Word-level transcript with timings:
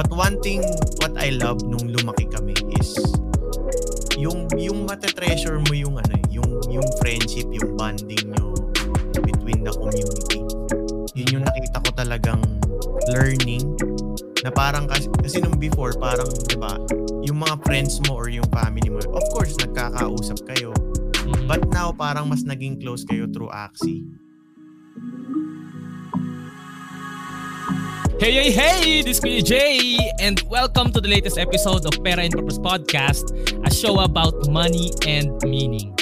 But 0.00 0.16
one 0.16 0.40
thing, 0.40 0.64
what 1.04 1.12
I 1.20 1.28
love 1.28 1.60
nung 1.60 1.92
lumaki 1.92 2.24
kami 2.32 2.56
is 2.80 2.96
yung 4.16 4.48
yung 4.56 4.88
mate-treasure 4.88 5.60
mo 5.60 5.76
yung 5.76 6.00
ano, 6.00 6.16
eh, 6.16 6.24
yung 6.40 6.56
yung 6.72 6.88
friendship, 7.04 7.44
yung 7.52 7.76
bonding 7.76 8.32
nyo 8.32 8.56
between 9.20 9.60
the 9.60 9.68
community. 9.76 10.40
Yun 11.12 11.28
yung 11.36 11.44
nakita 11.44 11.84
ko 11.84 11.92
talagang 11.92 12.40
learning 13.12 13.76
na 14.40 14.48
parang 14.48 14.88
kasi, 14.88 15.04
kasi 15.20 15.36
nung 15.44 15.60
before 15.60 15.92
parang 16.00 16.32
'di 16.48 16.56
ba, 16.56 16.80
yung 17.20 17.44
mga 17.44 17.60
friends 17.60 18.00
mo 18.08 18.16
or 18.16 18.32
yung 18.32 18.48
family 18.56 18.88
mo, 18.88 19.04
of 19.04 19.24
course 19.36 19.52
nagkakausap 19.60 20.40
kayo. 20.48 20.72
Mhm. 21.28 21.44
But 21.44 21.68
now 21.76 21.92
parang 21.92 22.32
mas 22.32 22.40
naging 22.48 22.80
close 22.80 23.04
kayo 23.04 23.28
through 23.28 23.52
Axie. 23.52 24.08
Hey, 28.20 28.36
hey, 28.36 28.52
hey! 28.52 29.00
This 29.00 29.16
is 29.24 29.48
Jay, 29.48 29.96
and 30.20 30.44
welcome 30.52 30.92
to 30.92 31.00
the 31.00 31.08
latest 31.08 31.40
episode 31.40 31.88
of 31.88 31.96
Pera 32.04 32.20
and 32.20 32.36
Purpose 32.36 32.60
Podcast, 32.60 33.32
a 33.64 33.72
show 33.72 34.04
about 34.04 34.36
money 34.52 34.92
and 35.08 35.32
meaning. 35.40 35.96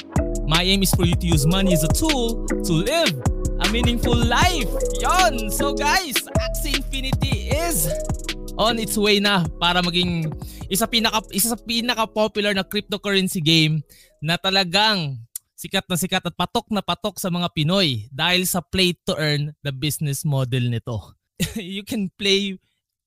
My 0.50 0.66
aim 0.66 0.82
is 0.82 0.90
for 0.90 1.06
you 1.06 1.14
to 1.14 1.26
use 1.30 1.46
money 1.46 1.78
as 1.78 1.86
a 1.86 1.92
tool 1.94 2.42
to 2.50 2.72
live 2.82 3.14
a 3.62 3.70
meaningful 3.70 4.18
life. 4.18 4.66
Yon! 4.98 5.46
So 5.46 5.70
guys, 5.78 6.18
Axie 6.42 6.82
Infinity 6.82 7.54
is 7.54 7.86
on 8.58 8.82
its 8.82 8.98
way 8.98 9.22
na 9.22 9.46
para 9.62 9.78
maging 9.78 10.34
isa 10.66 10.90
pinaka 10.90 11.22
isa 11.30 11.54
sa 11.54 11.58
pinaka 11.62 12.02
popular 12.10 12.50
na 12.50 12.66
cryptocurrency 12.66 13.38
game 13.38 13.78
na 14.18 14.34
talagang 14.34 15.22
sikat 15.54 15.86
na 15.86 15.94
sikat 15.94 16.26
at 16.26 16.34
patok 16.34 16.66
na 16.74 16.82
patok 16.82 17.22
sa 17.22 17.30
mga 17.30 17.46
Pinoy 17.54 18.10
dahil 18.10 18.42
sa 18.42 18.58
play 18.58 18.90
to 19.06 19.14
earn 19.14 19.54
the 19.62 19.70
business 19.70 20.26
model 20.26 20.66
nito. 20.66 21.17
you 21.56 21.82
can 21.86 22.10
play 22.18 22.58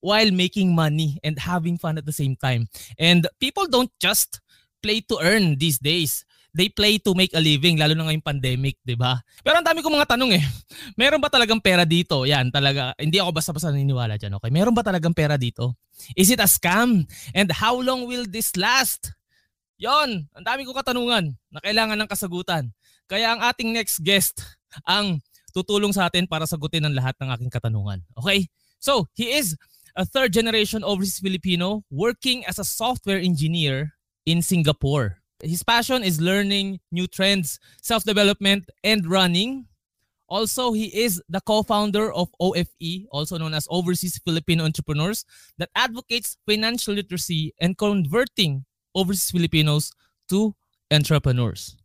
while 0.01 0.31
making 0.33 0.73
money 0.73 1.21
and 1.21 1.37
having 1.37 1.77
fun 1.77 1.97
at 1.97 2.05
the 2.05 2.15
same 2.15 2.35
time. 2.35 2.67
And 2.97 3.27
people 3.39 3.69
don't 3.69 3.91
just 4.01 4.41
play 4.81 5.05
to 5.07 5.21
earn 5.21 5.61
these 5.61 5.77
days. 5.77 6.25
They 6.51 6.67
play 6.67 6.99
to 7.07 7.15
make 7.15 7.31
a 7.31 7.39
living, 7.39 7.79
lalo 7.79 7.95
na 7.95 8.11
ngayong 8.11 8.27
pandemic, 8.27 8.75
di 8.83 8.99
ba? 8.99 9.23
Pero 9.39 9.55
ang 9.55 9.63
dami 9.63 9.79
kong 9.79 9.95
mga 9.95 10.19
tanong 10.19 10.35
eh. 10.35 10.43
Meron 10.99 11.23
ba 11.23 11.31
talagang 11.31 11.63
pera 11.63 11.87
dito? 11.87 12.27
Yan, 12.27 12.51
talaga. 12.51 12.91
Hindi 12.99 13.23
ako 13.23 13.31
basta-basta 13.31 13.71
naniniwala 13.71 14.19
dyan, 14.19 14.35
okay? 14.35 14.51
Meron 14.51 14.75
ba 14.75 14.83
talagang 14.83 15.15
pera 15.15 15.39
dito? 15.39 15.79
Is 16.11 16.27
it 16.27 16.43
a 16.43 16.49
scam? 16.51 17.07
And 17.31 17.47
how 17.55 17.79
long 17.79 18.03
will 18.03 18.27
this 18.27 18.51
last? 18.59 19.15
Yon, 19.79 20.27
ang 20.35 20.43
dami 20.43 20.67
kong 20.67 20.75
katanungan 20.75 21.31
na 21.55 21.59
kailangan 21.63 21.95
ng 22.03 22.09
kasagutan. 22.11 22.67
Kaya 23.07 23.31
ang 23.31 23.39
ating 23.47 23.71
next 23.71 24.03
guest 24.03 24.43
ang 24.83 25.23
tutulong 25.51 25.93
sa 25.93 26.07
atin 26.07 26.25
para 26.25 26.47
sagutin 26.47 26.87
ang 26.87 26.95
lahat 26.95 27.15
ng 27.21 27.29
aking 27.31 27.51
katanungan. 27.51 28.01
Okay? 28.17 28.47
So, 28.79 29.07
he 29.13 29.35
is 29.35 29.55
a 29.95 30.05
third 30.05 30.33
generation 30.33 30.83
overseas 30.83 31.19
Filipino 31.19 31.83
working 31.91 32.45
as 32.47 32.59
a 32.59 32.65
software 32.65 33.19
engineer 33.19 33.93
in 34.25 34.41
Singapore. 34.41 35.21
His 35.43 35.63
passion 35.63 36.03
is 36.03 36.21
learning 36.21 36.79
new 36.91 37.07
trends, 37.07 37.59
self-development, 37.81 38.69
and 38.83 39.05
running. 39.09 39.65
Also, 40.29 40.71
he 40.71 40.87
is 40.95 41.21
the 41.27 41.41
co-founder 41.41 42.13
of 42.13 42.29
OFE, 42.39 43.09
also 43.11 43.37
known 43.37 43.53
as 43.53 43.67
Overseas 43.69 44.21
Filipino 44.23 44.63
Entrepreneurs, 44.63 45.25
that 45.57 45.69
advocates 45.75 46.37
financial 46.47 46.93
literacy 46.93 47.53
and 47.59 47.77
converting 47.77 48.63
overseas 48.95 49.31
Filipinos 49.31 49.91
to 50.29 50.55
entrepreneurs. 50.91 51.75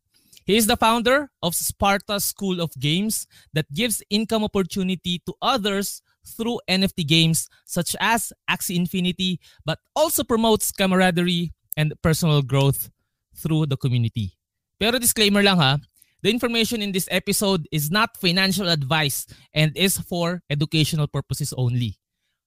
He 0.47 0.57
is 0.57 0.69
the 0.69 0.77
founder 0.77 1.29
of 1.43 1.57
Sparta 1.57 2.21
School 2.21 2.61
of 2.61 2.71
Games 2.79 3.27
that 3.53 3.67
gives 3.75 4.01
income 4.11 4.45
opportunity 4.45 5.21
to 5.27 5.35
others 5.43 6.03
through 6.25 6.61
NFT 6.71 7.07
games 7.07 7.49
such 7.65 7.97
as 7.99 8.33
Axie 8.49 8.77
Infinity, 8.77 9.41
but 9.65 9.81
also 9.97 10.23
promotes 10.23 10.71
camaraderie 10.71 11.53
and 11.77 11.93
personal 12.01 12.43
growth 12.43 12.91
through 13.35 13.67
the 13.67 13.77
community. 13.77 14.39
Pero 14.79 14.99
disclaimer 14.99 15.43
lang 15.43 15.59
ha, 15.59 15.79
the 16.23 16.31
information 16.31 16.81
in 16.81 16.93
this 16.93 17.09
episode 17.11 17.67
is 17.73 17.91
not 17.91 18.17
financial 18.17 18.69
advice 18.69 19.27
and 19.53 19.77
is 19.77 19.99
for 19.99 20.43
educational 20.49 21.09
purposes 21.09 21.53
only. 21.59 21.99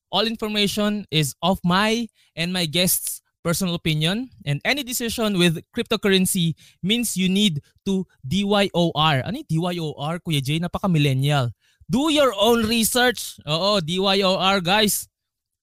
All 0.10 0.26
information 0.26 1.06
is 1.12 1.36
of 1.44 1.60
my 1.66 2.08
and 2.36 2.54
my 2.54 2.66
guests' 2.66 3.22
personal 3.44 3.76
opinion, 3.76 4.30
and 4.46 4.62
any 4.66 4.84
decision 4.84 5.40
with 5.40 5.60
cryptocurrency 5.76 6.56
means 6.84 7.16
you 7.16 7.30
need 7.30 7.62
to 7.86 8.06
DYOR. 8.28 9.24
Ano 9.24 9.36
yung 9.42 9.50
DYOR, 9.50 10.20
Kuya 10.24 10.44
Jay? 10.44 10.60
Napaka-millennial. 10.60 11.52
Do 11.90 12.12
your 12.12 12.34
own 12.38 12.68
research. 12.68 13.40
Oo, 13.48 13.82
DYOR, 13.82 14.62
guys. 14.62 15.08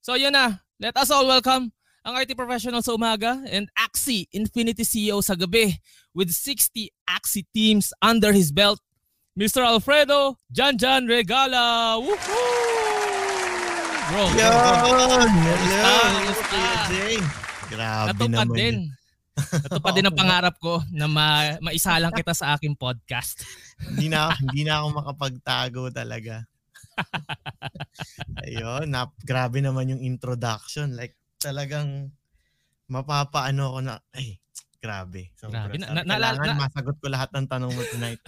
So 0.03 0.15
yun 0.15 0.33
na. 0.33 0.63
Let 0.81 0.97
us 0.97 1.11
all 1.11 1.27
welcome 1.27 1.73
ang 2.07 2.15
IT 2.23 2.39
professional 2.39 2.87
sa 2.87 2.95
umaga 2.95 3.43
and 3.51 3.67
Axie 3.75 4.31
Infinity 4.31 4.87
CEO 4.87 5.19
sa 5.19 5.35
gabi 5.35 5.75
with 6.15 6.31
60 6.31 6.87
Axie 7.11 7.43
teams 7.51 7.91
under 7.99 8.31
his 8.31 8.55
belt. 8.55 8.79
Mr. 9.35 9.67
Alfredo 9.67 10.39
Janjan 10.55 11.11
Regala. 11.11 11.99
Woohoo! 11.99 12.67
Bro. 14.07 14.23
Yun! 14.39 15.29
Kamusta? 15.83 16.63
Hello! 16.87 17.56
Grabe 17.67 18.09
Natupad 18.15 18.31
naman 18.31 18.49
din. 18.55 18.77
Natupad 19.37 19.93
din 19.93 20.07
ang 20.07 20.17
pangarap 20.23 20.57
ko 20.63 20.81
na 20.95 21.07
ma- 21.11 21.59
maisalang 21.61 22.15
kita 22.15 22.33
sa 22.33 22.57
aking 22.57 22.79
podcast. 22.79 23.45
hindi 23.93 24.09
na 24.09 24.33
hindi 24.43 24.63
na 24.65 24.81
ako 24.83 24.87
makapagtago 25.03 25.83
talaga. 25.93 26.47
Ayun, 28.47 28.89
na, 28.89 29.11
grabe 29.21 29.61
naman 29.61 29.93
yung 29.93 30.01
introduction. 30.01 30.97
Like 30.97 31.19
talagang 31.37 32.09
mapapaano 32.89 33.77
ako 33.77 33.79
na 33.85 33.95
ay 34.17 34.41
grabe. 34.81 35.35
Sobra. 35.37 35.67
Grabe. 35.69 35.83
Na- 35.83 36.01
na- 36.01 36.07
kailangan 36.07 36.47
na- 36.57 36.63
masagot 36.71 36.97
ko 37.03 37.07
lahat 37.11 37.29
ng 37.35 37.47
tanong 37.51 37.73
mo 37.75 37.83
tonight. 37.91 38.23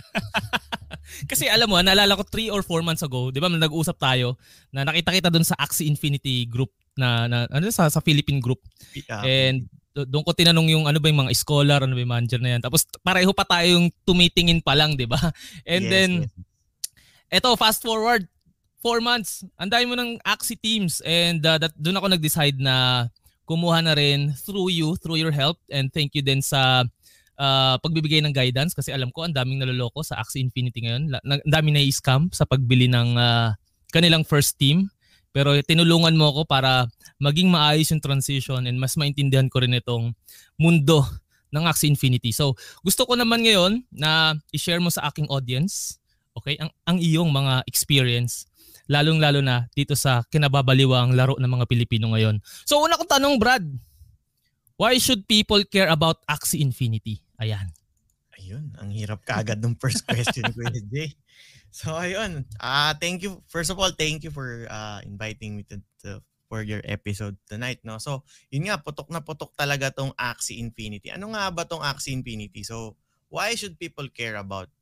Kasi 1.24 1.48
alam 1.48 1.72
mo, 1.72 1.80
naalala 1.80 2.20
ko 2.20 2.24
3 2.26 2.52
or 2.52 2.60
4 2.60 2.84
months 2.84 3.00
ago, 3.00 3.32
'di 3.32 3.40
ba, 3.40 3.48
nag-usap 3.48 3.96
tayo 3.96 4.36
na 4.68 4.84
nakita 4.84 5.08
kita 5.08 5.32
doon 5.32 5.46
sa 5.46 5.56
Axie 5.56 5.88
Infinity 5.88 6.44
group 6.44 6.68
na, 6.98 7.30
na 7.30 7.46
ano 7.48 7.70
sa 7.70 7.86
sa 7.86 8.02
Philippine 8.02 8.42
group. 8.42 8.58
Ah, 9.06 9.22
And 9.22 9.70
do- 9.94 10.06
doon 10.06 10.26
ko 10.26 10.34
tinanong 10.34 10.68
yung 10.74 10.84
ano 10.90 10.98
ba 10.98 11.06
yung 11.06 11.22
mga 11.26 11.34
scholar, 11.38 11.86
ano 11.86 11.94
ba 11.94 12.02
yung 12.02 12.12
manager 12.12 12.42
na 12.42 12.58
yan. 12.58 12.62
Tapos 12.62 12.82
pareho 13.00 13.30
pa 13.30 13.46
tayong 13.46 13.88
tumitingin 14.02 14.58
pa 14.58 14.74
lang, 14.74 14.98
'di 14.98 15.06
ba? 15.06 15.18
And 15.70 15.86
yes, 15.86 15.92
then 15.94 16.10
yes. 16.26 17.38
eto 17.38 17.54
fast 17.54 17.86
forward 17.86 18.26
4 18.82 19.02
months. 19.02 19.42
Ang 19.58 19.70
dami 19.70 19.84
mo 19.90 19.94
ng 19.98 20.22
Axie 20.22 20.58
teams 20.58 21.02
and 21.06 21.42
uh, 21.46 21.58
that 21.58 21.74
doon 21.78 21.98
ako 21.98 22.06
nag-decide 22.14 22.58
na 22.58 23.06
kumuha 23.48 23.80
na 23.80 23.96
rin 23.96 24.30
through 24.44 24.70
you, 24.70 24.94
through 25.00 25.18
your 25.18 25.32
help 25.32 25.58
and 25.72 25.88
thank 25.90 26.12
you 26.12 26.22
din 26.22 26.38
sa 26.44 26.84
uh, 27.38 27.74
pagbibigay 27.80 28.20
ng 28.20 28.34
guidance 28.34 28.76
kasi 28.76 28.92
alam 28.92 29.08
ko 29.14 29.24
ang 29.24 29.32
daming 29.32 29.62
naloloko 29.62 30.04
sa 30.04 30.20
Axie 30.20 30.42
Infinity 30.44 30.84
ngayon. 30.84 31.16
Ang 31.16 31.48
daming 31.48 31.80
na-scam 31.80 32.28
sa 32.34 32.44
pagbili 32.44 32.90
ng 32.90 33.16
uh, 33.16 33.54
kanilang 33.94 34.26
first 34.26 34.58
team. 34.60 34.92
Pero 35.32 35.54
tinulungan 35.60 36.16
mo 36.16 36.32
ako 36.32 36.42
para 36.48 36.88
maging 37.20 37.52
maayos 37.52 37.90
yung 37.92 38.02
transition 38.02 38.64
and 38.64 38.80
mas 38.80 38.96
maintindihan 38.96 39.46
ko 39.46 39.60
rin 39.60 39.76
itong 39.76 40.12
mundo 40.56 41.04
ng 41.52 41.64
Axie 41.64 41.88
Infinity. 41.88 42.32
So, 42.32 42.56
gusto 42.84 43.08
ko 43.08 43.16
naman 43.16 43.44
ngayon 43.44 43.84
na 43.92 44.36
i-share 44.52 44.80
mo 44.80 44.92
sa 44.92 45.08
aking 45.08 45.28
audience, 45.32 45.96
okay, 46.36 46.56
ang, 46.60 46.70
ang 46.84 46.96
iyong 47.00 47.28
mga 47.32 47.64
experience 47.64 48.48
lalong-lalo 48.88 49.44
na 49.44 49.68
dito 49.76 49.92
sa 49.92 50.24
kinababaliwang 50.32 51.12
laro 51.12 51.36
ng 51.36 51.46
mga 51.46 51.68
Pilipino 51.68 52.16
ngayon. 52.16 52.40
So 52.64 52.80
una 52.80 52.96
kong 52.96 53.12
tanong, 53.20 53.36
Brad, 53.36 53.62
why 54.80 54.96
should 54.96 55.28
people 55.28 55.60
care 55.68 55.92
about 55.92 56.24
Axie 56.24 56.64
Infinity? 56.64 57.20
Ayan. 57.36 57.68
Ayun, 58.48 58.72
ang 58.80 58.88
hirap 58.88 59.20
kaagad 59.28 59.60
ng 59.60 59.76
first 59.76 60.08
question 60.08 60.48
ko 60.48 60.64
Jay. 60.88 61.12
So 61.68 61.92
ayun, 61.92 62.48
ah 62.64 62.96
thank 62.96 63.20
you 63.20 63.44
first 63.44 63.68
of 63.68 63.76
all, 63.76 63.92
thank 63.92 64.24
you 64.24 64.32
for 64.32 64.64
uh, 64.72 65.04
inviting 65.04 65.60
me 65.60 65.68
to, 65.68 65.76
to 66.00 66.24
for 66.48 66.64
your 66.64 66.80
episode 66.88 67.36
tonight, 67.44 67.84
no. 67.84 68.00
So, 68.00 68.24
yun 68.48 68.72
nga 68.72 68.80
putok 68.80 69.12
na 69.12 69.20
putok 69.20 69.52
talaga 69.52 69.92
tong 69.92 70.16
Axie 70.16 70.56
Infinity. 70.64 71.12
Ano 71.12 71.36
nga 71.36 71.52
ba 71.52 71.68
tong 71.68 71.84
Axie 71.84 72.16
Infinity? 72.16 72.64
So, 72.64 72.96
why 73.28 73.52
should 73.52 73.76
people 73.76 74.08
care 74.08 74.40
about 74.40 74.72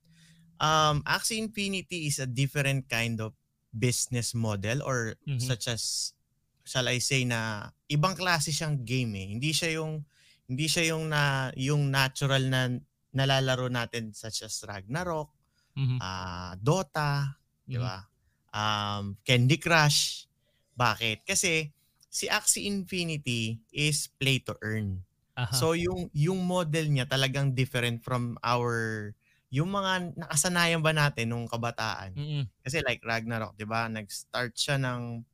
um 0.63 1.03
Axie 1.03 1.43
Infinity 1.43 2.07
is 2.07 2.23
a 2.23 2.31
different 2.31 2.87
kind 2.87 3.19
of 3.19 3.35
business 3.75 4.31
model 4.33 4.79
or 4.87 5.19
Mhm. 5.27 5.43
such 5.43 5.67
as 5.67 6.15
shall 6.63 6.87
I 6.87 7.03
say 7.03 7.27
na 7.27 7.75
ibang 7.91 8.15
klase 8.15 8.55
siyang 8.55 8.87
game 8.87 9.19
eh. 9.19 9.27
Hindi 9.35 9.51
siya 9.51 9.83
yung 9.83 10.07
hindi 10.47 10.71
siya 10.71 10.95
yung 10.95 11.11
na 11.11 11.51
yung 11.59 11.91
natural 11.91 12.47
na 12.47 12.71
nalalaro 13.17 13.73
natin 13.73 14.13
such 14.13 14.45
as 14.45 14.61
Ragnarok, 14.69 15.33
Mhm. 15.77 15.99
ah 16.01 16.53
Dota, 16.61 17.37
di 17.67 17.77
Mhm. 17.77 17.83
ba? 17.83 18.05
Um, 18.53 19.17
Candy 19.25 19.57
Crush. 19.61 20.29
Bakit? 20.77 21.25
Kasi 21.29 21.73
si 22.09 22.29
Axie 22.29 22.69
Infinity 22.69 23.61
is 23.73 24.09
play 24.21 24.41
to 24.45 24.57
earn. 24.65 25.05
Aha. 25.37 25.53
So 25.53 25.73
yung 25.77 26.09
yung 26.13 26.45
model 26.45 26.89
niya 26.93 27.09
talagang 27.09 27.53
different 27.57 28.05
from 28.05 28.37
our 28.45 29.13
yung 29.53 29.73
mga 29.73 30.17
nakasanayan 30.19 30.83
ba 30.85 30.93
natin 30.93 31.33
nung 31.33 31.49
kabataan. 31.49 32.13
Mm-mm. 32.17 32.49
Kasi 32.65 32.83
like 32.85 33.01
Ragnarok, 33.05 33.57
'di 33.57 33.65
ba? 33.69 33.89
Nag-start 33.89 34.53
siya 34.57 34.77
ng 34.81 35.25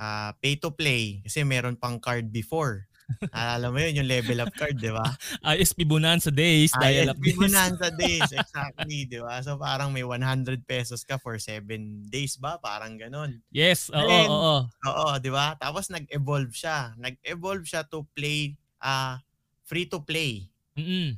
ah, 0.00 0.34
pay 0.42 0.56
to 0.58 0.72
play 0.74 1.22
kasi 1.26 1.44
meron 1.46 1.78
pang 1.78 2.00
card 2.02 2.32
before. 2.34 2.89
Alala 3.34 3.70
mo 3.70 3.78
yun, 3.78 4.02
yung 4.02 4.08
level 4.08 4.38
up 4.44 4.52
card, 4.54 4.76
di 4.78 4.90
ba? 4.92 5.04
ISP 5.56 5.86
Bonanza 5.86 6.30
days, 6.30 6.72
dial 6.76 7.10
up 7.10 7.18
ISP 7.18 7.24
days. 7.24 7.38
Bonanza 7.38 7.88
days, 8.02 8.28
exactly, 8.32 9.06
di 9.06 9.18
ba? 9.18 9.40
So 9.40 9.60
parang 9.60 9.90
may 9.90 10.04
100 10.06 10.66
pesos 10.66 11.02
ka 11.02 11.16
for 11.20 11.36
7 11.36 11.64
days 12.08 12.38
ba? 12.40 12.56
Parang 12.58 12.96
ganon. 12.96 13.42
Yes, 13.50 13.90
oo, 13.90 14.04
Then, 14.04 14.28
oo. 14.30 14.56
Oo, 14.66 15.08
di 15.18 15.30
ba? 15.30 15.54
Tapos 15.58 15.90
nag-evolve 15.90 16.54
siya. 16.54 16.94
Nag-evolve 16.96 17.66
siya 17.66 17.84
to 17.86 18.06
play, 18.14 18.56
ah 18.80 19.20
free 19.70 19.86
to 19.86 20.02
play. 20.02 20.50
Mm-mm. 20.74 21.14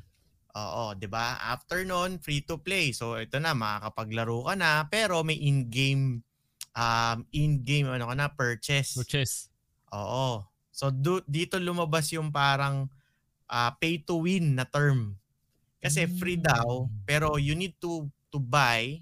Oo, 0.53 0.93
'di 0.93 1.09
ba? 1.09 1.41
After 1.49 1.81
nun, 1.81 2.21
free 2.21 2.45
to 2.45 2.61
play. 2.61 2.93
So 2.93 3.17
ito 3.17 3.41
na 3.41 3.57
makakapaglaro 3.57 4.45
ka 4.45 4.53
na 4.53 4.85
pero 4.85 5.25
may 5.25 5.41
in-game 5.41 6.21
um 6.77 7.17
in-game 7.33 7.89
ano 7.89 8.05
ka 8.05 8.13
na 8.13 8.29
purchase. 8.29 8.93
Purchase. 8.93 9.49
Oo. 9.89 10.45
So 10.73 10.89
do, 10.89 11.21
dito 11.29 11.61
lumabas 11.61 12.09
yung 12.11 12.33
parang 12.33 12.89
ah, 13.47 13.71
pay 13.77 14.01
to 14.01 14.25
win 14.25 14.57
na 14.57 14.65
term. 14.65 15.15
Kasi 15.79 16.07
free 16.09 16.39
daw 16.41 16.87
Mm. 16.89 17.05
pero 17.05 17.37
you 17.37 17.53
need 17.53 17.77
to 17.79 18.09
to 18.33 18.39
buy 18.41 18.97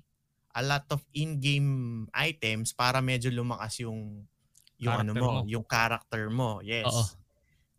a 0.51 0.61
lot 0.65 0.83
of 0.91 0.99
in-game 1.15 2.03
items 2.11 2.75
para 2.75 2.99
medyo 2.99 3.31
lumakas 3.31 3.79
yung 3.85 4.27
yung 4.81 4.97
ano 4.99 5.13
Character 5.15 5.21
mo, 5.23 5.31
mo. 5.31 5.47
yung 5.47 5.65
character 5.65 6.23
mo. 6.33 6.49
Yes. 6.65 6.89
Oo. 6.89 7.05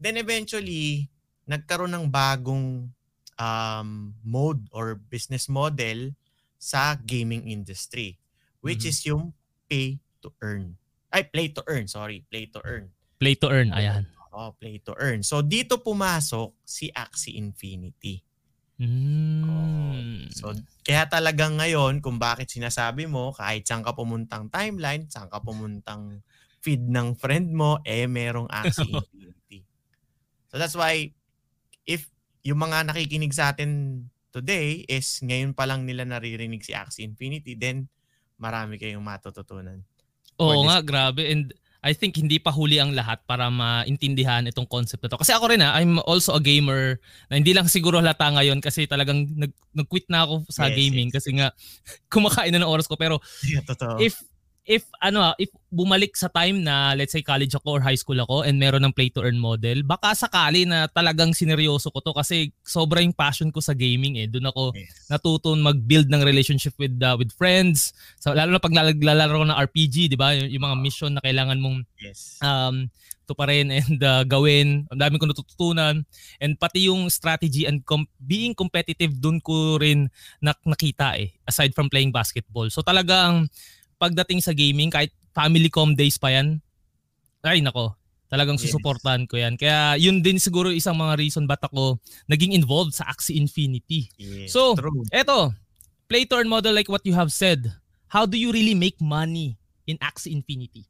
Then 0.00 0.16
eventually, 0.18 1.10
nagkaroon 1.46 1.92
ng 1.92 2.06
bagong 2.08 2.90
um, 3.36 3.88
mode 4.22 4.64
or 4.72 4.94
business 4.96 5.50
model 5.50 6.14
sa 6.62 6.94
gaming 6.96 7.50
industry 7.50 8.16
which 8.62 8.86
Mhm. 8.86 8.90
is 8.94 8.98
yung 9.04 9.24
pay 9.66 9.98
to 10.22 10.30
earn. 10.40 10.78
Ay, 11.10 11.26
play 11.26 11.50
to 11.50 11.60
earn, 11.66 11.90
sorry, 11.90 12.22
play 12.30 12.46
to 12.46 12.62
earn. 12.62 12.88
Play 13.22 13.38
to 13.38 13.46
earn, 13.46 13.70
ayan. 13.70 14.10
Oh, 14.34 14.50
play 14.58 14.82
to 14.82 14.98
earn. 14.98 15.22
So 15.22 15.46
dito 15.46 15.78
pumasok 15.78 16.58
si 16.66 16.90
Axie 16.90 17.38
Infinity. 17.38 18.18
Mm. 18.82 20.26
So 20.34 20.50
kaya 20.82 21.06
talagang 21.06 21.62
ngayon 21.62 22.02
kung 22.02 22.18
bakit 22.18 22.50
sinasabi 22.50 23.06
mo 23.06 23.30
kahit 23.30 23.62
saan 23.62 23.86
ka 23.86 23.94
pumuntang 23.94 24.50
timeline, 24.50 25.06
saan 25.06 25.30
ka 25.30 25.38
pumuntang 25.38 26.18
feed 26.58 26.82
ng 26.82 27.14
friend 27.14 27.54
mo, 27.54 27.78
eh 27.86 28.10
merong 28.10 28.50
Axie 28.50 28.90
Infinity. 28.98 29.62
So 30.50 30.58
that's 30.58 30.74
why 30.74 31.14
if 31.86 32.10
yung 32.42 32.58
mga 32.58 32.90
nakikinig 32.90 33.30
sa 33.30 33.54
atin 33.54 34.02
today 34.34 34.82
is 34.90 35.22
ngayon 35.22 35.54
pa 35.54 35.62
lang 35.62 35.86
nila 35.86 36.02
naririnig 36.02 36.66
si 36.66 36.74
Axie 36.74 37.06
Infinity, 37.06 37.54
then 37.54 37.86
marami 38.34 38.82
kayong 38.82 39.06
matututunan. 39.06 39.86
Oo 40.42 40.66
nga, 40.66 40.82
grabe. 40.82 41.30
And 41.30 41.54
I 41.82 41.92
think 41.92 42.14
hindi 42.14 42.38
pa 42.38 42.54
huli 42.54 42.78
ang 42.78 42.94
lahat 42.94 43.26
para 43.26 43.50
maintindihan 43.50 44.46
itong 44.46 44.70
concept 44.70 45.02
na 45.02 45.10
to. 45.10 45.18
Kasi 45.18 45.34
ako 45.34 45.50
rin 45.50 45.60
ah, 45.60 45.74
I'm 45.74 45.98
also 46.06 46.30
a 46.32 46.40
gamer 46.40 47.02
na 47.26 47.42
hindi 47.42 47.50
lang 47.50 47.66
siguro 47.66 47.98
halata 47.98 48.30
ngayon 48.30 48.62
kasi 48.62 48.86
talagang 48.86 49.26
nag, 49.34 49.50
nag-quit 49.74 50.06
na 50.06 50.22
ako 50.22 50.46
sa 50.46 50.70
Yes, 50.70 50.78
gaming 50.78 51.10
yes. 51.10 51.14
kasi 51.18 51.34
nga 51.34 51.50
kumakain 52.14 52.54
na 52.54 52.62
ng 52.62 52.70
oras 52.70 52.86
ko. 52.86 52.94
Pero 52.94 53.18
Yeah, 53.42 53.66
totoo. 53.66 53.98
if 53.98 54.22
if 54.62 54.86
ano 55.02 55.32
ah, 55.32 55.34
if 55.42 55.50
bumalik 55.74 56.14
sa 56.14 56.30
time 56.30 56.62
na 56.62 56.94
let's 56.94 57.10
say 57.10 57.24
college 57.24 57.50
ako 57.58 57.78
or 57.78 57.82
high 57.82 57.98
school 57.98 58.18
ako 58.22 58.46
and 58.46 58.62
meron 58.62 58.86
ng 58.86 58.94
play 58.94 59.10
to 59.10 59.18
earn 59.18 59.38
model, 59.38 59.82
baka 59.82 60.14
sakali 60.14 60.62
na 60.62 60.86
talagang 60.86 61.34
sineryoso 61.34 61.90
ko 61.90 61.98
to 61.98 62.14
kasi 62.14 62.54
sobra 62.62 63.02
yung 63.02 63.16
passion 63.16 63.50
ko 63.50 63.58
sa 63.58 63.74
gaming 63.74 64.22
eh. 64.22 64.30
Doon 64.30 64.54
ako 64.54 64.62
yes. 64.78 65.10
natuto 65.10 65.50
mag-build 65.58 66.06
ng 66.06 66.22
relationship 66.22 66.78
with 66.78 66.94
uh, 67.02 67.18
with 67.18 67.34
friends. 67.34 67.90
So 68.22 68.30
lalo 68.30 68.54
na 68.54 68.62
pag 68.62 68.74
naglalaro 68.74 69.42
ng 69.42 69.58
RPG, 69.72 70.14
'di 70.14 70.18
ba? 70.18 70.30
Yung, 70.38 70.48
yung 70.54 70.64
mga 70.70 70.76
mission 70.78 71.10
na 71.10 71.22
kailangan 71.24 71.58
mong 71.58 71.82
yes. 71.98 72.38
um 72.38 72.86
tuparin 73.26 73.70
and 73.72 73.98
uh, 74.02 74.22
gawin. 74.26 74.86
Ang 74.94 75.00
dami 75.00 75.16
ko 75.18 75.26
natututunan 75.26 76.06
and 76.38 76.52
pati 76.58 76.86
yung 76.90 77.10
strategy 77.10 77.66
and 77.66 77.82
com- 77.82 78.10
being 78.20 78.54
competitive 78.54 79.14
doon 79.18 79.42
ko 79.42 79.78
rin 79.78 80.10
nak- 80.42 80.62
nakita 80.66 81.18
eh 81.18 81.34
aside 81.46 81.74
from 81.74 81.90
playing 81.90 82.14
basketball. 82.14 82.68
So 82.68 82.82
talagang 82.84 83.50
pagdating 84.02 84.42
sa 84.42 84.50
gaming 84.50 84.90
kahit 84.90 85.14
family 85.30 85.70
com 85.70 85.94
days 85.94 86.18
pa 86.18 86.34
yan. 86.34 86.58
Ay 87.40 87.62
nako, 87.62 87.94
talagang 88.26 88.58
Yes. 88.58 88.66
susuportahan 88.66 89.30
ko 89.30 89.38
yan. 89.38 89.54
Kaya 89.54 89.94
yun 89.94 90.18
din 90.18 90.42
siguro 90.42 90.74
isang 90.74 90.98
mga 90.98 91.22
reason 91.22 91.46
ba't 91.46 91.62
ako 91.62 92.02
naging 92.26 92.50
involved 92.50 92.90
sa 92.92 93.06
Axie 93.06 93.38
Infinity. 93.38 94.10
yes. 94.18 94.50
So, 94.50 94.74
True. 94.74 95.06
Eto, 95.10 95.54
play 96.10 96.26
to 96.26 96.34
earn 96.34 96.50
model 96.50 96.74
like 96.74 96.90
what 96.90 97.06
you 97.06 97.14
have 97.14 97.30
said. 97.30 97.70
How 98.08 98.26
do 98.26 98.34
you 98.34 98.50
really 98.50 98.74
make 98.74 98.98
money 98.98 99.54
in 99.86 99.96
Axie 99.98 100.34
Infinity? 100.34 100.84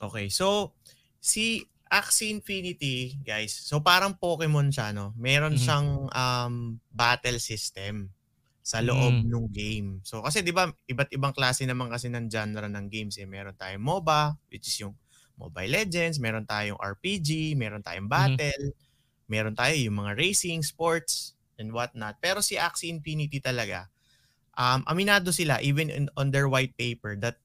Okay, 0.00 0.26
so 0.26 0.72
si 1.20 1.68
Axie 1.86 2.30
Infinity, 2.30 3.18
guys, 3.20 3.50
so 3.52 3.78
parang 3.78 4.14
Pokemon 4.14 4.70
siya, 4.70 4.94
no? 4.94 5.10
Meron 5.14 5.54
Mhm. 5.54 5.60
siyang 5.60 5.88
um, 6.08 6.54
battle 6.88 7.38
system 7.38 8.08
sa 8.60 8.80
loob 8.84 9.24
Mm. 9.24 9.24
ng 9.24 9.46
game. 9.50 9.88
So 10.04 10.20
kasi 10.24 10.44
'di 10.44 10.52
ba, 10.52 10.68
iba't 10.88 11.10
ibang 11.16 11.32
klase 11.34 11.64
naman 11.64 11.88
kasi 11.88 12.08
ng 12.12 12.28
genre 12.28 12.68
ng 12.68 12.86
games 12.92 13.16
eh. 13.18 13.26
Meron 13.28 13.56
tayong 13.56 13.82
MOBA, 13.82 14.36
which 14.52 14.68
is 14.68 14.76
yung 14.84 14.94
Mobile 15.40 15.72
Legends, 15.72 16.20
meron 16.20 16.44
tayong 16.44 16.76
RPG, 16.76 17.56
meron 17.56 17.80
tayong 17.80 18.06
battle, 18.12 18.76
meron 19.30 19.56
tayo 19.56 19.72
yung 19.76 19.96
mga 20.00 20.16
racing, 20.20 20.60
sports, 20.64 21.32
and 21.56 21.72
whatnot. 21.72 22.20
Pero 22.20 22.44
si 22.44 22.60
Axie 22.60 22.92
Infinity 22.92 23.40
talaga, 23.40 23.88
um, 24.58 24.84
aminado 24.88 25.32
sila 25.32 25.60
even 25.64 25.88
in, 25.90 26.06
on 26.18 26.30
their 26.34 26.48
white 26.50 26.74
paper 26.76 27.16
that 27.20 27.38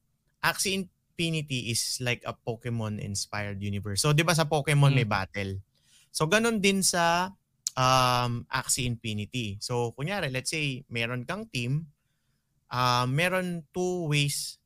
Axie 0.43 0.75
Infinity 0.87 1.71
is 1.71 1.99
like 2.03 2.21
a 2.27 2.35
Pokemon-inspired 2.35 3.61
universe. 3.63 4.03
So, 4.03 4.11
di 4.13 4.23
ba 4.27 4.35
sa 4.35 4.45
Pokemon 4.45 4.93
may 4.93 5.07
Mm. 5.07 5.09
battle? 5.09 5.63
So, 6.11 6.27
ganun 6.27 6.59
din 6.63 6.83
sa 6.83 7.31
um, 7.75 8.47
Axie 8.49 8.87
Infinity. 8.87 9.59
So, 9.59 9.91
kunyari, 9.93 10.31
let's 10.31 10.51
say, 10.51 10.83
meron 10.89 11.23
kang 11.23 11.45
team, 11.47 11.91
uh, 12.71 13.05
meron 13.05 13.63
two 13.71 14.09
ways 14.09 14.57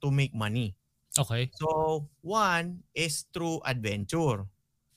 to 0.00 0.10
make 0.10 0.34
money. 0.34 0.74
Okay. 1.14 1.48
So, 1.54 2.08
one 2.20 2.82
is 2.92 3.24
through 3.30 3.62
adventure. 3.64 4.48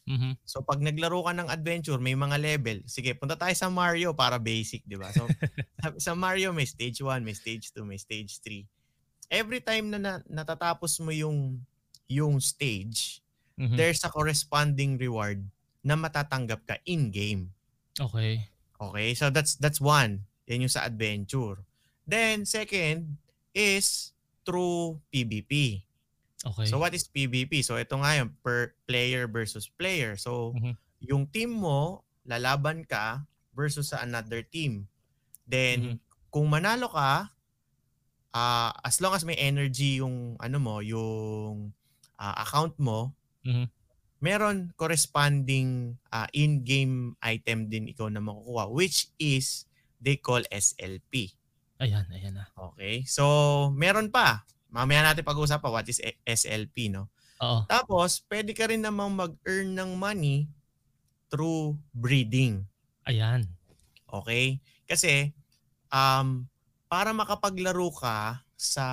Mhm. 0.08 0.40
So 0.48 0.64
pag 0.64 0.80
naglaro 0.80 1.20
ka 1.20 1.36
ng 1.36 1.52
adventure, 1.52 2.00
may 2.00 2.16
mga 2.16 2.40
level. 2.40 2.80
Sige, 2.88 3.12
punta 3.20 3.36
tayo 3.36 3.52
sa 3.52 3.68
Mario 3.68 4.16
para 4.16 4.40
basic, 4.40 4.88
di 4.88 4.96
ba? 4.96 5.12
So 5.12 5.28
sa- 6.00 6.16
Mario 6.16 6.56
may 6.56 6.64
stage 6.64 7.04
1, 7.04 7.28
may 7.28 7.36
stage 7.36 7.76
2, 7.76 7.84
may 7.84 8.00
stage 8.00 8.40
3. 8.40 8.64
Every 9.28 9.60
time 9.60 9.92
na, 9.92 10.00
na 10.00 10.14
natatapos 10.24 11.04
mo 11.04 11.12
yung 11.12 11.60
yung 12.08 12.40
stage, 12.40 13.20
Mhm. 13.60 13.76
there's 13.76 14.00
a 14.08 14.14
corresponding 14.14 14.96
reward 14.96 15.44
na 15.84 16.00
matatanggap 16.00 16.64
ka 16.64 16.80
in-game. 16.88 17.52
Okay. 18.00 18.46
Okay? 18.80 19.08
So 19.14 19.30
that's 19.30 19.56
that's 19.58 19.82
one. 19.82 20.26
Yan 20.48 20.64
yung 20.64 20.72
sa 20.74 20.86
adventure. 20.86 21.66
Then 22.08 22.46
second 22.48 23.18
is 23.52 24.14
through 24.48 25.02
PvP. 25.12 25.84
Okay. 26.46 26.66
So 26.70 26.78
what 26.80 26.94
is 26.94 27.10
PvP? 27.10 27.66
So 27.66 27.76
ito 27.76 27.98
nga 28.00 28.16
yung 28.16 28.32
per 28.46 28.78
player 28.88 29.26
versus 29.28 29.68
player. 29.68 30.16
So 30.16 30.54
Mhm. 30.56 30.74
yung 31.04 31.24
team 31.28 31.52
mo 31.58 32.06
lalaban 32.24 32.86
ka 32.88 33.26
versus 33.58 33.92
sa 33.92 34.06
another 34.06 34.46
team. 34.46 34.86
Then 35.50 35.78
Mhm. 35.82 35.98
kung 36.32 36.48
manalo 36.48 36.88
ka, 36.94 37.34
ah 38.32 38.72
as 38.86 39.02
long 39.02 39.18
as 39.18 39.26
may 39.26 39.36
energy 39.36 40.00
yung 40.00 40.38
ano 40.40 40.58
mo, 40.62 40.80
yung 40.80 41.74
ah, 42.18 42.34
account 42.42 42.74
mo, 42.82 43.14
Mhm. 43.46 43.70
Meron 44.18 44.74
corresponding 44.74 45.98
ah, 46.10 46.28
in-game 46.34 47.14
item 47.22 47.70
din 47.70 47.90
ikaw 47.92 48.10
na 48.10 48.22
makukuha 48.24 48.70
which 48.74 49.14
is 49.22 49.70
they 50.02 50.18
call 50.18 50.42
SLP. 50.50 51.34
Ayan, 51.78 52.06
ayan 52.10 52.34
na. 52.38 52.50
Okay? 52.58 53.06
So 53.06 53.24
meron 53.74 54.10
pa. 54.10 54.46
Mamaya 54.68 55.06
natin 55.06 55.24
pag-uusapan 55.24 55.72
what 55.72 55.88
is 55.88 56.02
SLP, 56.26 56.92
no? 56.92 57.08
Oo. 57.42 57.64
Tapos, 57.70 58.26
pwede 58.28 58.52
ka 58.58 58.66
rin 58.68 58.82
namang 58.82 59.14
mag-earn 59.14 59.78
ng 59.78 59.92
money 59.94 60.50
through 61.30 61.78
breeding. 61.94 62.66
Ayan. 63.06 63.46
Okay? 64.10 64.60
Kasi, 64.90 65.32
um, 65.94 66.50
para 66.88 67.12
makapaglaro 67.14 67.94
ka 67.94 68.42
sa 68.58 68.86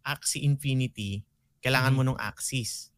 Axie 0.00 0.46
Infinity, 0.46 1.22
kailangan 1.60 1.94
mo 1.94 2.02
ng 2.06 2.18
Axis. 2.18 2.93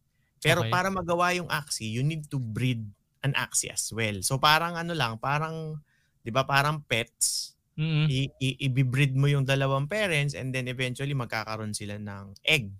Pero 0.47 0.63
Okay. 0.63 0.71
para 0.71 0.89
magawa 0.89 1.35
yung 1.35 1.51
Axie, 1.51 1.91
you 1.91 2.07
need 2.07 2.31
to 2.31 2.39
breed 2.39 2.87
an 3.27 3.35
Axie 3.35 3.75
as 3.75 3.91
well. 3.91 4.23
So 4.23 4.39
parang 4.39 4.79
ano 4.79 4.95
lang, 4.95 5.19
parang, 5.19 5.83
di 6.23 6.31
ba 6.31 6.47
parang 6.47 6.87
pets, 6.87 7.59
Mhm. 7.75 8.07
i- 8.07 8.33
i- 8.39 8.59
i-breed 8.71 9.19
mo 9.19 9.27
yung 9.27 9.43
dalawang 9.43 9.91
parents 9.91 10.33
and 10.33 10.55
then 10.55 10.71
eventually 10.71 11.13
magkakaroon 11.13 11.75
sila 11.75 11.99
ng 11.99 12.39
egg. 12.47 12.71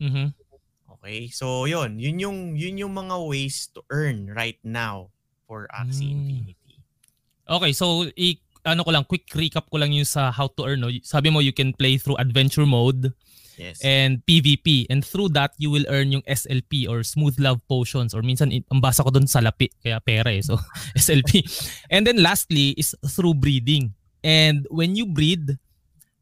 Mhm. 0.00 0.32
Okay? 0.98 1.28
So, 1.28 1.68
yun. 1.68 2.00
Yun 2.00 2.16
yung, 2.18 2.38
yun 2.56 2.80
yung 2.80 2.94
mga 2.96 3.16
ways 3.22 3.68
to 3.70 3.84
earn 3.92 4.32
right 4.32 4.58
now 4.64 5.12
for 5.44 5.68
Axie 5.70 6.08
Mm. 6.08 6.16
Infinity. 6.16 6.74
Okay, 7.44 7.72
so 7.76 8.08
i 8.16 8.38
ano 8.62 8.86
ko 8.86 8.90
lang 8.94 9.02
quick 9.02 9.26
recap 9.34 9.66
ko 9.66 9.76
lang 9.76 9.90
yung 9.90 10.06
sa 10.06 10.30
how 10.30 10.46
to 10.46 10.62
earn 10.62 10.78
no. 10.78 10.88
Sabi 11.02 11.28
mo 11.28 11.42
you 11.42 11.50
can 11.50 11.74
play 11.74 11.98
through 11.98 12.14
adventure 12.16 12.62
mode 12.62 13.10
Yes. 13.62 13.78
and 13.80 14.18
PVP. 14.26 14.90
And 14.90 15.06
through 15.06 15.30
that, 15.38 15.54
you 15.56 15.70
will 15.70 15.86
earn 15.86 16.10
yung 16.10 16.26
SLP 16.26 16.90
or 16.90 17.06
Smooth 17.06 17.38
Love 17.38 17.62
Potions 17.70 18.10
or 18.10 18.26
minsan 18.26 18.50
ang 18.50 18.82
basa 18.82 19.06
ko 19.06 19.14
doon 19.14 19.30
salapi, 19.30 19.70
kaya 19.78 20.02
pera 20.02 20.34
eh. 20.34 20.42
So, 20.42 20.58
SLP. 20.98 21.46
And 21.86 22.02
then 22.02 22.18
lastly 22.18 22.74
is 22.74 22.98
through 23.06 23.38
breeding. 23.38 23.94
And 24.26 24.66
when 24.66 24.98
you 24.98 25.06
breed, 25.06 25.58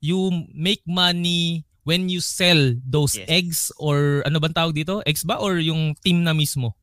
you 0.00 0.28
make 0.52 0.85
money 0.85 1.64
when 1.85 2.12
you 2.12 2.20
sell 2.20 2.76
those 2.85 3.16
Yes. 3.16 3.28
eggs 3.28 3.61
or 3.80 4.20
ano 4.28 4.37
bang 4.37 4.52
tawag 4.52 4.76
dito? 4.76 5.00
Eggs 5.09 5.25
ba 5.25 5.40
or 5.40 5.56
yung 5.56 5.97
team 6.04 6.20
na 6.20 6.37
mismo? 6.37 6.76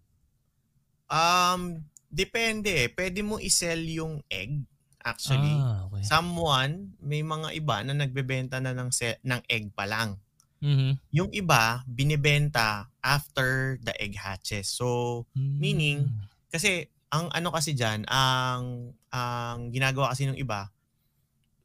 Um, 1.08 1.86
depende 2.10 2.74
eh. 2.74 2.90
Pwede 2.92 3.22
mo 3.24 3.40
i-sell 3.40 3.80
yung 3.88 4.20
egg 4.28 4.66
actually. 5.02 5.56
Ah, 5.56 5.88
okay. 5.88 6.04
Someone, 6.04 7.00
may 7.00 7.24
mga 7.24 7.56
iba 7.56 7.80
na 7.82 7.96
nagbebenta 7.96 8.60
na 8.60 8.76
ng, 8.76 8.92
se- 8.92 9.24
ng 9.24 9.40
egg 9.48 9.72
pa 9.72 9.88
lang. 9.88 10.20
Mhm. 10.60 10.98
Yung 11.14 11.30
iba, 11.32 11.84
binibenta 11.86 12.90
after 13.00 13.78
the 13.82 13.94
egg 14.02 14.18
hatches. 14.18 14.68
So, 14.68 15.24
Meaning, 15.36 16.10
Mm. 16.10 16.26
kasi 16.50 16.72
ang 17.08 17.32
ano 17.32 17.50
kasi 17.52 17.72
diyan, 17.72 18.04
ang 18.10 18.92
ang 19.10 19.72
ginagawa 19.72 20.12
kasi 20.12 20.28
ng 20.28 20.36
iba 20.36 20.68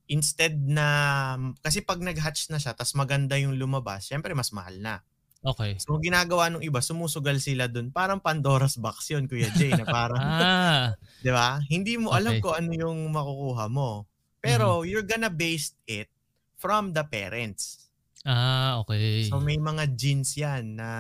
instead 0.07 0.55
na 0.59 0.87
kasi 1.63 1.81
pag 1.81 1.97
nag-hatch 2.03 2.51
na 2.53 2.59
siya 2.61 2.75
tas 2.77 2.93
maganda 2.93 3.39
yung 3.39 3.57
lumabas, 3.57 4.05
syempre 4.07 4.35
mas 4.37 4.53
mahal 4.53 4.77
na. 4.79 5.01
Okay. 5.43 5.75
So 5.83 5.99
ginagawa 5.99 6.53
ng 6.55 6.63
iba, 6.63 6.79
sumusugal 6.79 7.43
sila 7.43 7.67
dun. 7.67 7.91
Parang 7.91 8.23
Pandora's 8.23 8.79
box 8.79 9.11
yun, 9.11 9.27
Kuya 9.27 9.51
Jay, 9.59 9.75
na 9.75 9.83
parang, 9.83 10.21
Ah, 10.23 10.95
'di 11.23 11.33
ba? 11.35 11.59
Hindi 11.67 11.99
mo 11.99 12.15
alam 12.15 12.39
Okay. 12.39 12.39
Mm-hmm. 12.39 12.45
kung 12.45 12.55
ano 12.55 12.71
yung 12.77 12.99
makukuha 13.11 13.65
mo. 13.67 14.07
Pero 14.39 14.83
you're 14.87 15.07
gonna 15.07 15.31
base 15.31 15.75
it 15.87 16.07
from 16.55 16.95
the 16.95 17.03
parents. 17.03 17.91
Ah, 18.25 18.79
okay. 18.79 19.27
So 19.27 19.39
may 19.39 19.57
mga 19.57 19.95
genes 19.95 20.35
'yan 20.35 20.77
na 20.77 20.91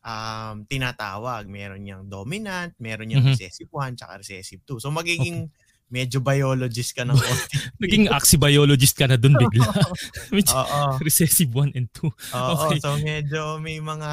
um, 0.00 0.64
tinatawag. 0.64 1.46
Meron 1.46 1.84
yung 1.84 2.04
dominant, 2.06 2.72
meron 2.76 3.10
yung 3.10 3.24
Mhm. 3.24 3.34
recessive 3.34 3.68
1, 3.68 3.94
tsaka 3.94 4.18
recessive 4.18 4.62
2. 4.64 4.78
So 4.78 4.88
magiging 4.88 5.50
medyo 5.90 6.22
biologist 6.22 6.94
ka 6.94 7.02
ng 7.02 7.12
konti. 7.18 7.56
Naging 7.82 8.06
axibiologist 8.08 8.94
ka 8.94 9.10
na 9.10 9.18
dun 9.18 9.34
bigla. 9.34 9.66
Oo. 10.54 11.02
recessive 11.02 11.50
1 11.50 11.74
and 11.74 11.90
2. 11.92 12.06
Oo, 12.06 12.50
Okay. 12.70 12.78
so 12.78 12.94
medyo 12.96 13.58
may 13.58 13.82
mga 13.82 14.10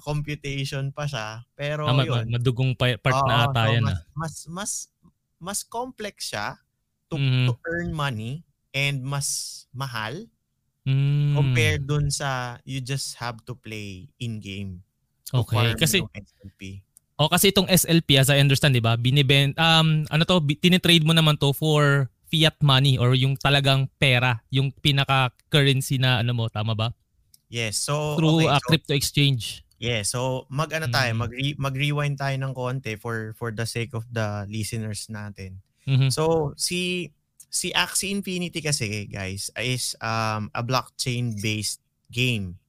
computation 0.00 0.94
pa 0.94 1.04
siya. 1.04 1.42
Pero 1.52 1.84
Ah, 1.84 1.98
yun. 1.98 2.30
ma- 2.30 2.38
madugong 2.38 2.78
pa- 2.78 2.94
part 2.96 3.18
Oo, 3.18 3.26
na 3.26 3.44
ata 3.44 3.66
so 3.66 3.72
yan. 3.74 3.82
mas, 3.82 3.92
ah. 3.92 4.02
mas, 4.14 4.34
mas, 4.48 4.72
mas 5.36 5.58
complex 5.60 6.30
siya 6.30 6.62
to, 7.10 7.18
Mhm. 7.18 7.50
to 7.50 7.58
earn 7.66 7.90
money 7.90 8.46
and 8.70 9.02
mas 9.02 9.26
mahal 9.74 10.14
Mm, 10.86 11.34
compared 11.34 11.82
dun 11.82 12.06
sa 12.14 12.62
you 12.62 12.78
just 12.78 13.18
have 13.18 13.42
to 13.42 13.58
play 13.58 14.06
in-game. 14.22 14.86
to 15.26 15.42
Okay, 15.42 15.74
kasi 15.74 15.98
SLP. 16.14 16.86
oh 17.18 17.26
kasi 17.26 17.50
itong 17.50 17.66
SLP 17.66 18.14
as 18.14 18.30
I 18.30 18.38
understand, 18.38 18.78
'di 18.78 18.84
ba? 18.86 18.94
Biniben 18.94 19.50
um 19.58 20.06
ano 20.06 20.22
to, 20.22 20.38
tinitrade 20.62 21.02
mo 21.02 21.10
naman 21.10 21.34
to 21.42 21.50
for 21.50 22.06
fiat 22.30 22.54
money 22.62 22.94
or 22.98 23.18
yung 23.18 23.34
talagang 23.34 23.90
pera, 23.98 24.38
yung 24.54 24.70
pinaka 24.70 25.34
currency 25.50 25.98
na 25.98 26.22
ano 26.22 26.30
mo, 26.34 26.46
tama 26.46 26.78
ba? 26.78 26.94
Yes, 27.50 27.82
so 27.82 28.14
Through 28.14 28.46
okay, 28.46 28.54
a 28.54 28.58
so, 28.62 28.66
crypto 28.70 28.94
exchange. 28.94 29.66
yeah, 29.78 30.02
so 30.06 30.46
mag-ano 30.46 30.86
tayo, 30.86 31.10
Mm. 31.14 31.18
mag 31.18 31.32
mag-rewind 31.58 32.14
tayo 32.18 32.34
ng 32.38 32.54
konti 32.54 32.94
for 32.94 33.34
for 33.34 33.50
the 33.50 33.66
sake 33.66 33.94
of 33.94 34.06
the 34.10 34.46
listeners 34.46 35.06
natin. 35.10 35.58
Mhm. 35.86 36.10
So 36.14 36.54
si 36.54 37.10
si 37.56 37.72
Axie 37.72 38.12
Infinity 38.12 38.60
kasi 38.60 39.08
guys 39.08 39.48
is 39.56 39.96
um 40.04 40.52
a 40.52 40.60
blockchain 40.60 41.32
based 41.40 41.80
game. 42.12 42.60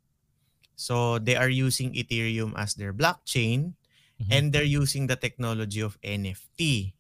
So 0.80 1.20
they 1.20 1.36
are 1.36 1.52
using 1.52 1.92
Ethereum 1.92 2.56
as 2.56 2.80
their 2.80 2.96
blockchain 2.96 3.76
Mhm. 4.18 4.30
and 4.32 4.44
they're 4.50 4.66
using 4.66 5.06
the 5.06 5.20
technology 5.20 5.78
of 5.84 6.00
NFT. 6.02 6.94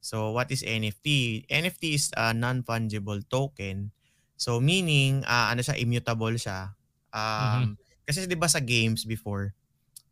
So 0.00 0.32
what 0.32 0.48
is 0.54 0.62
NFT? 0.62 1.42
NFT 1.50 1.84
is 1.92 2.08
a 2.16 2.32
non-fungible 2.32 3.26
token. 3.28 3.90
So 4.36 4.60
meaning 4.60 5.24
uh, 5.26 5.52
ano 5.52 5.60
siya 5.60 5.76
immutable 5.76 6.32
siya. 6.38 6.72
Um 7.10 7.74
kasi 8.04 8.24
'di 8.28 8.36
ba 8.36 8.48
sa 8.48 8.60
games 8.60 9.04
before 9.08 9.52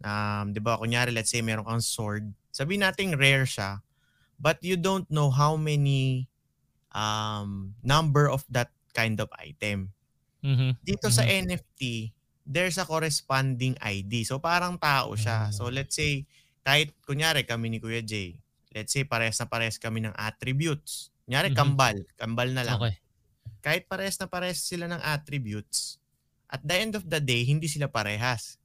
um 0.02 0.50
'di 0.52 0.60
ba 0.60 0.80
kunyari 0.80 1.12
let's 1.12 1.30
say 1.30 1.44
meron 1.44 1.64
kang 1.64 1.84
sword, 1.84 2.32
sabi 2.50 2.80
nating 2.80 3.14
rare 3.16 3.44
siya 3.46 3.80
but 4.40 4.58
you 4.64 4.74
don't 4.74 5.06
know 5.12 5.28
how 5.30 5.54
many 5.54 6.26
um 6.92 7.72
number 7.80 8.28
of 8.28 8.44
that 8.48 8.70
kind 8.92 9.16
of 9.18 9.28
item. 9.36 9.92
Mhm. 10.44 10.76
Dito 10.84 11.08
sa 11.08 11.24
NFT, 11.24 12.12
there's 12.44 12.76
a 12.76 12.84
corresponding 12.84 13.78
ID. 13.78 14.26
So 14.26 14.38
parang 14.38 14.76
tao 14.76 15.14
siya. 15.14 15.48
So 15.54 15.68
Oh. 15.68 15.72
let's 15.72 15.96
say, 15.96 16.26
kahit 16.62 16.92
kunyari 17.02 17.46
kami 17.46 17.72
ni 17.72 17.78
Kuya 17.78 18.02
Jay, 18.02 18.36
let's 18.70 18.92
say 18.92 19.06
parehas 19.06 19.38
na 19.38 19.46
parehas 19.46 19.78
kami 19.78 20.02
ng 20.02 20.14
attributes. 20.14 21.08
Kunyari 21.24 21.54
Mhm. 21.54 21.56
kambal, 21.56 21.96
kambal 22.18 22.48
na 22.50 22.62
lang. 22.66 22.78
Okay. 22.82 22.94
Kahit 23.62 23.86
parehas 23.86 24.18
na 24.18 24.26
parehas 24.26 24.58
sila 24.60 24.90
ng 24.90 24.98
attributes, 25.00 26.02
at 26.50 26.60
the 26.66 26.74
end 26.76 26.92
of 26.98 27.06
the 27.08 27.22
day, 27.22 27.46
hindi 27.46 27.70
sila 27.70 27.86
parehas. 27.88 28.58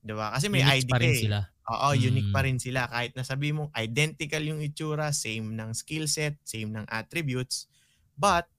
'Di 0.00 0.16
ba? 0.16 0.32
Kasi 0.32 0.48
may 0.48 0.64
Unique 0.64 0.88
ID 0.88 0.88
pa 0.88 0.96
rin 0.98 1.12
eh. 1.12 1.20
sila. 1.28 1.38
Oo, 1.70 1.88
unique 1.94 2.28
Mm. 2.28 2.34
pa 2.34 2.42
rin 2.42 2.58
sila. 2.58 2.90
Kahit 2.90 3.14
nasabi 3.14 3.54
mong 3.54 3.70
identical 3.78 4.42
yung 4.42 4.58
itsura, 4.58 5.14
same 5.14 5.54
ng 5.54 5.70
skill 5.70 6.10
set, 6.10 6.34
same 6.42 6.74
ng 6.74 6.82
attributes. 6.90 7.70
But, 8.18 8.50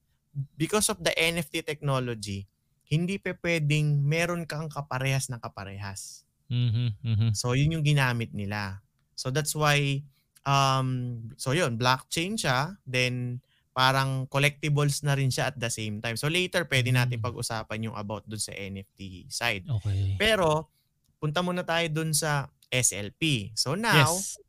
because 0.56 0.88
of 0.88 1.04
the 1.04 1.12
NFT 1.12 1.60
technology, 1.62 2.48
hindi 2.88 3.20
pa 3.20 3.36
pwedeng 3.36 4.00
meron 4.02 4.48
kang 4.48 4.72
kaparehas 4.72 5.28
na 5.28 5.44
kaparehas. 5.44 6.24
Mhm. 6.48 6.88
Mhm. 7.04 7.30
So, 7.36 7.52
yun 7.52 7.76
yung 7.76 7.84
ginamit 7.84 8.32
nila. 8.32 8.80
So, 9.16 9.28
that's 9.28 9.52
why, 9.52 10.04
um, 10.44 11.20
so 11.36 11.52
yun, 11.52 11.76
blockchain 11.76 12.40
siya, 12.40 12.80
then 12.88 13.44
parang 13.72 14.28
collectibles 14.28 15.00
na 15.04 15.16
rin 15.16 15.32
siya 15.32 15.52
at 15.52 15.60
the 15.60 15.72
same 15.72 16.00
time. 16.00 16.16
So, 16.16 16.28
later, 16.28 16.64
pwede 16.68 16.92
natin 16.92 17.20
Mm. 17.20 17.28
pag-usapan 17.28 17.92
yung 17.92 17.96
about 17.96 18.24
dun 18.24 18.40
sa 18.40 18.52
NFT 18.52 19.28
side. 19.28 19.64
Okay. 19.68 20.16
Pero, 20.16 20.72
punta 21.20 21.40
muna 21.40 21.64
tayo 21.64 21.88
dun 21.88 22.12
sa 22.12 22.48
SLP. 22.72 23.52
So 23.56 23.76
now, 23.76 24.16
yes. 24.16 24.40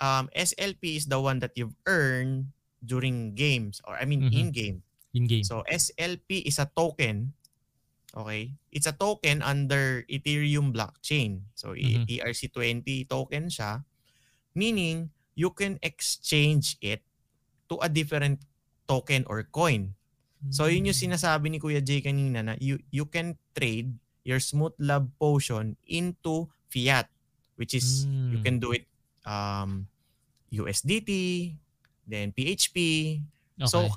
um, 0.00 0.28
SLP 0.36 0.96
is 0.96 1.06
the 1.06 1.18
one 1.20 1.40
that 1.40 1.56
you've 1.56 1.74
earned 1.88 2.52
during 2.84 3.34
games 3.34 3.80
or 3.88 3.96
I 3.96 4.04
mean 4.04 4.28
Mhm. 4.28 4.32
in-game. 4.32 4.78
In 5.14 5.24
game. 5.26 5.44
So 5.44 5.64
SLP 5.64 6.44
is 6.44 6.58
a 6.60 6.68
token. 6.76 7.32
Okay? 8.14 8.54
It's 8.70 8.86
a 8.86 8.92
token 8.94 9.42
under 9.42 10.04
Ethereum 10.06 10.70
blockchain. 10.70 11.48
So 11.54 11.74
E- 11.74 12.04
Mhm. 12.04 12.06
ERC20 12.20 13.08
token 13.08 13.48
siya. 13.48 13.82
Meaning, 14.54 15.10
you 15.34 15.50
can 15.50 15.78
exchange 15.82 16.78
it 16.78 17.02
to 17.68 17.80
a 17.82 17.88
different 17.90 18.44
token 18.86 19.24
or 19.26 19.42
coin. 19.48 19.96
So 20.52 20.68
yun 20.68 20.84
yung 20.84 20.94
Mm. 20.94 21.08
sinasabi 21.08 21.48
ni 21.48 21.58
Kuya 21.58 21.80
Jay 21.80 22.04
kanina 22.04 22.44
na 22.44 22.54
you 22.60 22.76
you 22.92 23.08
can 23.08 23.40
trade 23.56 23.96
your 24.28 24.36
smooth 24.38 24.76
love 24.76 25.08
potion 25.16 25.72
into 25.88 26.52
fiat 26.68 27.08
which 27.56 27.74
is 27.74 28.06
you 28.30 28.38
Mm. 28.40 28.44
can 28.44 28.56
do 28.62 28.72
it 28.74 28.86
um 29.26 29.86
USDT, 30.50 31.10
then 32.06 32.30
PHP. 32.32 32.78
So 33.66 33.90
Okay. 33.90 33.94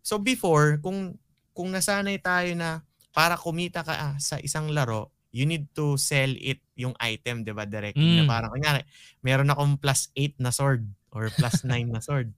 so 0.00 0.16
before 0.18 0.80
kung 0.80 1.18
kung 1.52 1.70
nasanay 1.74 2.20
tayo 2.22 2.54
na 2.56 2.82
para 3.12 3.36
kumita 3.36 3.84
ka 3.84 3.94
ah, 3.94 4.16
sa 4.22 4.38
isang 4.40 4.70
laro, 4.72 5.10
you 5.34 5.44
need 5.44 5.68
to 5.76 5.98
sell 6.00 6.30
it 6.38 6.62
yung 6.78 6.94
item, 7.02 7.44
'di 7.44 7.52
ba, 7.52 7.66
directly 7.68 8.14
na 8.16 8.24
Mm. 8.24 8.30
parang 8.30 8.50
kunyari, 8.54 8.82
meron 9.20 9.50
akong 9.52 9.76
plus 9.76 10.08
8 10.16 10.38
na 10.40 10.50
sword 10.54 10.86
or 11.12 11.28
plus 11.36 11.62
9 11.66 11.90
na 11.92 12.00
sword. 12.00 12.32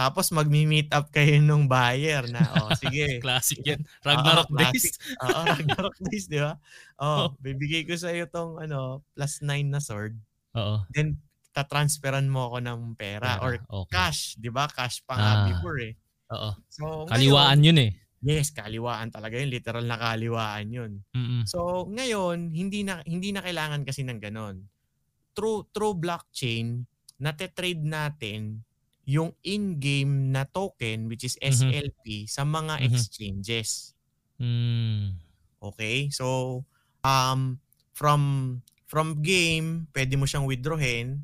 Tapos 0.00 0.32
magmi-meet 0.32 0.88
up 0.96 1.12
kayo 1.12 1.44
nung 1.44 1.68
buyer 1.68 2.24
na, 2.32 2.40
oh, 2.56 2.72
sige. 2.80 3.20
Classic 3.20 3.60
yan. 3.60 3.84
Ragnarok 4.08 4.48
Oo, 4.48 4.56
days. 4.56 4.96
Oo, 5.28 5.40
Ragnarok 5.44 5.96
days, 6.08 6.24
di 6.24 6.40
ba? 6.40 6.56
Oh, 6.96 7.36
bibigay 7.36 7.84
ko 7.84 7.92
sa 8.00 8.08
iyo 8.08 8.24
tong 8.24 8.56
ano, 8.56 9.04
plus 9.12 9.44
9 9.44 9.60
na 9.68 9.76
sword. 9.76 10.16
Oo. 10.56 10.80
Then 10.96 11.20
tatransferan 11.52 12.32
mo 12.32 12.48
ako 12.48 12.64
ng 12.64 12.80
pera 12.96 13.44
or 13.44 13.60
okay. 13.68 13.92
cash, 13.92 14.40
di 14.40 14.48
ba? 14.48 14.72
Cash 14.72 15.04
pa 15.04 15.20
nga 15.20 15.32
Ah. 15.36 15.46
before 15.52 15.84
eh. 15.84 15.92
Oo. 16.32 16.50
So, 16.72 17.04
Kaliwaan 17.04 17.60
ngayon, 17.60 17.68
yun 17.68 17.78
eh. 17.84 17.90
yes, 18.24 18.56
kaliwaan 18.56 19.12
talaga 19.12 19.36
yun. 19.36 19.52
Literal 19.52 19.84
na 19.84 20.00
kaliwaan 20.00 20.66
yun. 20.72 20.92
Mm-mm. 21.12 21.44
So, 21.44 21.84
ngayon, 21.92 22.56
hindi 22.56 22.88
na 22.88 23.04
hindi 23.04 23.36
na 23.36 23.44
kailangan 23.44 23.84
kasi 23.84 24.00
ng 24.08 24.16
ganon. 24.16 24.64
Through, 25.36 25.68
through 25.76 26.00
blockchain, 26.00 26.88
nate-trade 27.20 27.84
natin 27.84 28.64
yung 29.08 29.32
in-game 29.42 30.30
na 30.30 30.44
token 30.46 31.08
which 31.08 31.24
is. 31.24 31.36
SLP 31.40 32.28
sa 32.28 32.44
mga 32.44 32.80
Mhm. 32.80 32.84
exchanges. 32.86 33.94
Mm. 34.38 35.16
Okay? 35.60 36.08
So, 36.12 36.62
um, 37.02 37.60
from 37.92 38.22
from 38.86 39.22
game, 39.22 39.86
pwede 39.94 40.18
mo 40.18 40.26
siyang 40.26 40.48
withdrawin. 40.50 41.22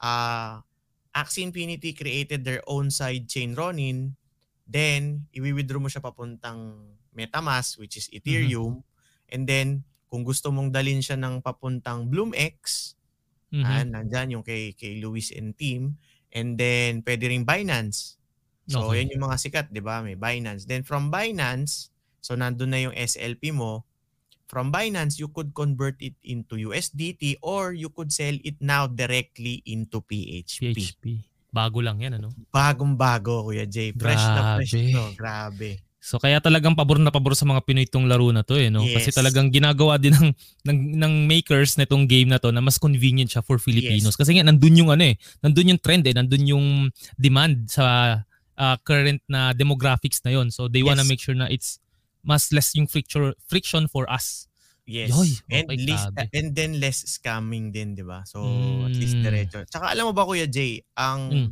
Uh, 0.00 0.64
Axie 1.12 1.44
Infinity 1.44 1.92
created 1.92 2.40
their 2.40 2.64
own 2.64 2.88
sidechain 2.88 3.52
Ronin. 3.52 4.16
Then, 4.64 5.28
i-withdraw 5.36 5.76
mo 5.76 5.92
siya 5.92 6.00
papuntang 6.00 6.96
MetaMask, 7.12 7.76
which 7.76 8.00
is 8.00 8.08
Ethereum. 8.08 8.80
And 9.28 9.44
then, 9.44 9.84
kung 10.08 10.24
gusto 10.24 10.48
mong 10.48 10.72
dalin 10.72 11.04
siya 11.04 11.20
ng 11.20 11.44
papuntang 11.44 12.08
BloomX, 12.08 12.94
Mhm. 13.52 13.64
ah, 13.64 13.84
nandyan 13.84 14.40
yung 14.40 14.44
kay, 14.46 14.72
kay 14.72 14.96
Luis 15.04 15.28
and 15.36 15.52
team. 15.52 16.00
And 16.32 16.56
then, 16.56 17.04
pwede 17.04 17.28
rin 17.28 17.44
Binance. 17.44 18.16
So, 18.66 18.88
Okay. 18.88 19.04
yan 19.04 19.12
yung 19.12 19.28
mga 19.28 19.36
sikat, 19.36 19.66
di 19.68 19.84
ba? 19.84 20.00
May 20.00 20.16
Binance. 20.16 20.64
Then, 20.64 20.82
from 20.82 21.12
Binance, 21.12 21.92
so 22.24 22.32
nandun 22.32 22.72
na 22.72 22.80
yung 22.80 22.94
SLP 22.96 23.52
mo. 23.52 23.84
From 24.48 24.68
Binance, 24.68 25.16
you 25.16 25.32
could 25.32 25.56
convert 25.56 25.96
it 26.00 26.12
into 26.20 26.60
USDT 26.60 27.40
or 27.40 27.72
you 27.72 27.88
could 27.88 28.12
sell 28.12 28.36
it 28.44 28.60
now 28.60 28.84
directly 28.84 29.64
into 29.64 30.04
PHP. 30.04 30.76
PHP. 30.76 31.04
Bago 31.52 31.84
lang 31.84 32.00
yan, 32.00 32.16
ano? 32.20 32.32
Bagong-bago, 32.48 33.48
Kuya 33.48 33.68
Jay. 33.68 33.92
Fresh 33.92 34.24
na 34.24 34.56
fresh 34.56 34.72
Grabe. 34.72 34.88
ito. 34.88 35.04
Grabe. 35.16 35.70
So 36.02 36.18
kaya 36.18 36.42
talagang 36.42 36.74
pabor 36.74 36.98
na 36.98 37.14
pabor 37.14 37.38
sa 37.38 37.46
mga 37.46 37.62
Pinoy 37.62 37.86
itong 37.86 38.10
laro 38.10 38.26
na 38.34 38.42
to 38.42 38.58
eh, 38.58 38.74
no? 38.74 38.82
Kasi 38.90 39.14
Yes. 39.14 39.22
talagang 39.22 39.54
ginagawa 39.54 40.02
din 40.02 40.10
ng, 40.10 40.34
ng, 40.66 40.78
ng 40.98 41.12
makers 41.30 41.78
na 41.78 41.86
itong 41.86 42.10
game 42.10 42.26
na 42.26 42.42
to 42.42 42.50
na 42.50 42.58
mas 42.58 42.74
convenient 42.74 43.30
siya 43.30 43.38
for 43.46 43.62
Filipinos. 43.62 44.18
Kasi 44.18 44.34
nga 44.34 44.42
nandun 44.42 44.82
yung 44.82 44.90
ano 44.90 45.06
eh, 45.06 45.14
nandun 45.46 45.70
yung 45.70 45.78
trend 45.78 46.02
eh, 46.10 46.14
nandun 46.18 46.42
yung 46.42 46.66
demand 47.14 47.70
sa 47.70 48.18
ah, 48.58 48.76
current 48.82 49.22
na 49.30 49.54
demographics 49.54 50.18
na 50.26 50.34
yon. 50.34 50.50
So 50.50 50.66
they 50.66 50.82
wanna 50.82 51.06
Yes. 51.06 51.10
make 51.14 51.22
sure 51.22 51.38
na 51.38 51.46
it's 51.46 51.78
mas 52.26 52.50
less 52.50 52.74
yung 52.74 52.90
friction 52.90 53.30
friction 53.46 53.86
for 53.86 54.10
us. 54.10 54.50
Yes. 54.82 55.14
Yoy, 55.14 55.30
and, 55.54 55.70
okay, 55.70 55.78
less, 55.86 56.02
grabe. 56.10 56.26
and 56.34 56.48
then 56.58 56.82
less 56.82 57.06
scamming 57.06 57.70
din, 57.70 57.94
di 57.94 58.02
ba? 58.02 58.26
So, 58.26 58.42
at 58.82 58.90
Mm. 58.90 58.98
least 58.98 59.14
diretso. 59.22 59.62
Tsaka 59.70 59.94
alam 59.94 60.10
mo 60.10 60.12
ba, 60.12 60.26
Kuya 60.26 60.50
Jay, 60.50 60.82
ang 60.98 61.30
Mm. 61.30 61.50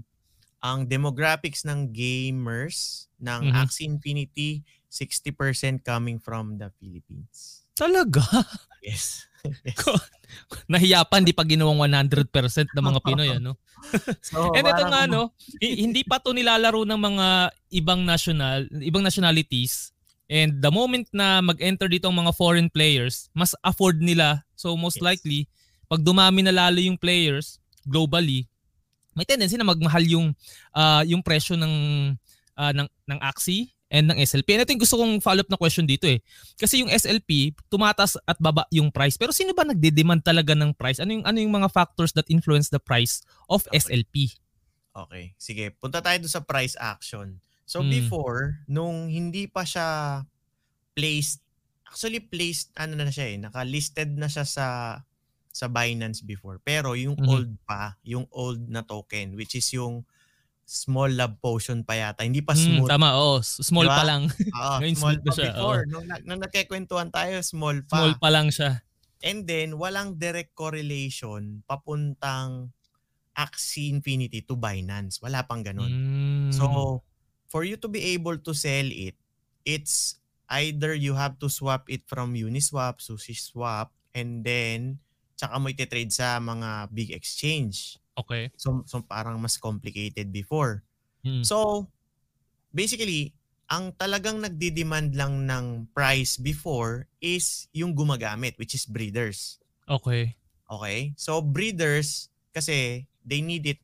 Ang 0.61 0.85
demographics 0.85 1.65
ng 1.65 1.89
gamers 1.91 3.09
ng 3.17 3.49
Mhm. 3.49 3.55
Axie 3.57 3.85
Infinity, 3.85 4.61
60% 4.87 5.81
coming 5.81 6.17
from 6.17 6.57
the 6.57 6.69
Philippines. 6.77 7.65
Talaga? 7.75 8.21
Yes. 8.81 9.29
yes. 9.69 9.77
Nahiya 10.65 11.05
pa, 11.05 11.21
hindi 11.21 11.37
pa 11.37 11.45
ginawang 11.45 11.77
100% 11.77 12.25
ng 12.73 12.81
mga 12.83 13.01
Pinoy, 13.05 13.29
ano? 13.37 13.61
So, 14.25 14.53
And 14.53 14.65
ito 14.65 14.85
nga 14.87 15.05
no, 15.05 15.37
hi- 15.57 15.81
hindi 15.81 16.01
pa 16.01 16.17
to 16.17 16.33
nilalaro 16.33 16.85
ng 16.85 16.97
mga 16.97 17.27
ibang 17.77 18.05
national, 18.05 18.69
ibang 18.81 19.01
nationalities. 19.01 19.93
And 20.29 20.61
the 20.61 20.73
moment 20.73 21.13
na 21.13 21.41
mag-enter 21.41 21.89
dito 21.89 22.09
ang 22.09 22.25
mga 22.25 22.33
foreign 22.33 22.69
players, 22.69 23.29
mas 23.33 23.53
afford 23.61 24.01
nila. 24.01 24.45
So 24.55 24.73
most 24.77 24.97
Yes. 24.97 25.13
likely, 25.13 25.45
pag 25.89 26.01
dumami 26.01 26.41
na 26.41 26.57
lalo 26.57 26.81
yung 26.81 26.97
players 26.97 27.61
globally, 27.85 28.49
may 29.15 29.27
tendency 29.27 29.59
na 29.59 29.67
magmahal 29.67 30.05
yung 30.07 30.33
ah, 30.73 31.03
yung 31.03 31.23
presyo 31.25 31.59
ng 31.59 31.75
ah, 32.55 32.73
ng 32.75 32.87
ng 32.87 33.19
Axie 33.21 33.71
and 33.91 34.07
ng 34.07 34.23
SLP. 34.23 34.55
And 34.55 34.63
ito 34.63 34.71
yung 34.71 34.83
gusto 34.87 34.97
kong 35.03 35.19
follow-up 35.19 35.51
na 35.51 35.59
question 35.59 35.83
dito 35.83 36.07
eh. 36.07 36.23
Kasi 36.55 36.79
yung 36.79 36.91
SLP, 36.95 37.59
tumatas 37.67 38.15
at 38.23 38.39
baba 38.39 38.63
yung 38.71 38.95
price. 38.95 39.19
Pero 39.19 39.35
sino 39.35 39.51
ba 39.51 39.67
nagde-demand 39.67 40.23
talaga 40.23 40.55
ng 40.55 40.79
price? 40.79 41.03
Ano 41.03 41.11
yung 41.11 41.27
ano 41.27 41.43
yung 41.43 41.51
mga 41.51 41.67
factors 41.75 42.15
that 42.15 42.31
influence 42.31 42.71
the 42.71 42.79
price 42.79 43.19
of 43.51 43.67
Okay. 43.67 43.83
SLP? 43.83 44.15
Okay, 44.95 45.35
sige. 45.39 45.75
Punta 45.75 45.99
tayo 45.99 46.23
doon 46.23 46.31
sa 46.31 46.43
price 46.43 46.79
action. 46.79 47.43
So 47.67 47.83
Mm. 47.83 47.91
before, 47.91 48.63
nung 48.67 49.07
hindi 49.11 49.47
pa 49.51 49.63
siya 49.67 50.23
placed, 50.95 51.43
actually 51.87 52.23
placed, 52.23 52.71
ano 52.79 52.95
na 52.95 53.11
siya 53.11 53.27
eh, 53.31 53.39
naka-listed 53.39 54.15
na 54.15 54.27
siya 54.31 54.47
sa 54.47 54.67
sa 55.51 55.67
Binance 55.67 56.23
before. 56.23 56.59
Pero 56.59 56.95
yung 56.95 57.15
Mhm. 57.15 57.27
old 57.27 57.51
pa, 57.63 57.99
yung 58.03 58.25
old 58.31 58.67
na 58.67 58.81
token, 58.81 59.35
which 59.35 59.53
is 59.53 59.67
yung 59.71 60.07
small 60.63 61.11
love 61.11 61.35
potion 61.39 61.83
pa 61.83 61.99
yata. 61.99 62.23
Hindi 62.23 62.39
pa 62.41 62.55
Mm, 62.55 62.63
smooth. 62.79 62.89
tama, 62.89 63.19
oo. 63.19 63.43
Small 63.43 63.91
Diba? 63.91 63.99
pa 63.99 64.05
lang. 64.07 64.23
Oo, 64.55 64.77
Ngayon 64.79 64.95
small 64.95 65.19
pa 65.19 65.31
siya, 65.35 65.51
before. 65.51 65.83
Nung, 65.85 66.07
nag- 66.07 66.25
nung 66.25 66.39
nagkikwentuhan 66.41 67.11
tayo, 67.11 67.43
small 67.43 67.83
pa. 67.83 67.99
Small 67.99 68.15
pa 68.17 68.31
lang 68.31 68.49
siya. 68.49 68.79
And 69.21 69.45
then, 69.45 69.75
walang 69.77 70.17
direct 70.17 70.55
correlation 70.55 71.67
papuntang 71.67 72.71
Axie 73.33 73.91
Infinity 73.91 74.43
to 74.43 74.55
Binance. 74.55 75.19
Wala 75.19 75.43
pang 75.43 75.61
ganun. 75.61 75.91
Mm. 75.91 76.51
So, 76.53 77.03
for 77.47 77.67
you 77.67 77.75
to 77.75 77.89
be 77.89 78.15
able 78.15 78.39
to 78.39 78.55
sell 78.55 78.87
it, 78.87 79.19
it's 79.65 80.23
either 80.49 80.95
you 80.95 81.15
have 81.15 81.35
to 81.39 81.49
swap 81.49 81.87
it 81.87 82.07
from 82.07 82.33
Uniswap, 82.33 82.99
SushiSwap, 82.99 83.91
and 84.13 84.43
then 84.43 85.03
tsaka 85.41 85.57
mo 85.57 85.73
ititrade 85.73 86.13
sa 86.13 86.37
mga 86.37 86.93
big 86.93 87.17
exchange. 87.17 87.97
okay. 88.21 88.53
So, 88.61 88.85
so 88.85 89.01
parang 89.01 89.41
mas 89.41 89.57
complicated 89.57 90.29
before. 90.29 90.85
Mm. 91.25 91.41
So, 91.41 91.89
basically, 92.77 93.33
ang 93.73 93.97
talagang 93.97 94.45
nagdi-demand 94.45 95.17
lang 95.17 95.49
ng 95.49 95.89
price 95.97 96.37
before 96.37 97.09
is 97.25 97.73
yung 97.73 97.97
gumagamit, 97.97 98.61
which 98.61 98.77
is 98.77 98.85
breeders. 98.85 99.57
okay. 99.89 100.37
Okay? 100.69 101.17
So, 101.17 101.41
breeders, 101.41 102.29
kasi 102.53 103.09
they 103.25 103.41
need 103.41 103.65
it 103.65 103.81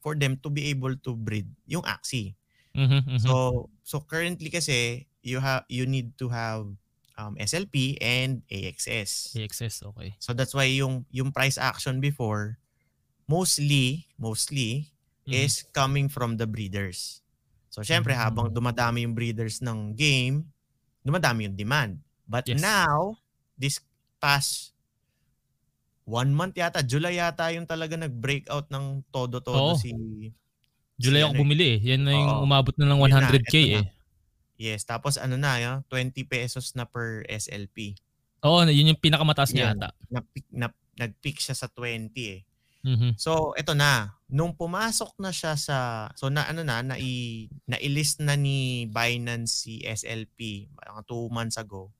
for 0.00 0.14
them 0.14 0.38
to 0.42 0.50
be 0.50 0.70
able 0.70 0.94
to 1.02 1.18
breed 1.18 1.50
yung 1.66 1.82
Axie. 1.82 2.38
Mhm, 2.76 3.02
mhm. 3.08 3.18
So 3.18 3.66
so 3.82 4.04
currently 4.04 4.52
kasi 4.52 5.08
you 5.24 5.40
have 5.40 5.64
you 5.66 5.88
need 5.88 6.14
to 6.20 6.28
have 6.28 6.68
um, 7.18 7.36
SLP 7.40 7.98
and 8.00 8.42
AXS. 8.48 9.34
AXS, 9.34 9.82
okay. 9.82 10.16
So 10.18 10.32
that's 10.32 10.54
why 10.54 10.64
yung 10.70 11.04
yung 11.12 11.32
price 11.32 11.58
action 11.58 12.00
before 12.00 12.58
mostly 13.28 14.06
mostly 14.18 14.92
Mhm. 15.26 15.34
is 15.44 15.64
coming 15.74 16.08
from 16.08 16.36
the 16.38 16.46
breeders. 16.46 17.22
So 17.70 17.82
syempre 17.82 18.14
Mm. 18.14 18.20
habang 18.20 18.52
dumadami 18.54 19.04
yung 19.04 19.14
breeders 19.16 19.60
ng 19.60 19.94
game, 19.96 20.48
dumadami 21.04 21.48
yung 21.50 21.56
demand. 21.58 22.00
But 22.28 22.46
Yes. 22.46 22.62
now 22.62 23.18
this 23.58 23.80
past 24.22 24.72
one 26.06 26.30
month 26.30 26.54
yata, 26.54 26.86
July 26.86 27.18
yata 27.18 27.50
yung 27.50 27.66
talaga 27.66 27.98
nag-breakout 27.98 28.70
ng 28.70 29.02
todo-todo 29.10 29.74
Oo. 29.74 29.74
si 29.74 29.90
July 30.98 31.20
si 31.20 31.24
ako 31.24 31.34
ano 31.34 31.40
eh. 31.42 31.46
bumili 31.46 31.76
eh. 31.76 31.78
Yan 31.92 32.02
na 32.08 32.12
yung 32.16 32.40
Oo. 32.40 32.40
umabot 32.40 32.72
na 32.80 32.88
ng 32.88 33.00
Yun 33.00 33.16
na, 33.20 33.28
100k 33.28 33.52
eto 33.52 33.66
na. 33.68 33.80
Yes, 34.56 34.88
tapos 34.88 35.20
ano 35.20 35.36
na, 35.36 35.60
yun, 35.60 35.76
20 35.92 36.24
pesos 36.24 36.72
na 36.72 36.88
per 36.88 37.28
SLP. 37.28 37.92
Oo, 38.40 38.64
yun 38.64 38.92
yung 38.96 39.00
pinakamataas 39.00 39.52
niya 39.52 39.72
Yan. 39.72 39.76
ata. 39.76 39.88
Na, 40.08 40.20
na, 40.48 40.66
nag-peak 40.96 41.36
siya 41.40 41.52
sa 41.52 41.68
20 41.68 42.40
eh. 42.40 42.42
Mhm. 42.84 43.20
So, 43.20 43.52
eto 43.56 43.76
na. 43.76 44.16
Nung 44.32 44.56
pumasok 44.56 45.16
na 45.20 45.30
siya 45.32 45.54
sa 45.56 46.08
so 46.18 46.28
na 46.32 46.48
ano 46.50 46.64
na 46.66 46.82
nai 46.82 47.46
na-list 47.68 48.20
na 48.24 48.34
ni 48.34 48.88
Binance 48.90 49.64
si 49.68 49.80
SLP 49.84 50.68
mga 50.72 51.02
2 51.08 51.28
months 51.30 51.56
ago. 51.60 51.92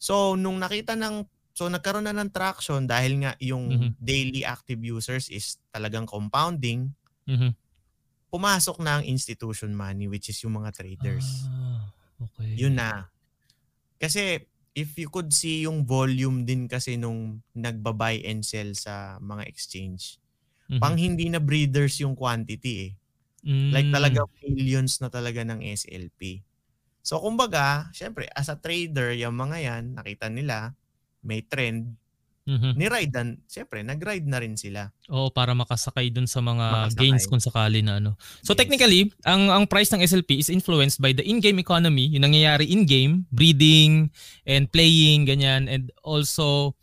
So, 0.00 0.32
nung 0.34 0.56
nakita 0.64 0.96
ng 0.96 1.28
so 1.52 1.68
nagkaroon 1.68 2.08
na 2.08 2.16
ng 2.16 2.32
traction 2.32 2.88
dahil 2.88 3.20
nga 3.20 3.36
yung 3.36 3.68
Mhm. 3.76 3.90
daily 4.00 4.42
active 4.48 4.80
users 4.80 5.28
is 5.28 5.60
talagang 5.76 6.08
compounding, 6.08 6.96
Mhm. 7.28 7.52
Pumasok 8.30 8.78
na 8.82 9.00
ang 9.00 9.04
institution 9.06 9.74
money 9.74 10.06
which 10.08 10.30
is 10.30 10.38
yung 10.42 10.56
mga 10.58 10.72
traders. 10.74 11.50
Ah, 11.50 11.92
okay. 12.20 12.54
Yun 12.58 12.78
na. 12.78 13.10
Kasi 14.00 14.42
if 14.76 14.96
you 14.98 15.10
could 15.10 15.32
see 15.34 15.66
yung 15.66 15.84
volume 15.86 16.44
din 16.46 16.66
kasi 16.70 16.96
nung 16.96 17.42
nagba-buy 17.56 18.22
and 18.26 18.42
sell 18.46 18.72
sa 18.76 19.18
mga 19.22 19.44
exchange, 19.48 20.18
Mhm. 20.68 20.80
pang 20.80 20.96
hindi 20.98 21.28
na 21.30 21.40
breeders 21.42 21.98
yung 22.02 22.14
quantity 22.16 22.90
eh. 22.90 22.92
Like 23.72 23.88
Mm. 23.88 23.94
talaga 23.94 24.20
millions 24.44 25.00
na 25.02 25.08
talaga 25.12 25.42
ng 25.46 25.60
SLP. 25.64 26.42
So 27.02 27.20
kumbaga, 27.22 27.90
syempre 27.96 28.28
as 28.36 28.48
a 28.52 28.56
trader, 28.58 29.14
yung 29.16 29.36
mga 29.38 29.58
yan, 29.62 29.84
nakita 29.98 30.28
nila, 30.32 30.74
may 31.24 31.42
trend, 31.44 31.96
Mhm. 32.40 32.72
ni-ride 32.74 33.12
na, 33.12 33.22
syempre 33.46 33.80
nag-ride 33.80 34.24
na 34.24 34.38
rin 34.38 34.56
sila. 34.56 34.88
Oo, 35.06 35.28
para 35.28 35.52
makasakay 35.52 36.08
dun 36.08 36.24
sa 36.24 36.40
mga 36.40 36.66
Makasakay. 36.88 36.98
gains 36.98 37.24
kung 37.24 37.38
sakali 37.38 37.80
na 37.80 37.96
ano. 37.96 38.16
So 38.40 38.52
Yes. 38.52 38.58
technically, 38.58 39.00
ang 39.22 39.48
ang 39.48 39.64
price 39.64 39.88
ng 39.88 40.00
SLP 40.00 40.38
is 40.38 40.48
influenced 40.48 40.98
by 40.98 41.12
the 41.12 41.22
in-game 41.22 41.56
economy, 41.56 42.08
yung 42.08 42.24
nangyayari 42.24 42.64
in-game, 42.66 43.28
breeding 43.28 44.08
and 44.44 44.66
playing 44.68 45.24
ganyan 45.24 45.66
and 45.66 45.92
also 46.00 46.74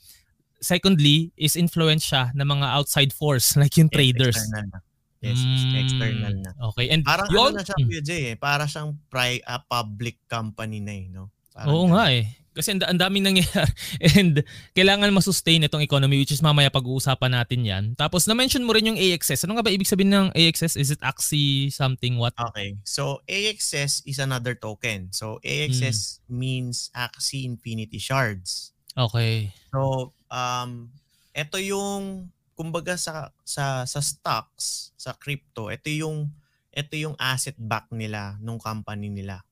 secondly 0.57 1.29
is 1.35 1.53
influenced 1.53 2.07
siya 2.07 2.33
ng 2.33 2.47
mga 2.47 2.67
outside 2.71 3.11
force 3.11 3.53
like 3.61 3.73
yung 3.75 3.89
Yes, 3.89 3.95
traders. 3.95 4.37
External 4.37 4.65
na. 4.67 4.79
Yes, 5.17 5.39
Mm, 5.41 5.73
external 5.75 6.33
na. 6.37 6.51
Okay. 6.71 6.85
And 6.89 7.01
Parang 7.01 7.27
ano 7.27 7.57
na 7.57 7.65
siya, 7.65 7.75
Mm. 7.75 7.89
Jay, 7.99 8.21
eh. 8.31 8.35
Para 8.37 8.69
siyang 8.69 8.93
pri- 9.09 9.41
ah, 9.43 9.57
public 9.59 10.21
company 10.27 10.77
na 10.77 10.93
eh, 10.93 11.09
no? 11.09 11.33
Parang 11.49 11.73
Oo 11.73 11.83
ganun. 11.83 11.91
nga 11.91 12.05
eh. 12.13 12.23
Kasi 12.57 12.73
ang, 12.73 12.81
ang 12.83 12.97
daming 12.99 13.23
nangyayari 13.29 13.71
and 14.17 14.41
kailangan 14.73 15.13
masustain 15.13 15.61
itong 15.61 15.85
economy 15.85 16.17
which 16.17 16.33
is 16.33 16.41
mamaya 16.41 16.73
pag-uusapan 16.73 17.37
natin 17.37 17.61
yan. 17.61 17.83
Tapos 17.93 18.25
na-mention 18.25 18.65
mo 18.65 18.73
rin 18.73 18.89
yung 18.89 18.97
AXS. 18.97 19.45
Ano 19.45 19.55
nga 19.55 19.63
ba 19.63 19.69
ibig 19.69 19.85
sabihin 19.85 20.09
ng 20.09 20.27
AXS? 20.33 20.73
Is 20.75 20.89
it 20.89 21.01
Axie 21.05 21.69
something 21.69 22.17
what? 22.17 22.33
Okay. 22.51 22.73
So 22.81 23.21
AXS 23.29 24.01
is 24.09 24.17
another 24.17 24.57
token. 24.57 25.13
So 25.13 25.37
AXS 25.45 26.25
Hmm. 26.25 26.41
means 26.41 26.89
Axie 26.91 27.45
Infinity 27.45 28.01
Shards. 28.01 28.73
Okay. 28.97 29.53
So 29.69 30.11
um 30.33 30.89
ito 31.31 31.61
yung 31.61 32.33
kumbaga 32.57 32.97
sa 32.97 33.29
sa 33.45 33.85
sa 33.85 34.01
stocks, 34.01 34.89
sa 34.97 35.13
crypto, 35.13 35.69
ito 35.69 35.93
yung 35.93 36.33
ito 36.73 36.93
yung 36.97 37.13
asset 37.17 37.53
back 37.57 37.89
nila 37.93 38.37
nung 38.41 38.57
company 38.57 39.09
nila 39.09 39.45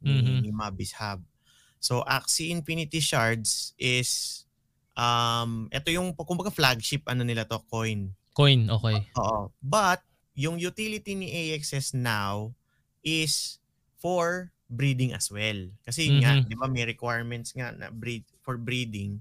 ni, 0.00 0.20
Mhm. 0.20 0.36
ni 0.44 0.50
Mabis 0.52 0.92
Hub. 0.96 1.20
So 1.80 2.04
Axie 2.04 2.52
Infinity 2.52 3.00
Shards 3.00 3.72
is 3.80 4.44
um 4.94 5.66
ito 5.72 5.88
yung 5.88 6.12
kumbaga 6.12 6.52
flagship 6.52 7.08
ano 7.08 7.24
nila 7.24 7.48
to 7.48 7.56
coin. 7.72 8.12
Coin, 8.36 8.68
okay. 8.68 9.00
Oo. 9.16 9.48
But 9.64 10.04
yung 10.36 10.60
utility 10.60 11.16
ni 11.16 11.28
AXS 11.32 11.96
now 11.96 12.52
is 13.02 13.58
for 13.98 14.52
breeding 14.70 15.16
as 15.16 15.32
well. 15.32 15.66
Kasi 15.82 16.06
mm-hmm. 16.06 16.20
nga, 16.22 16.32
'di 16.44 16.54
ba 16.54 16.68
may 16.68 16.84
requirements 16.86 17.56
nga 17.56 17.72
na 17.74 17.88
breed 17.90 18.22
for 18.44 18.60
breeding 18.60 19.18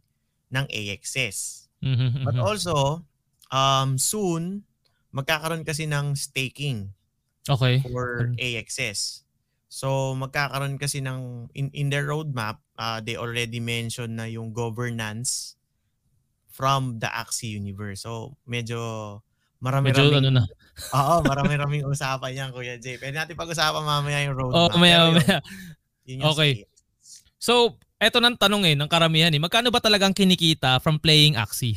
ng 0.52 0.66
AXS. 0.68 1.72
Mm-hmm. 1.80 2.28
But 2.28 2.38
also 2.38 3.08
um 3.50 3.98
soon 3.98 4.68
magkakaroon 5.10 5.66
kasi 5.66 5.90
ng 5.90 6.14
staking 6.14 6.94
okay. 7.50 7.82
for 7.82 8.30
AXS. 8.38 9.26
So 9.70 10.18
magkakaroon 10.18 10.82
kasi 10.82 11.00
ng 11.00 11.54
in, 11.54 11.70
in 11.78 11.94
their 11.94 12.10
roadmap, 12.10 12.58
uh, 12.74 12.98
they 13.06 13.14
already 13.14 13.62
mentioned 13.62 14.18
na 14.18 14.26
yung 14.26 14.50
governance 14.50 15.56
from 16.50 16.98
the 16.98 17.06
Axie 17.06 17.54
universe. 17.54 18.02
So 18.02 18.34
medyo 18.50 19.22
marami 19.62 19.94
medyo 19.94 20.10
ano 20.10 20.42
na. 20.42 20.44
Oo, 20.98 21.22
marami-raming 21.22 21.86
usapan 21.86 22.32
yan, 22.34 22.50
Kuya 22.50 22.80
Jay. 22.82 22.98
Pwede 22.98 23.14
natin 23.14 23.38
pag-usapan 23.38 23.84
mamaya 23.84 24.26
yung 24.26 24.36
roadmap. 24.36 24.58
Oh, 24.58 24.70
mamaya, 24.74 25.12
mamaya. 25.12 25.38
Yun, 26.08 26.24
yun 26.24 26.32
okay. 26.32 26.64
So, 27.36 27.76
eto 28.00 28.24
nang 28.24 28.40
tanong 28.40 28.64
eh, 28.64 28.76
ng 28.80 28.88
karamihan 28.88 29.28
eh. 29.28 29.44
Magkano 29.44 29.68
ba 29.68 29.84
talagang 29.84 30.16
kinikita 30.16 30.80
from 30.80 30.96
playing 30.96 31.36
Axie? 31.36 31.76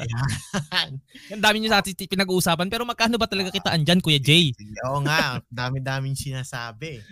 Yan. 0.00 0.96
Ang 1.36 1.42
dami 1.44 1.60
nyo 1.60 1.68
sa 1.68 1.84
atin 1.84 1.92
pinag-uusapan, 1.92 2.72
pero 2.72 2.88
magkano 2.88 3.20
ba 3.20 3.28
talaga 3.28 3.52
kitaan 3.52 3.84
dyan, 3.84 4.00
Kuya 4.00 4.16
Jay? 4.16 4.56
Oo 4.88 5.04
nga, 5.04 5.44
dami-daming 5.52 6.16
sinasabi. 6.16 7.04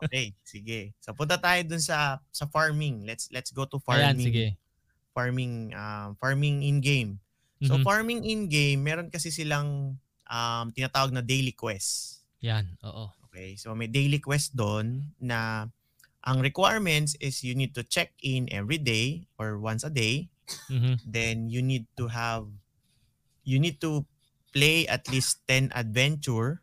Okay, 0.00 0.32
sige. 0.40 0.96
So 1.04 1.12
punta 1.12 1.36
tayo 1.36 1.60
dun 1.68 1.84
sa 1.84 2.24
sa 2.32 2.48
farming. 2.48 3.04
Let's 3.04 3.28
let's 3.28 3.52
go 3.52 3.68
to 3.68 3.76
farming. 3.76 4.16
Ayan, 4.16 4.16
sige. 4.24 4.46
Farming 5.12 5.76
um, 5.76 6.16
farming 6.16 6.64
in 6.64 6.80
game. 6.80 7.20
So 7.60 7.76
Mhm. 7.76 7.84
farming 7.84 8.20
in 8.24 8.48
game, 8.48 8.80
meron 8.80 9.12
kasi 9.12 9.28
silang 9.28 10.00
um, 10.24 10.66
tinatawag 10.72 11.12
na 11.12 11.20
daily 11.20 11.52
quest. 11.52 12.24
Yan, 12.40 12.72
oo. 12.80 13.12
Okay, 13.28 13.54
so 13.60 13.76
may 13.76 13.86
daily 13.86 14.16
quest 14.16 14.56
doon 14.56 15.12
na 15.20 15.68
ang 16.24 16.44
requirements 16.44 17.16
is 17.20 17.40
you 17.40 17.56
need 17.56 17.72
to 17.76 17.82
check 17.82 18.12
in 18.20 18.48
every 18.52 18.76
day 18.78 19.28
or 19.40 19.56
once 19.56 19.84
a 19.84 19.92
day. 19.92 20.28
Mhm. 20.68 21.00
Then 21.06 21.48
you 21.48 21.62
need 21.64 21.86
to 21.96 22.10
have 22.12 22.50
you 23.46 23.58
need 23.58 23.80
to 23.80 24.04
play 24.52 24.84
at 24.90 25.06
least 25.08 25.46
10 25.48 25.70
adventure, 25.72 26.60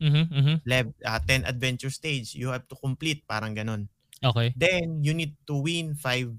Mhm, 0.00 0.24
mhm. 0.30 0.54
lev, 0.64 0.92
uh, 1.04 1.20
10 1.24 1.44
adventure 1.44 1.90
stage. 1.92 2.36
You 2.36 2.52
have 2.52 2.68
to 2.68 2.76
complete 2.76 3.24
parang 3.28 3.56
ganun. 3.56 3.88
Okay. 4.20 4.52
Then 4.56 5.00
you 5.04 5.16
need 5.16 5.36
to 5.48 5.60
win 5.60 5.96
5 5.96 6.32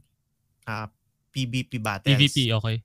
uh, 0.70 0.88
PvP 1.34 1.82
battles. 1.82 2.18
PvP, 2.18 2.54
okay. 2.54 2.78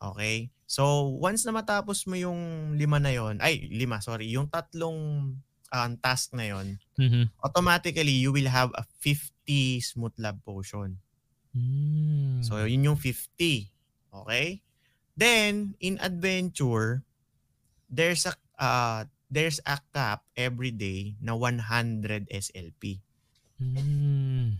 Okay? 0.00 0.48
So, 0.68 1.08
once 1.16 1.48
na 1.48 1.52
matapos 1.52 2.04
mo 2.04 2.16
yung 2.16 2.72
lima 2.76 3.00
na 3.00 3.12
yon, 3.12 3.40
ay, 3.40 3.68
lima, 3.72 4.04
sorry, 4.04 4.28
yung 4.28 4.52
tatlong 4.52 5.32
um, 5.72 5.96
task 6.00 6.32
na 6.32 6.48
yon, 6.52 6.78
Mhm. 6.98 7.30
automatically, 7.44 8.14
you 8.14 8.32
will 8.32 8.48
have 8.48 8.72
a 8.74 8.84
50 9.00 9.80
smooth 9.80 10.14
lab 10.18 10.40
potion. 10.44 10.98
Mm. 11.56 12.44
So, 12.44 12.60
yun 12.64 12.84
yung 12.84 13.00
50. 13.00 13.70
Okay? 14.12 14.60
Then, 15.16 15.74
in 15.80 15.98
adventure, 15.98 17.02
there's 17.90 18.28
a 18.28 18.36
uh, 18.58 19.08
there's 19.28 19.58
a 19.66 19.80
cap 19.92 20.24
every 20.36 20.70
day 20.70 21.16
na 21.20 21.34
100 21.34 22.28
SLP. 22.30 23.00
Mm. 23.58 24.56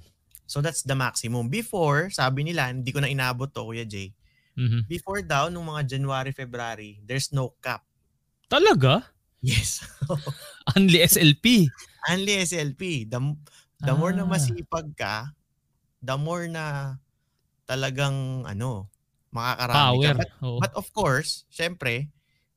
So, 0.49 0.64
that's 0.64 0.83
the 0.83 0.97
maximum. 0.97 1.53
Before, 1.53 2.09
sabi 2.09 2.42
nila, 2.49 2.73
hindi 2.73 2.88
ko 2.90 3.05
na 3.05 3.12
inabot 3.12 3.53
to, 3.53 3.68
Kuya 3.68 3.85
Jay. 3.85 4.16
Mhm. 4.59 4.90
Before 4.90 5.23
daw, 5.23 5.47
nung 5.53 5.71
mga 5.71 5.87
January, 5.94 6.35
February, 6.35 6.99
there's 7.07 7.31
no 7.31 7.55
cap. 7.62 7.87
Talaga? 8.51 9.07
Yes. 9.40 9.81
Only 10.74 10.98
SLP. 11.01 11.70
Only 12.05 12.42
SLP. 12.42 13.07
The, 13.07 13.20
the 13.81 13.94
more 13.94 14.11
na 14.11 14.27
Ah. 14.27 14.31
masipag 14.31 14.90
ka, 14.94 15.31
the 15.98 16.16
more 16.16 16.46
na 16.46 16.96
talagang 17.64 18.42
ano, 18.44 18.88
makakarami 19.31 19.77
Power. 19.77 20.03
ka. 20.03 20.12
But, 20.18 20.31
Oo. 20.42 20.59
but 20.59 20.72
of 20.74 20.87
course, 20.90 21.44
syempre, 21.48 22.09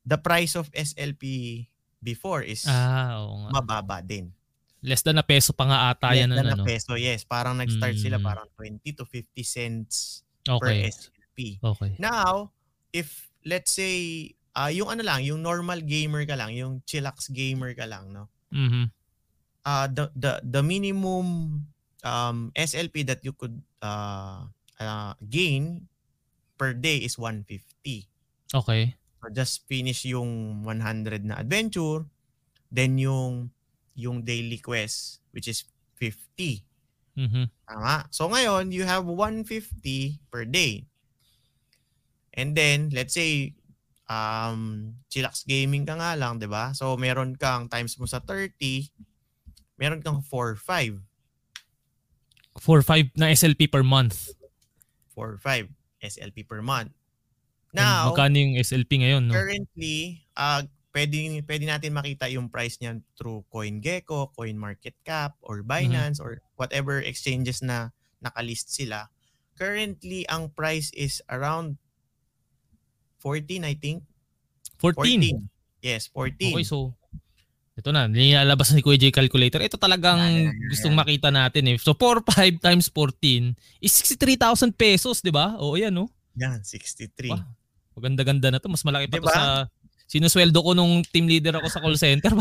the 0.02 0.18
price 0.18 0.56
of 0.56 0.72
SLP 0.72 1.24
before 2.00 2.42
is 2.42 2.66
ah, 2.66 3.22
oo 3.22 3.46
nga. 3.46 3.62
mababa 3.62 4.02
din. 4.02 4.34
Less 4.82 5.06
than 5.06 5.14
na 5.14 5.22
peso 5.22 5.54
pa 5.54 5.70
nga 5.70 5.94
ata 5.94 6.10
Less 6.10 6.26
yan. 6.26 6.30
than 6.34 6.48
Ano, 6.50 6.64
a 6.64 6.66
peso, 6.66 6.98
yes. 6.98 7.22
Parang 7.22 7.54
nag-start 7.54 7.94
sila 7.94 8.18
Mm. 8.18 8.26
parang 8.26 8.48
20 8.58 8.82
to 8.98 9.06
50 9.06 9.46
cents 9.46 10.26
okay. 10.42 10.58
per 10.58 10.74
SLP. 10.90 11.38
Okay. 11.62 11.92
Now, 12.02 12.50
if 12.90 13.30
let's 13.46 13.70
say, 13.70 14.26
ah 14.56 14.72
yung 14.72 14.92
ano 14.92 15.02
lang, 15.04 15.24
yung 15.24 15.40
normal 15.40 15.84
gamer 15.84 16.28
ka 16.28 16.36
lang, 16.36 16.52
yung 16.56 16.84
chillax 16.84 17.32
gamer 17.32 17.72
ka 17.76 17.88
lang, 17.88 18.12
no? 18.12 18.28
Mhm. 18.52 18.92
uh, 19.64 19.88
the 19.88 20.10
the 20.18 20.42
the 20.42 20.62
minimum 20.66 21.62
um, 22.04 22.50
SLP 22.58 23.06
that 23.06 23.22
you 23.22 23.32
could 23.32 23.62
uh, 23.82 24.44
uh, 24.82 25.14
gain 25.30 25.86
per 26.58 26.74
day 26.74 26.98
is 27.02 27.18
150. 27.18 28.10
Okay. 28.54 28.84
So 29.22 29.30
just 29.30 29.70
finish 29.70 30.04
yung 30.10 30.64
100 30.66 31.26
na 31.26 31.40
adventure, 31.40 32.06
then 32.74 32.98
yung 32.98 33.54
yung 33.94 34.26
daily 34.26 34.58
quest 34.58 35.22
which 35.32 35.48
is 35.48 35.64
50. 36.02 36.66
Mhm. 37.16 37.46
Tama? 37.70 38.10
So 38.10 38.28
ngayon, 38.28 38.74
you 38.74 38.84
have 38.84 39.06
150 39.06 40.20
per 40.34 40.44
day. 40.44 40.90
And 42.32 42.56
then, 42.56 42.90
let's 42.96 43.12
say, 43.14 43.60
um, 44.12 44.92
chillax 45.08 45.48
gaming 45.48 45.88
ka 45.88 45.96
nga 45.96 46.20
lang, 46.20 46.36
di 46.36 46.48
ba? 46.52 46.76
So 46.76 47.00
meron 47.00 47.40
kang 47.40 47.72
times 47.72 47.96
mo 47.96 48.04
sa 48.04 48.20
30, 48.20 48.92
meron 49.80 50.04
kang 50.04 50.20
4-5. 50.20 51.00
4-5 52.60 53.16
na 53.16 53.32
SLP 53.32 53.72
per 53.72 53.84
month. 53.88 54.36
4-5 55.16 55.72
SLP 56.04 56.44
per 56.44 56.60
month. 56.60 56.92
Now, 57.72 58.12
magkano 58.12 58.36
yung 58.36 58.60
SLP 58.60 59.00
ngayon, 59.00 59.32
no? 59.32 59.34
currently, 59.34 60.28
uh, 60.36 60.60
pwede, 60.92 61.40
pwede 61.48 61.64
natin 61.64 61.96
makita 61.96 62.28
yung 62.28 62.52
price 62.52 62.76
niyan 62.84 63.00
through 63.16 63.48
CoinGecko, 63.48 64.36
CoinMarketCap, 64.36 65.40
or 65.40 65.64
Binance, 65.64 66.20
or 66.20 66.44
whatever 66.60 67.00
exchanges 67.00 67.64
na 67.64 67.96
nakalist 68.20 68.76
sila. 68.76 69.08
Currently, 69.56 70.28
ang 70.28 70.52
price 70.52 70.92
is 70.92 71.24
around 71.32 71.80
14, 73.22 73.64
I 73.64 73.78
think. 73.78 74.02
14. 74.82 75.46
Yes, 75.82 76.10
14. 76.10 76.58
Okay, 76.58 76.66
so 76.66 76.98
ito 77.72 77.90
na, 77.90 78.06
nilalabas 78.06 78.76
ni 78.76 78.84
Kuya 78.84 79.00
J 79.00 79.10
calculator. 79.16 79.64
Ito 79.64 79.80
talagang 79.80 80.20
Yan, 80.20 80.34
yan, 80.34 80.46
yan, 80.54 80.70
gustong 80.70 80.94
makita 80.98 81.32
natin 81.32 81.72
eh. 81.72 81.78
So 81.80 81.96
4 81.96 82.22
5 82.26 82.60
times 82.60 82.92
14 82.94 83.56
is 83.80 83.94
63,000 83.96 84.76
pesos, 84.76 85.24
'di 85.24 85.32
ba? 85.32 85.56
Oo, 85.58 85.80
yan, 85.80 85.94
no. 85.96 86.12
Yan, 86.36 86.62
63. 86.62 87.32
Wow. 87.32 87.42
Maganda-ganda 87.98 88.52
na 88.52 88.60
'to. 88.60 88.70
Mas 88.70 88.84
malaki 88.84 89.08
pa 89.08 89.18
Diba? 89.18 89.30
to 89.30 89.34
sa 89.34 89.44
sinusweldo 90.06 90.60
ko 90.60 90.76
nung 90.76 91.02
team 91.08 91.26
leader 91.26 91.56
ako 91.58 91.68
sa 91.72 91.80
call 91.80 91.96
center. 91.96 92.36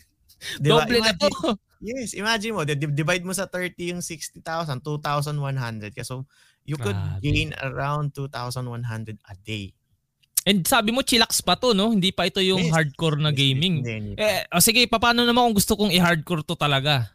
Diba? 0.64 0.80
Doble 0.82 0.98
na 1.04 1.12
to. 1.12 1.28
Imagine- 1.28 1.68
Yes, 1.80 2.12
imagine 2.12 2.52
mo, 2.52 2.60
di- 2.68 2.76
divide 2.76 3.24
mo 3.24 3.32
sa 3.32 3.48
30 3.48 3.96
yung 3.96 4.02
60,000, 4.04 4.84
2,100 4.84 5.96
ka. 5.96 6.04
So, 6.04 6.28
you 6.68 6.76
could 6.76 6.92
Grabe. 6.92 7.24
gain 7.24 7.56
around 7.64 8.12
2,100 8.12 9.16
a 9.16 9.34
day. 9.40 9.72
And 10.50 10.66
sabi 10.66 10.90
mo 10.90 11.06
chillax 11.06 11.46
pa 11.46 11.54
to, 11.54 11.70
no? 11.78 11.94
Hindi 11.94 12.10
pa 12.10 12.26
ito 12.26 12.42
yung 12.42 12.66
Yes. 12.66 12.74
hardcore 12.74 13.22
na 13.22 13.30
Yes, 13.30 13.38
gaming. 13.38 13.86
hindi, 13.86 13.94
hindi. 13.94 14.14
Eh, 14.18 14.42
oh, 14.50 14.58
sige, 14.58 14.82
paano 14.90 15.22
naman 15.22 15.46
kung 15.46 15.56
gusto 15.62 15.78
kong 15.78 15.94
i-hardcore 15.94 16.42
to 16.42 16.58
talaga? 16.58 17.14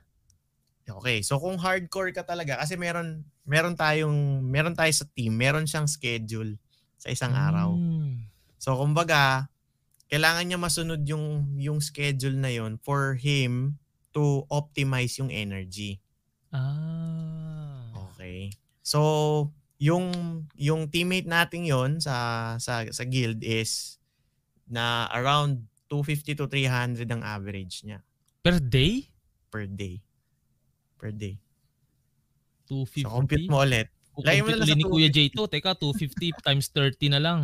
Okay, 0.88 1.20
so 1.20 1.36
kung 1.42 1.60
hardcore 1.60 2.16
ka 2.16 2.24
talaga 2.24 2.62
kasi 2.62 2.78
meron 2.80 3.26
meron 3.44 3.74
tayong 3.74 4.40
meron 4.46 4.78
tayo 4.78 4.94
sa 4.94 5.04
team, 5.18 5.34
meron 5.34 5.66
siyang 5.66 5.90
schedule 5.90 6.56
sa 6.96 7.10
isang 7.10 7.34
araw. 7.34 7.74
Hmm. 7.74 8.30
So 8.62 8.78
kumbaga, 8.78 9.50
kailangan 10.14 10.46
niya 10.46 10.62
masunod 10.62 11.02
yung 11.10 11.58
yung 11.58 11.82
schedule 11.82 12.38
na 12.38 12.54
yon 12.54 12.78
for 12.86 13.18
him 13.18 13.82
to 14.14 14.46
optimize 14.54 15.18
yung 15.18 15.34
energy. 15.34 15.98
Ah. 16.54 17.90
Okay. 18.14 18.54
So 18.86 19.50
yung 19.86 20.06
yung 20.58 20.90
teammate 20.90 21.30
nating 21.30 21.70
yon 21.70 22.02
sa 22.02 22.16
sa 22.58 22.82
sa 22.90 23.04
guild 23.06 23.46
is 23.46 24.02
na 24.66 25.06
around 25.14 25.62
250 25.94 26.42
to 26.42 26.46
300 26.50 27.06
ang 27.14 27.22
average 27.22 27.86
niya 27.86 28.02
Per 28.42 28.58
day? 28.58 29.06
per 29.56 29.66
day. 29.66 30.04
Per 31.00 31.16
day. 31.16 31.40
250? 32.68 33.08
So 33.08 33.10
compute 33.16 33.48
mo 33.48 33.64
ulit. 33.64 33.88
Lagay 34.20 34.44
mo 34.44 34.52
na 34.58 34.68
lang 34.68 34.76
ni 34.76 34.84
Kuya 34.84 35.08
J 35.08 35.32
to. 35.32 35.48
Teka, 35.48 35.80
250 35.80 36.44
times 36.44 36.68
30 36.76 37.16
na 37.16 37.24
lang. 37.24 37.40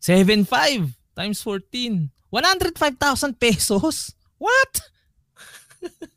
75 0.00 0.48
times 1.12 1.38
14. 1.44 2.08
105,000 2.32 3.36
pesos? 3.36 4.16
What? 4.40 4.72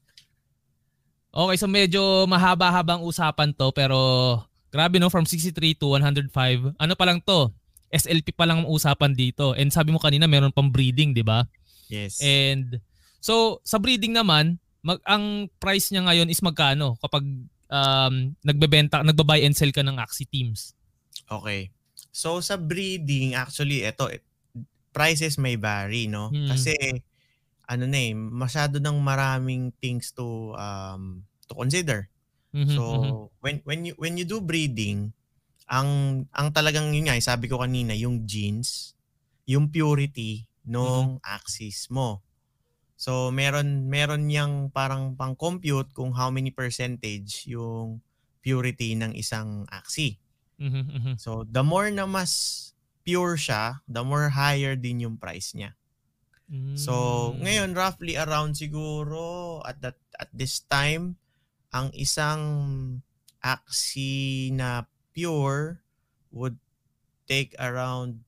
Okay, 1.38 1.54
so 1.54 1.70
medyo 1.70 2.26
mahaba-habang 2.26 3.06
usapan 3.06 3.54
to 3.54 3.70
pero 3.70 4.42
grabe 4.78 5.02
no 5.02 5.10
from 5.10 5.26
63 5.26 5.82
to 5.82 5.98
105. 5.98 6.30
Ano 6.78 6.94
pa 6.94 7.06
lang 7.10 7.18
to? 7.26 7.50
SLP 7.90 8.38
pa 8.38 8.46
lang 8.46 8.62
ang 8.62 8.70
usapan 8.70 9.18
dito. 9.18 9.58
And 9.58 9.74
sabi 9.74 9.90
mo 9.90 9.98
kanina 9.98 10.30
meron 10.30 10.54
pang 10.54 10.70
breeding, 10.70 11.18
'di 11.18 11.26
ba? 11.26 11.50
Yes. 11.90 12.22
And 12.22 12.78
so 13.18 13.58
sa 13.66 13.82
breeding 13.82 14.14
naman, 14.14 14.62
mag 14.86 15.02
ang 15.02 15.50
price 15.58 15.90
niya 15.90 16.06
ngayon 16.06 16.30
is 16.30 16.46
magkano 16.46 16.94
kapag 17.02 17.26
um 17.74 18.16
nagbebenta, 18.46 19.02
nagba-buy 19.02 19.42
and 19.42 19.58
sell 19.58 19.74
ka 19.74 19.82
ng 19.82 19.98
Axie 19.98 20.30
teams? 20.30 20.78
Okay. 21.26 21.74
So 22.14 22.38
sa 22.46 22.62
breeding, 22.62 23.34
actually, 23.34 23.82
ito, 23.82 24.14
prices 24.94 25.38
may 25.38 25.58
vary, 25.58 26.10
no? 26.10 26.34
Hmm. 26.34 26.50
Kasi, 26.50 26.74
ano 27.70 27.86
na 27.86 28.00
eh, 28.00 28.16
masyado 28.16 28.82
ng 28.82 28.98
maraming 28.98 29.70
things 29.78 30.10
to 30.16 30.56
um, 30.58 31.22
to 31.46 31.54
consider. 31.54 32.10
Mhm, 32.58 32.74
So, 32.74 32.84
mhm. 32.90 33.12
when 33.46 33.56
when 33.70 33.80
you 33.86 33.94
when 34.02 34.18
you 34.18 34.26
do 34.26 34.42
breeding, 34.42 35.14
ang 35.70 35.90
ang 36.34 36.50
talagang 36.58 36.90
yun 36.96 37.06
nga, 37.08 37.18
eh, 37.20 37.24
sabi 37.24 37.46
ko 37.52 37.62
kanina, 37.62 37.94
yung 37.94 38.26
genes, 38.26 38.98
yung 39.46 39.70
purity 39.70 40.50
nung 40.66 41.22
axis 41.22 41.88
mo. 41.94 42.24
So, 42.98 43.30
meron 43.30 43.88
meron 43.94 44.26
yang 44.34 44.74
parang 44.74 45.14
pang-compute 45.14 45.94
kung 45.94 46.18
how 46.18 46.30
many 46.34 46.50
percentage 46.50 47.46
yung 47.46 48.02
purity 48.42 48.98
ng 48.98 49.14
isang 49.14 49.70
axis. 49.70 50.18
Mhm, 50.58 50.84
mhm. 50.90 51.14
So, 51.20 51.46
the 51.46 51.62
more 51.62 51.90
na 51.94 52.06
mas 52.10 52.34
pure 53.06 53.38
siya, 53.38 53.82
the 53.88 54.04
more 54.04 54.34
higher 54.34 54.74
din 54.76 55.06
yung 55.06 55.18
price 55.22 55.54
niya. 55.54 55.78
So, 56.78 56.94
Mm. 57.36 57.42
ngayon 57.44 57.70
roughly 57.76 58.14
around 58.16 58.54
siguro 58.56 59.60
at 59.66 59.82
that 59.82 59.98
at 60.22 60.30
this 60.32 60.62
time 60.70 61.18
ang 61.74 61.92
isang 61.96 62.42
Axie 63.44 64.52
na 64.52 64.86
pure 65.14 65.82
would 66.34 66.58
take 67.30 67.54
around 67.60 68.24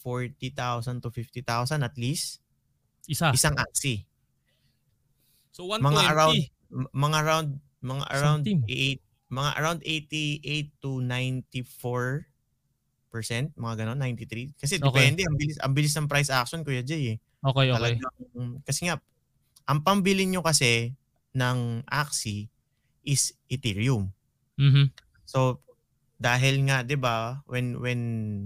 40,000 0.00 1.02
to 1.04 1.10
50,000 1.12 1.82
at 1.82 1.94
least 1.98 2.40
isa. 3.08 3.32
isang 3.34 3.56
Axie. 3.56 4.06
So 5.52 5.66
120. 5.66 5.90
Mga 5.90 6.02
around 6.14 6.38
mga 6.94 7.18
around 7.26 7.48
mga 7.82 8.04
around 8.14 8.42
team. 8.46 8.62
8 8.68 9.00
mga 9.30 9.50
around 9.58 9.80
88 9.86 10.82
to 10.82 10.90
94 11.02 12.30
percent, 13.10 13.50
mga 13.58 13.84
ganon, 13.84 13.98
93. 13.98 14.54
Kasi 14.54 14.78
Okay. 14.78 14.86
depende, 14.86 15.26
ang 15.26 15.34
bilis, 15.34 15.58
ang 15.58 15.74
bilis 15.74 15.94
ng 15.98 16.06
price 16.06 16.30
action, 16.30 16.62
Kuya 16.62 16.86
Jay. 16.86 17.14
Eh. 17.14 17.16
Okay, 17.42 17.66
okay. 17.74 17.98
Talagang, 17.98 18.62
kasi 18.62 18.86
nga, 18.86 19.02
ang 19.66 19.82
pambili 19.82 20.30
nyo 20.30 20.46
kasi 20.46 20.94
ng 21.34 21.82
Axie 21.90 22.46
is 23.02 23.32
Ethereum. 23.46 24.12
Mhm. 24.56 24.92
So, 25.24 25.60
dahil 26.16 26.60
nga, 26.68 26.84
'di 26.84 27.00
ba, 27.00 27.40
when 27.48 27.80
when 27.80 28.00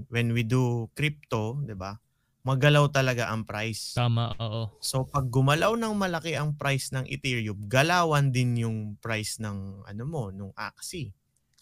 when 0.07 0.31
we 0.31 0.47
do 0.47 0.87
crypto, 0.95 1.59
'di 1.59 1.75
ba? 1.75 1.99
Magalaw 2.45 2.93
talaga 2.93 3.33
ang 3.33 3.49
price. 3.49 3.97
Tama, 3.97 4.37
oo. 4.37 4.69
So, 4.79 5.09
pag 5.09 5.33
gumalaw 5.33 5.81
ng 5.81 5.97
malaki 5.97 6.37
ang 6.37 6.53
price 6.55 6.93
ng 6.93 7.09
Ethereum, 7.09 7.57
galawan 7.64 8.29
din 8.29 8.61
yung 8.61 8.79
price 9.01 9.40
ng 9.40 9.81
ano 9.83 10.03
mo, 10.05 10.29
nung 10.29 10.53
Axie. 10.53 11.09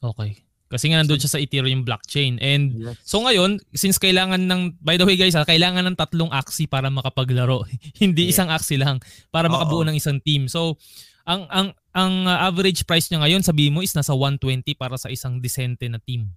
Okay. 0.03 0.43
Kasi 0.67 0.91
nga 0.91 0.99
nandun 0.99 1.23
siya 1.23 1.37
sa 1.37 1.39
Ethereum 1.39 1.87
blockchain. 1.87 2.41
And 2.43 2.75
Yes. 2.75 2.99
so 3.07 3.23
ngayon, 3.23 3.63
since 3.71 4.01
kailangan 4.01 4.43
ng, 4.43 4.83
by 4.83 4.99
the 4.99 5.07
way 5.07 5.15
guys, 5.15 5.39
ha, 5.39 5.47
kailangan 5.47 5.87
ng 5.87 5.95
tatlong 5.95 6.33
Axie 6.35 6.67
para 6.67 6.91
makapaglaro. 6.91 7.63
Hindi 8.03 8.27
Yeah. 8.27 8.33
isang 8.35 8.51
Axie 8.51 8.81
lang 8.81 8.99
para 9.31 9.47
Oo. 9.47 9.55
makabuo 9.55 9.87
ng 9.87 9.95
isang 9.95 10.19
team. 10.19 10.51
So, 10.51 10.83
ang 11.23 11.47
ang 11.47 11.79
ang 11.93 12.25
uh, 12.25 12.49
average 12.49 12.85
price 12.85 13.09
niya 13.09 13.21
ngayon, 13.21 13.41
sabihin 13.41 13.73
mo 13.73 13.81
is 13.81 13.93
nasa 13.93 14.13
120 14.13 14.73
para 14.75 14.97
sa 14.97 15.09
isang 15.09 15.37
decente 15.39 15.89
na 15.89 16.01
team. 16.01 16.29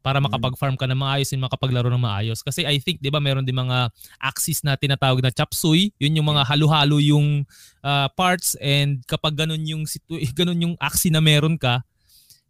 Para 0.00 0.20
Mm. 0.20 0.28
makapag-farm 0.28 0.76
ka 0.76 0.84
ng 0.84 1.00
maayos 1.00 1.32
and 1.32 1.40
makapaglaro 1.40 1.88
ng 1.88 1.96
maayos. 1.98 2.44
Kasi 2.44 2.64
I 2.64 2.76
think, 2.76 3.00
di 3.00 3.08
ba, 3.08 3.20
meron 3.20 3.40
din 3.40 3.56
mga 3.56 3.88
axes 4.20 4.60
na 4.60 4.76
tinatawag 4.76 5.20
na 5.20 5.32
chop 5.32 5.52
suey. 5.52 5.96
Yun 5.96 6.20
yung 6.20 6.28
mga 6.28 6.44
halo-halo 6.44 7.00
yung 7.00 7.48
uh, 7.80 8.08
parts 8.12 8.52
and 8.60 9.00
kapag 9.04 9.32
ganun 9.32 9.64
yung, 9.64 9.84
situ- 9.84 10.20
ganun 10.36 10.60
yung 10.60 10.74
axie 10.76 11.08
na 11.08 11.24
meron 11.24 11.56
ka, 11.56 11.80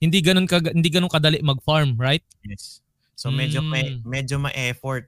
hindi 0.03 0.19
ganun 0.19 0.45
ka 0.45 0.59
hindi 0.61 0.90
ganun 0.90 1.07
kadali 1.09 1.38
mag-farm, 1.40 1.95
right? 1.97 2.27
Yes. 2.43 2.83
So 3.14 3.31
medyo 3.31 3.62
may 3.62 3.99
Mm. 3.99 4.03
medyo 4.03 4.37
ma-effort. 4.37 5.07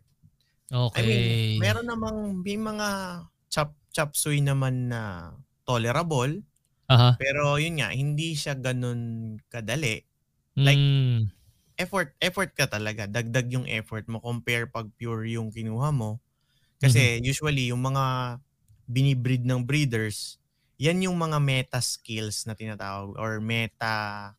Okay. 0.66 0.98
I 0.98 1.02
mean, 1.02 1.59
meron 1.59 1.87
namang 1.87 2.16
may 2.40 2.54
mga 2.54 2.88
chop 3.50 3.74
chop 3.90 4.14
suey 4.14 4.38
naman 4.38 4.88
na 4.88 5.35
tolerable, 5.66 6.30
Aha. 6.87 7.18
pero 7.18 7.59
yun 7.59 7.79
nga 7.79 7.90
hindi 7.90 8.33
siya 8.33 8.55
ganun 8.55 9.01
kadali. 9.46 10.03
Like, 10.55 10.79
Mm. 10.79 11.29
Effort 11.77 12.16
effort 12.18 12.57
ka 12.57 12.64
talaga. 12.64 13.05
Dagdag 13.05 13.53
yung 13.53 13.68
effort 13.68 14.09
mo 14.09 14.16
compare 14.16 14.64
pag 14.64 14.88
pure 14.96 15.29
yung 15.29 15.53
kinuha 15.53 15.92
mo. 15.92 16.16
Kasi 16.79 17.20
usually 17.20 17.68
yung 17.68 17.85
mga 17.85 18.38
binibreed 18.87 19.44
ng 19.44 19.61
breeders, 19.61 20.40
yan 20.81 21.05
yung 21.05 21.16
mga 21.16 21.37
meta 21.37 21.81
skills 21.81 22.49
na 22.49 22.57
tinatawag 22.57 23.12
or 23.16 23.40
meta 23.40 24.33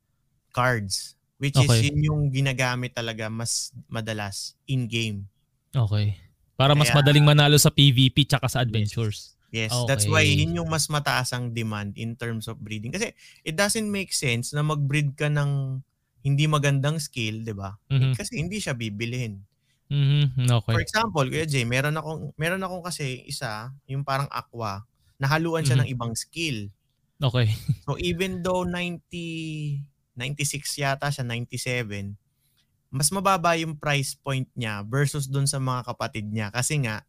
cards 0.49 1.13
which 1.37 1.53
is 1.53 1.69
Okay. 1.69 1.93
yun 1.93 2.01
yung 2.01 2.21
ginagamit 2.33 2.97
talaga 2.97 3.29
mas 3.29 3.69
madalas 3.85 4.57
in 4.65 4.89
game. 4.89 5.29
Okay. 5.69 6.17
Para 6.57 6.73
mas 6.73 6.89
Kaya- 6.89 7.05
madaling 7.05 7.21
manalo 7.21 7.53
sa 7.61 7.69
PVP 7.69 8.25
tsaka 8.25 8.49
sa 8.49 8.65
adventures. 8.65 9.36
Yes, 9.53 9.87
that's 9.87 10.03
why 10.11 10.27
Okay. 10.27 10.27
yun 10.27 10.59
yung 10.59 10.67
mas 10.67 10.91
mataas 10.91 11.31
ang 11.31 11.55
demand 11.55 11.95
in 11.95 12.19
terms 12.19 12.51
of 12.51 12.59
breeding. 12.59 12.91
Kasi 12.91 13.15
it 13.47 13.55
doesn't 13.55 13.87
make 13.87 14.11
sense 14.11 14.51
na 14.51 14.59
mag-breed 14.65 15.15
ka 15.15 15.31
ng 15.31 15.81
hindi 16.27 16.45
magandang 16.51 16.99
skill, 16.99 17.47
'di 17.47 17.55
ba? 17.55 17.79
Mhm. 17.89 18.17
Kasi 18.17 18.39
hindi 18.43 18.59
siya 18.59 18.75
bibilihin. 18.75 19.47
Mhm. 19.89 20.51
For 20.71 20.79
Okay. 20.79 20.83
example, 20.83 21.23
Kuya 21.31 21.47
Jay, 21.47 21.63
meron 21.63 21.95
akong 21.95 22.35
meron 22.35 22.59
akong 22.63 22.83
kasi 22.83 23.23
isa, 23.23 23.71
yung 23.87 24.03
parang 24.03 24.27
aqua, 24.27 24.83
nahaluan 25.19 25.63
siya 25.63 25.79
Mhm. 25.79 25.83
ng 25.83 25.89
ibang 25.95 26.11
skill. 26.15 26.67
Okay. 27.23 27.47
So 27.87 27.95
even 28.03 28.43
though 28.43 28.67
90 28.67 29.79
96 30.17 30.75
yata 30.75 31.07
siya, 31.07 31.23
97, 31.23 32.19
mas 32.93 33.09
mababa 33.13 33.55
yung 33.59 33.75
price 33.79 34.15
point 34.17 34.47
niya 34.57 34.83
versus 34.87 35.27
dun 35.29 35.47
sa 35.47 35.59
mga 35.61 35.91
kapatid 35.93 36.27
niya 36.31 36.49
kasi 36.53 36.79
nga 36.83 37.03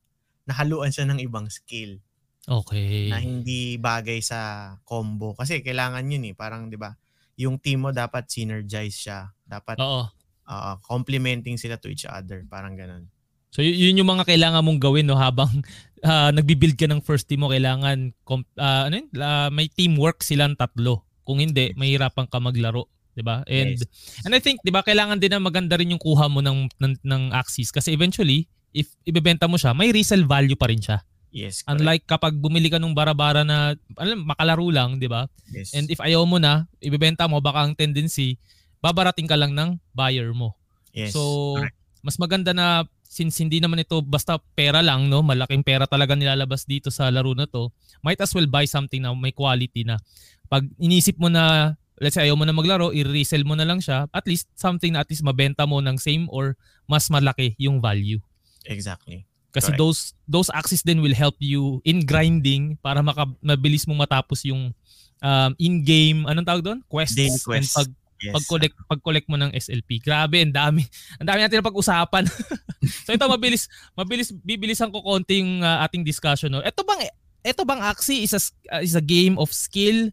nahaluan 0.48 0.90
siya 0.94 1.06
ng 1.08 1.20
ibang 1.22 1.48
skill 1.52 2.00
Okay. 2.48 3.12
na 3.12 3.20
hindi 3.20 3.76
bagay 3.76 4.24
sa 4.24 4.72
combo 4.88 5.36
kasi 5.36 5.60
kailangan 5.60 6.08
yun 6.08 6.32
eh, 6.32 6.34
parang 6.34 6.72
'di 6.72 6.80
ba? 6.80 6.96
Yung 7.36 7.60
team 7.60 7.84
mo 7.84 7.90
dapat 7.92 8.24
synergize 8.26 8.96
siya. 8.96 9.28
Dapat 9.44 9.76
Oo. 9.78 10.08
uh, 10.48 10.74
complementing 10.80 11.60
sila 11.60 11.76
to 11.76 11.92
each 11.92 12.08
other, 12.08 12.42
parang 12.48 12.74
ganun. 12.74 13.06
So 13.52 13.60
y- 13.60 13.76
yun 13.76 14.00
yung 14.00 14.08
mga 14.08 14.24
kailangan 14.28 14.64
mong 14.64 14.80
gawin 14.80 15.04
no 15.04 15.20
habang 15.20 15.50
ah, 16.08 16.32
nagbi-build 16.32 16.80
ka 16.80 16.88
ng 16.88 17.04
first 17.04 17.28
team 17.28 17.44
mo 17.44 17.52
kailangan 17.52 18.16
comp- 18.24 18.56
ah, 18.56 18.88
ano 18.88 19.04
yun? 19.04 19.08
Ah, 19.20 19.52
may 19.52 19.68
teamwork 19.68 20.24
silang 20.24 20.56
tatlo. 20.56 21.04
Kung 21.28 21.44
hindi, 21.44 21.76
mahirapan 21.76 22.24
ka 22.32 22.40
maglaro, 22.40 22.88
'di 23.12 23.20
ba? 23.20 23.44
And 23.44 23.76
Yes. 23.76 23.84
and 24.24 24.32
I 24.32 24.40
think 24.40 24.64
'di 24.64 24.72
ba 24.72 24.80
kailangan 24.80 25.20
din 25.20 25.36
na 25.36 25.40
maganda 25.42 25.76
rin 25.76 25.92
yung 25.92 26.00
kuha 26.00 26.32
mo 26.32 26.40
ng 26.40 26.72
ng, 26.80 26.92
ng 27.04 27.22
Axis 27.36 27.68
kasi 27.68 27.92
eventually 27.92 28.48
if 28.72 28.92
ibebenta 29.04 29.48
mo 29.48 29.56
siya, 29.56 29.72
may 29.72 29.92
resale 29.92 30.24
value 30.24 30.56
pa 30.56 30.68
rin 30.68 30.80
siya. 30.80 31.00
Yes. 31.28 31.60
correct. 31.60 31.80
Unlike 31.80 32.04
kapag 32.08 32.34
bumili 32.40 32.72
ka 32.72 32.80
ng 32.80 32.96
bara-bara 32.96 33.44
na 33.44 33.76
alam 34.00 34.24
makalaro 34.24 34.68
lang, 34.72 34.96
'di 34.96 35.08
ba? 35.08 35.28
yes. 35.52 35.76
And 35.76 35.88
if 35.92 36.00
ayaw 36.00 36.24
mo 36.24 36.40
na, 36.40 36.64
ibebenta 36.80 37.28
mo 37.28 37.38
baka 37.44 37.68
ang 37.68 37.76
tendency 37.76 38.40
babarating 38.78 39.26
ka 39.26 39.36
lang 39.36 39.52
ng 39.52 39.76
buyer 39.92 40.30
mo. 40.32 40.54
yes. 40.94 41.12
So, 41.12 41.54
correct. 41.58 41.76
mas 42.00 42.16
maganda 42.16 42.54
na 42.54 42.86
since 43.08 43.40
hindi 43.40 43.58
naman 43.58 43.82
ito 43.82 43.98
basta 44.04 44.38
pera 44.54 44.84
lang, 44.84 45.08
no? 45.08 45.24
Malaking 45.24 45.64
pera 45.64 45.88
talaga 45.88 46.14
nilalabas 46.14 46.68
dito 46.68 46.92
sa 46.92 47.08
laro 47.08 47.32
na 47.32 47.48
to. 47.48 47.72
Might 48.04 48.20
as 48.20 48.30
well 48.36 48.46
buy 48.46 48.68
something 48.68 49.02
na 49.02 49.10
may 49.16 49.34
quality 49.34 49.82
na. 49.82 49.98
Pag 50.46 50.68
inisip 50.78 51.18
mo 51.18 51.28
na 51.28 51.74
let's 51.98 52.14
say 52.14 52.30
ayaw 52.30 52.38
mo 52.38 52.46
na 52.46 52.54
maglaro, 52.54 52.94
i-resell 52.94 53.42
mo 53.42 53.58
na 53.58 53.66
lang 53.66 53.82
siya, 53.82 54.06
at 54.14 54.24
least 54.24 54.46
something 54.54 54.94
na 54.94 55.02
at 55.02 55.10
least 55.10 55.26
mabenta 55.26 55.66
mo 55.66 55.82
ng 55.82 55.98
same 55.98 56.30
or 56.30 56.54
mas 56.86 57.10
malaki 57.10 57.58
yung 57.58 57.82
value. 57.82 58.22
Exactly. 58.64 59.27
Kasi 59.48 59.72
Correct. 59.72 59.80
those 59.80 60.00
those 60.28 60.48
axes 60.52 60.84
then 60.84 61.00
will 61.00 61.16
help 61.16 61.34
you 61.40 61.80
in 61.88 62.04
grinding 62.04 62.76
para 62.84 63.00
maka, 63.00 63.24
mabilis 63.40 63.88
mong 63.88 64.04
matapos 64.04 64.44
yung 64.44 64.76
um, 65.24 65.52
in-game, 65.56 66.28
anong 66.28 66.46
tawag 66.46 66.64
doon? 66.64 66.78
Quests. 66.86 67.16
And 67.16 67.40
quests. 67.40 67.74
pag, 67.74 67.88
Yes. 68.18 68.34
pag-collect, 68.34 68.74
pag-collect 68.90 69.26
mo 69.30 69.38
ng 69.38 69.54
SLP. 69.54 70.02
Grabe, 70.02 70.42
ang 70.42 70.50
dami. 70.50 70.82
Ang 71.22 71.26
dami 71.30 71.38
natin 71.38 71.62
na 71.62 71.70
pag-usapan. 71.70 72.26
so 73.06 73.14
ito, 73.14 73.26
mabilis, 73.30 73.70
mabilis, 73.94 74.34
bibilisan 74.42 74.90
ko 74.90 74.98
konting 75.06 75.62
uh, 75.62 75.86
ating 75.86 76.02
discussion. 76.02 76.50
No? 76.50 76.58
Ito 76.58 76.82
bang, 76.82 77.06
ito 77.46 77.62
bang 77.62 77.78
Axie 77.78 78.26
is 78.26 78.34
a, 78.34 78.42
uh, 78.74 78.82
is 78.82 78.98
a 78.98 79.04
game 79.04 79.38
of 79.38 79.54
skill 79.54 80.10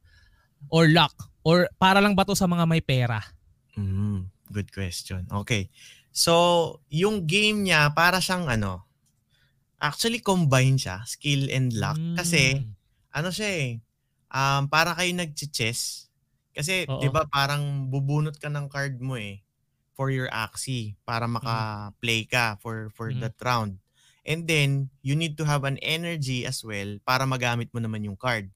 or 0.70 0.86
luck? 0.86 1.18
Or 1.42 1.66
para 1.82 1.98
lang 1.98 2.14
ba 2.14 2.26
to 2.30 2.38
sa 2.38 2.46
mga 2.46 2.70
may 2.70 2.82
pera? 2.82 3.26
Mm, 3.74 4.30
good 4.54 4.70
question. 4.70 5.26
Okay. 5.42 5.74
So, 6.14 6.78
yung 6.94 7.26
game 7.26 7.66
niya 7.66 7.90
para 7.90 8.22
siyang 8.22 8.46
ano, 8.46 8.85
actually 9.82 10.20
combine 10.24 10.78
siya, 10.80 11.04
skill 11.08 11.48
and 11.52 11.74
luck. 11.78 12.00
Kasi, 12.16 12.56
Mm. 12.58 12.76
ano 13.16 13.30
siya 13.34 13.50
eh, 13.52 13.72
um, 14.34 14.68
para 14.72 14.96
kayo 14.98 15.12
nag-chess, 15.16 16.10
Kasi. 16.56 16.88
'di 17.00 17.08
ba 17.12 17.28
parang 17.30 17.88
bubunot 17.92 18.40
ka 18.40 18.48
ng 18.52 18.68
card 18.72 19.00
mo 19.04 19.20
eh 19.20 19.44
for 19.96 20.08
your 20.12 20.28
Axie 20.32 20.96
para 21.08 21.28
maka-play 21.28 22.24
ka 22.28 22.56
for 22.64 22.88
for 22.96 23.12
Mhm. 23.12 23.20
that 23.20 23.36
round. 23.44 23.80
And 24.28 24.48
then 24.50 24.90
you 25.06 25.14
need 25.20 25.36
to 25.40 25.46
have 25.48 25.64
an 25.68 25.78
energy 25.84 26.44
as 26.48 26.64
well 26.66 26.98
para 27.06 27.24
magamit 27.30 27.72
mo 27.76 27.80
naman 27.84 28.04
yung 28.08 28.16
card. 28.20 28.52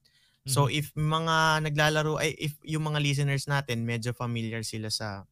So 0.48 0.66
Mhm. 0.66 0.72
if 0.72 0.92
mga 0.98 1.64
naglalaro 1.70 2.18
ay 2.24 2.36
if 2.40 2.56
yung 2.66 2.88
mga 2.90 3.00
listeners 3.04 3.46
natin 3.52 3.84
medyo 3.88 4.12
familiar 4.16 4.64
sila 4.66 4.90
sa 4.92 5.28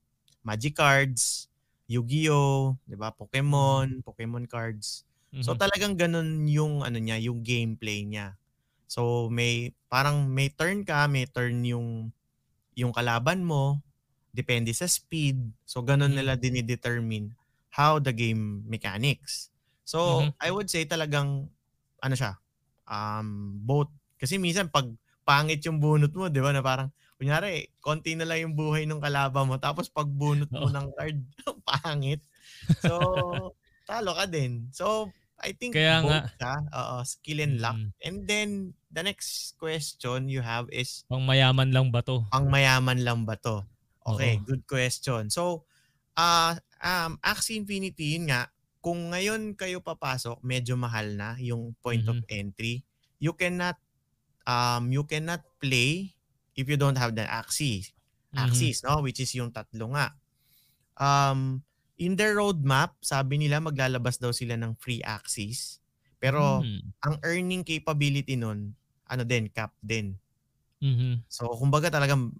Magic 0.45 0.75
cards, 0.79 1.47
Yu-Gi-Oh, 1.91 2.77
'di 2.87 2.95
ba? 2.99 3.11
Pokemon, 3.15 4.03
Pokemon 4.07 4.47
cards. 4.51 5.03
So 5.43 5.53
Mhm. 5.53 5.59
talagang 5.59 5.95
ganun 5.99 6.47
yung 6.49 6.81
ano 6.85 6.97
niya, 6.97 7.19
yung 7.21 7.45
gameplay 7.45 8.03
niya. 8.07 8.37
So 8.89 9.27
may 9.31 9.73
parang 9.91 10.29
may 10.31 10.49
turn 10.53 10.83
ka, 10.87 11.05
may 11.11 11.27
turn 11.29 11.63
yung 11.67 12.11
yung 12.77 12.93
kalaban 12.95 13.43
mo, 13.45 13.81
depende 14.35 14.71
sa 14.75 14.87
speed. 14.89 15.53
So 15.67 15.83
ganun 15.85 16.15
Mhm. 16.15 16.19
nila 16.19 16.37
dinidetermine 16.39 17.35
how 17.73 17.99
the 18.01 18.13
game 18.15 18.63
mechanics. 18.69 19.51
So 19.87 19.99
Mhm. 20.03 20.37
I 20.41 20.51
would 20.53 20.69
say 20.71 20.85
talagang 20.87 21.51
ano 22.03 22.15
siya, 22.17 22.39
um 22.89 23.59
both 23.65 23.91
kasi 24.21 24.37
minsan 24.41 24.69
pag 24.71 24.89
pangit 25.27 25.61
yung 25.67 25.79
bunot 25.83 26.11
mo, 26.15 26.27
'di 26.31 26.41
ba? 26.43 26.51
Na 26.55 26.61
parang 26.65 26.89
kunyari, 27.21 27.69
konti 27.83 28.15
na 28.17 28.25
lang 28.29 28.49
yung 28.51 28.55
buhay 28.57 28.85
ng 28.89 29.01
kalaban 29.03 29.47
mo 29.49 29.57
tapos 29.61 29.89
pag 29.91 30.07
bunot 30.09 30.49
mo 30.57 30.67
Oo. 30.67 30.71
ng 30.71 30.91
card, 30.97 31.19
pangit. 31.69 32.21
So 32.81 32.95
talo 33.87 34.11
ka 34.13 34.27
din. 34.27 34.67
So 34.75 35.09
I 35.39 35.53
think 35.55 35.77
Kaya 35.77 36.01
both 36.03 36.11
nga. 36.11 36.33
siya, 36.35 36.53
oo, 36.75 36.95
skill 37.07 37.39
and 37.39 37.55
luck. 37.61 37.77
Mm. 37.77 37.89
And 38.03 38.17
then 38.27 38.49
the 38.91 39.01
next 39.05 39.55
question 39.55 40.27
you 40.27 40.41
have 40.41 40.67
is 40.73 41.05
Pang 41.07 41.23
mayaman 41.23 41.71
lang 41.71 41.87
ba 41.93 42.01
to? 42.03 42.25
pang 42.27 42.51
mayaman 42.51 42.99
lang 43.01 43.23
ba 43.23 43.39
to? 43.39 43.63
Okay, 44.03 44.39
Oo. 44.39 44.43
good 44.43 44.63
question. 44.65 45.31
So, 45.31 45.63
ah 46.17 46.57
um, 46.81 47.15
Axie 47.21 47.55
Infinity, 47.55 48.17
yun 48.17 48.31
nga, 48.31 48.49
kung 48.81 49.11
ngayon 49.11 49.53
kayo 49.53 49.83
papasok, 49.83 50.39
medyo 50.41 50.73
mahal 50.79 51.13
na 51.13 51.35
yung 51.37 51.75
point 51.79 52.03
of 52.07 52.17
Mhm. 52.23 52.27
entry. 52.31 52.81
You 53.19 53.35
cannot 53.35 53.77
um 54.47 54.89
you 54.89 55.03
cannot 55.03 55.43
play 55.59 56.15
if 56.55 56.65
you 56.65 56.79
don't 56.79 56.97
have 56.97 57.13
the 57.13 57.27
Axie. 57.27 57.93
Mhm. 58.33 58.47
Axis, 58.47 58.81
no? 58.81 59.03
Which 59.03 59.19
is 59.21 59.29
yung 59.35 59.51
tatlo 59.53 59.91
nga. 59.93 60.15
Um, 60.97 61.61
in 61.97 62.13
their 62.15 62.37
roadmap, 62.37 62.97
sabi 63.01 63.41
nila 63.41 63.57
maglalabas 63.61 64.17
daw 64.21 64.29
sila 64.33 64.53
ng 64.57 64.77
free 64.77 65.01
Axis. 65.01 65.81
Pero 66.17 66.61
Mm. 66.61 66.93
ang 67.05 67.15
earning 67.21 67.63
capability 67.65 68.37
nun, 68.37 68.73
ano 69.05 69.23
din, 69.25 69.49
cap 69.49 69.73
din. 69.81 70.17
Mhm. 70.81 71.25
So, 71.29 71.49
kumbaga 71.57 71.89
talagang 71.89 72.33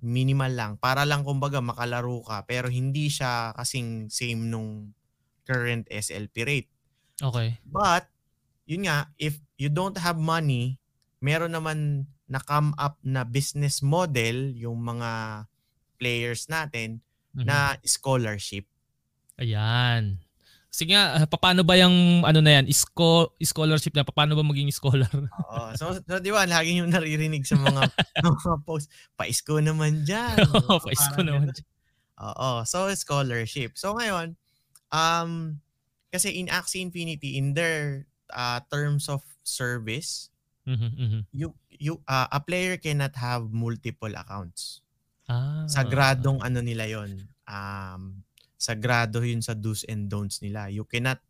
minimal 0.00 0.52
lang. 0.54 0.72
Para 0.78 1.02
lang 1.02 1.26
kumbaga 1.26 1.58
makalaro 1.58 2.22
ka 2.22 2.46
pero 2.46 2.70
hindi 2.70 3.10
siya 3.10 3.50
kasing 3.58 4.06
same 4.06 4.46
nung 4.46 4.94
current 5.42 5.82
SLP 5.90 6.36
rate. 6.46 6.70
Okay. 7.18 7.58
But, 7.66 8.06
yun 8.66 8.86
nga, 8.86 9.10
if 9.18 9.42
you 9.58 9.66
don't 9.70 9.98
have 9.98 10.14
money, 10.18 10.78
meron 11.18 11.58
naman 11.58 12.06
na 12.30 12.38
come 12.38 12.70
up 12.78 13.02
na 13.02 13.26
business 13.26 13.82
model 13.82 14.54
yung 14.54 14.78
mga 14.80 15.44
players 15.98 16.46
natin 16.46 17.02
Mhm. 17.34 17.44
na 17.44 17.58
scholarship. 17.82 18.70
Ayan. 19.38 20.18
Sige 20.74 20.90
nga, 20.90 21.22
ah, 21.22 21.26
paano 21.30 21.62
ba 21.62 21.78
yung 21.78 22.26
ano 22.26 22.42
na 22.42 22.58
yan, 22.58 22.66
Isko, 22.66 23.30
scholarship 23.38 23.94
na, 23.94 24.02
paano 24.02 24.34
ba 24.34 24.42
maging 24.42 24.74
scholar? 24.74 25.06
Oo. 25.46 25.70
So, 25.78 25.94
so 26.02 26.18
di 26.18 26.34
ba, 26.34 26.50
lagi 26.50 26.74
yung 26.82 26.90
naririnig 26.90 27.46
sa 27.46 27.54
mga, 27.54 27.94
mga 28.26 28.54
post, 28.66 28.90
paisko 29.14 29.62
naman 29.62 30.02
dyan. 30.02 30.34
Oo, 30.50 30.82
paisko 30.82 31.22
naman 31.22 31.54
ganun. 31.54 31.70
Oo. 32.18 32.66
So, 32.66 32.90
scholarship. 32.98 33.78
So, 33.78 33.94
ngayon, 33.94 34.34
um, 34.90 35.62
kasi 36.10 36.34
in 36.34 36.50
Axie 36.50 36.82
Infinity, 36.82 37.38
in 37.38 37.54
their 37.54 38.10
uh, 38.34 38.58
terms 38.66 39.06
of 39.06 39.22
service, 39.46 40.30
Mhm, 40.64 40.90
mhm. 40.96 41.20
you, 41.28 41.52
you, 41.68 42.00
uh, 42.08 42.24
a 42.32 42.40
player 42.40 42.80
cannot 42.80 43.12
have 43.20 43.52
multiple 43.52 44.08
accounts. 44.16 44.80
Ah. 45.28 45.68
Sagradong 45.68 46.40
ano 46.40 46.64
nila 46.64 46.88
yon 46.88 47.28
Um, 47.44 48.23
sagrado 48.64 49.20
yun 49.20 49.44
sa 49.44 49.52
do's 49.52 49.84
and 49.86 50.08
don'ts 50.08 50.40
nila. 50.40 50.72
You 50.72 50.88
cannot, 50.88 51.20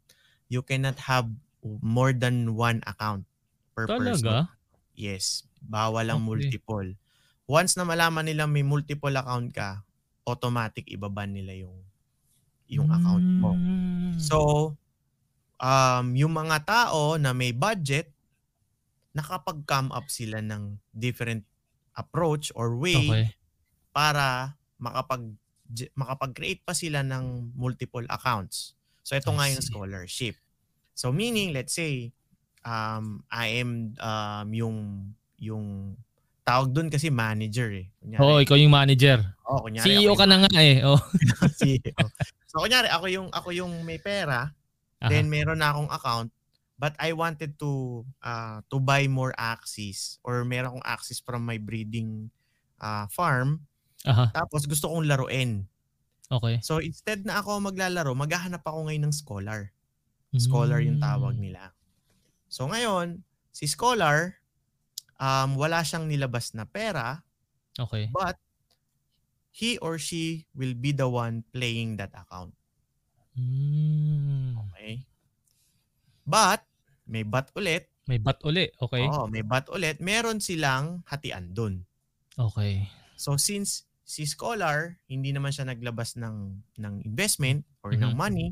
you 0.46 0.62
cannot 0.62 0.98
have 1.10 1.26
more 1.82 2.14
than 2.14 2.54
one 2.54 2.80
account 2.86 3.26
per 3.74 3.90
person. 3.90 4.36
Talaga? 4.36 4.48
Yes, 4.94 5.44
bawal 5.58 6.06
ang 6.08 6.22
Okay. 6.22 6.24
multiple. 6.24 6.94
Once 7.50 7.74
na 7.76 7.84
malaman 7.84 8.24
nila 8.30 8.46
may 8.46 8.62
multiple 8.64 9.12
account 9.14 9.50
ka, 9.52 9.82
automatic 10.28 10.86
ibaban 10.88 11.34
nila 11.36 11.52
yung 11.56 11.76
yung 12.68 12.88
account 12.88 13.26
mo. 13.36 13.60
Mm. 14.14 14.18
So, 14.18 14.72
um, 15.60 16.06
yung 16.16 16.32
mga 16.34 16.64
tao 16.66 17.16
na 17.20 17.32
may 17.36 17.52
budget, 17.52 18.12
nakapag-come 19.14 19.94
up 19.94 20.10
sila 20.10 20.42
ng 20.42 20.78
different 20.90 21.46
approach 21.94 22.50
or 22.58 22.74
way 22.74 23.22
Okay. 23.22 23.34
para 23.94 24.58
makapag 24.78 25.34
makapag-create 25.96 26.62
pa 26.62 26.76
sila 26.76 27.00
ng 27.00 27.56
multiple 27.56 28.04
accounts. 28.12 28.76
So 29.04 29.16
ito 29.16 29.32
I 29.32 29.36
nga 29.36 29.46
yung 29.52 29.64
scholarship. 29.64 30.36
So 30.94 31.10
meaning 31.10 31.52
let's 31.52 31.74
say 31.74 32.12
um 32.64 33.24
I 33.28 33.60
am 33.60 33.92
um 34.00 34.48
yung 34.52 34.78
yung 35.40 35.96
tawag 36.44 36.72
doon 36.72 36.92
kasi 36.92 37.08
manager 37.08 37.72
eh. 37.72 37.88
Kunyari, 38.00 38.20
Oo, 38.20 38.38
ikaw 38.40 38.56
yung 38.60 38.72
manager. 38.72 39.24
oh, 39.48 39.64
kunyari 39.64 39.84
CEO 39.84 40.12
ka 40.12 40.28
na 40.28 40.44
nga 40.44 40.60
eh. 40.60 40.84
Oh. 40.84 41.00
CEO. 41.60 42.04
So 42.48 42.60
kunyari 42.60 42.88
ako 42.92 43.06
yung 43.08 43.28
ako 43.32 43.48
yung 43.52 43.72
may 43.82 43.96
pera, 43.96 44.52
Aha. 45.00 45.08
then 45.08 45.28
meron 45.28 45.60
na 45.60 45.72
akong 45.72 45.90
account 45.90 46.30
but 46.78 46.94
I 46.98 47.14
wanted 47.14 47.58
to 47.62 48.04
uh, 48.22 48.60
to 48.70 48.76
buy 48.82 49.06
more 49.06 49.32
axes 49.38 50.18
or 50.26 50.42
meron 50.44 50.74
akong 50.74 50.86
axes 50.86 51.22
from 51.22 51.46
my 51.46 51.58
breeding 51.58 52.30
uh, 52.82 53.06
farm 53.10 53.66
Aha. 54.04 54.28
tapos 54.32 54.68
gusto 54.68 54.92
kong 54.92 55.08
laruin. 55.08 55.64
Okay. 56.28 56.60
So 56.60 56.80
instead 56.80 57.24
na 57.24 57.40
ako 57.40 57.72
maglalaro, 57.72 58.12
maghahanap 58.12 58.64
ako 58.64 58.88
ngayon 58.88 59.08
ng 59.08 59.16
scholar. 59.16 59.72
Scholar 60.34 60.82
yung 60.82 60.98
tawag 60.98 61.38
nila. 61.38 61.70
So 62.50 62.66
ngayon, 62.66 63.22
si 63.54 63.70
scholar, 63.70 64.42
um, 65.22 65.54
wala 65.54 65.86
siyang 65.86 66.10
nilabas 66.10 66.58
na 66.58 66.66
pera, 66.66 67.22
Okay. 67.78 68.10
but 68.10 68.34
he 69.54 69.78
or 69.78 69.94
she 69.98 70.50
will 70.58 70.74
be 70.74 70.90
the 70.90 71.06
one 71.06 71.46
playing 71.54 71.94
that 72.02 72.10
account. 72.18 72.50
Mm. 73.38 74.58
Okay? 74.58 75.06
But, 76.26 76.66
may 77.06 77.22
but 77.22 77.54
ulit. 77.54 77.86
May 78.04 78.20
bat 78.20 78.36
uli. 78.44 78.68
Okay. 78.76 79.08
Oo, 79.08 79.32
may 79.32 79.40
but 79.40 79.64
ulit. 79.72 79.96
Meron 79.96 80.36
silang 80.36 81.00
hatian 81.08 81.56
dun. 81.56 81.88
Okay. 82.36 82.84
So 83.16 83.40
since 83.40 83.88
si 84.04 84.28
scholar, 84.28 85.00
hindi 85.08 85.32
naman 85.32 85.50
siya 85.50 85.64
naglabas 85.64 86.14
ng, 86.20 86.60
ng 86.76 86.94
investment 87.08 87.64
or 87.80 87.96
ng 87.96 88.12
Mhm. 88.12 88.20
money, 88.20 88.48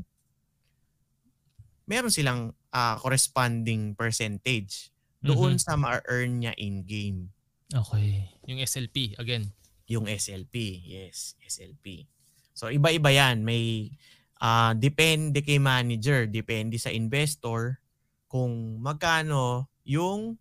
meron 1.85 2.11
silang 2.11 2.53
ah, 2.73 2.97
corresponding 2.97 3.93
percentage 3.93 4.89
doon 5.21 5.55
Mhm. 5.55 5.61
sa 5.61 5.77
ma-earn 5.77 6.41
niya 6.41 6.57
in-game. 6.57 7.29
Okay. 7.69 8.33
Yung 8.49 8.57
SLP 8.57 9.13
again. 9.21 9.53
Yung 9.85 10.09
SLP. 10.09 10.81
Yes, 10.81 11.37
SLP. 11.45 12.09
So 12.57 12.73
iba-iba 12.73 13.13
yan. 13.13 13.45
May 13.45 13.93
ah, 14.41 14.73
depende 14.73 15.39
kay 15.45 15.61
manager, 15.61 16.25
depende 16.27 16.75
sa 16.81 16.89
investor 16.89 17.77
kung 18.25 18.81
magkano 18.81 19.69
yung 19.85 20.35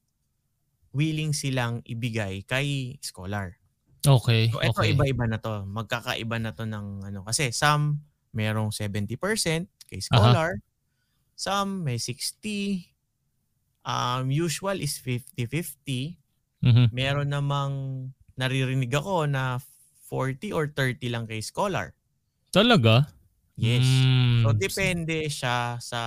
willing 0.91 1.37
silang 1.37 1.85
ibigay 1.85 2.43
kay 2.49 2.97
scholar. 3.05 3.62
Okay. 4.03 4.51
So 4.51 4.59
ito 4.59 4.75
okay. 4.75 4.93
iba-iba 4.99 5.31
na 5.31 5.39
to. 5.39 5.63
Magkakaiba 5.63 6.37
na 6.43 6.51
to 6.51 6.67
ng 6.67 7.07
ano 7.07 7.23
kasi 7.23 7.55
some 7.55 8.03
merong 8.35 8.75
70% 8.75 9.15
kay 9.87 10.01
scholar, 10.03 10.59
some 11.39 11.87
may 11.87 12.03
60. 12.03 12.91
Um 13.87 14.31
usual 14.31 14.79
is 14.83 14.99
50-50. 14.99 16.19
Mhm. 16.63 16.95
Meron 16.95 17.31
namang 17.31 17.75
naririnig 18.39 18.91
ako 18.95 19.27
na 19.27 19.59
40 20.11 20.55
or 20.55 20.71
30 20.71 21.09
lang 21.11 21.25
kay 21.27 21.43
scholar. 21.43 21.95
Talaga? 22.51 23.09
Yes. 23.57 23.85
Mm. 23.85 24.43
So 24.45 24.49
depende 24.57 25.19
siya 25.29 25.77
sa 25.79 26.01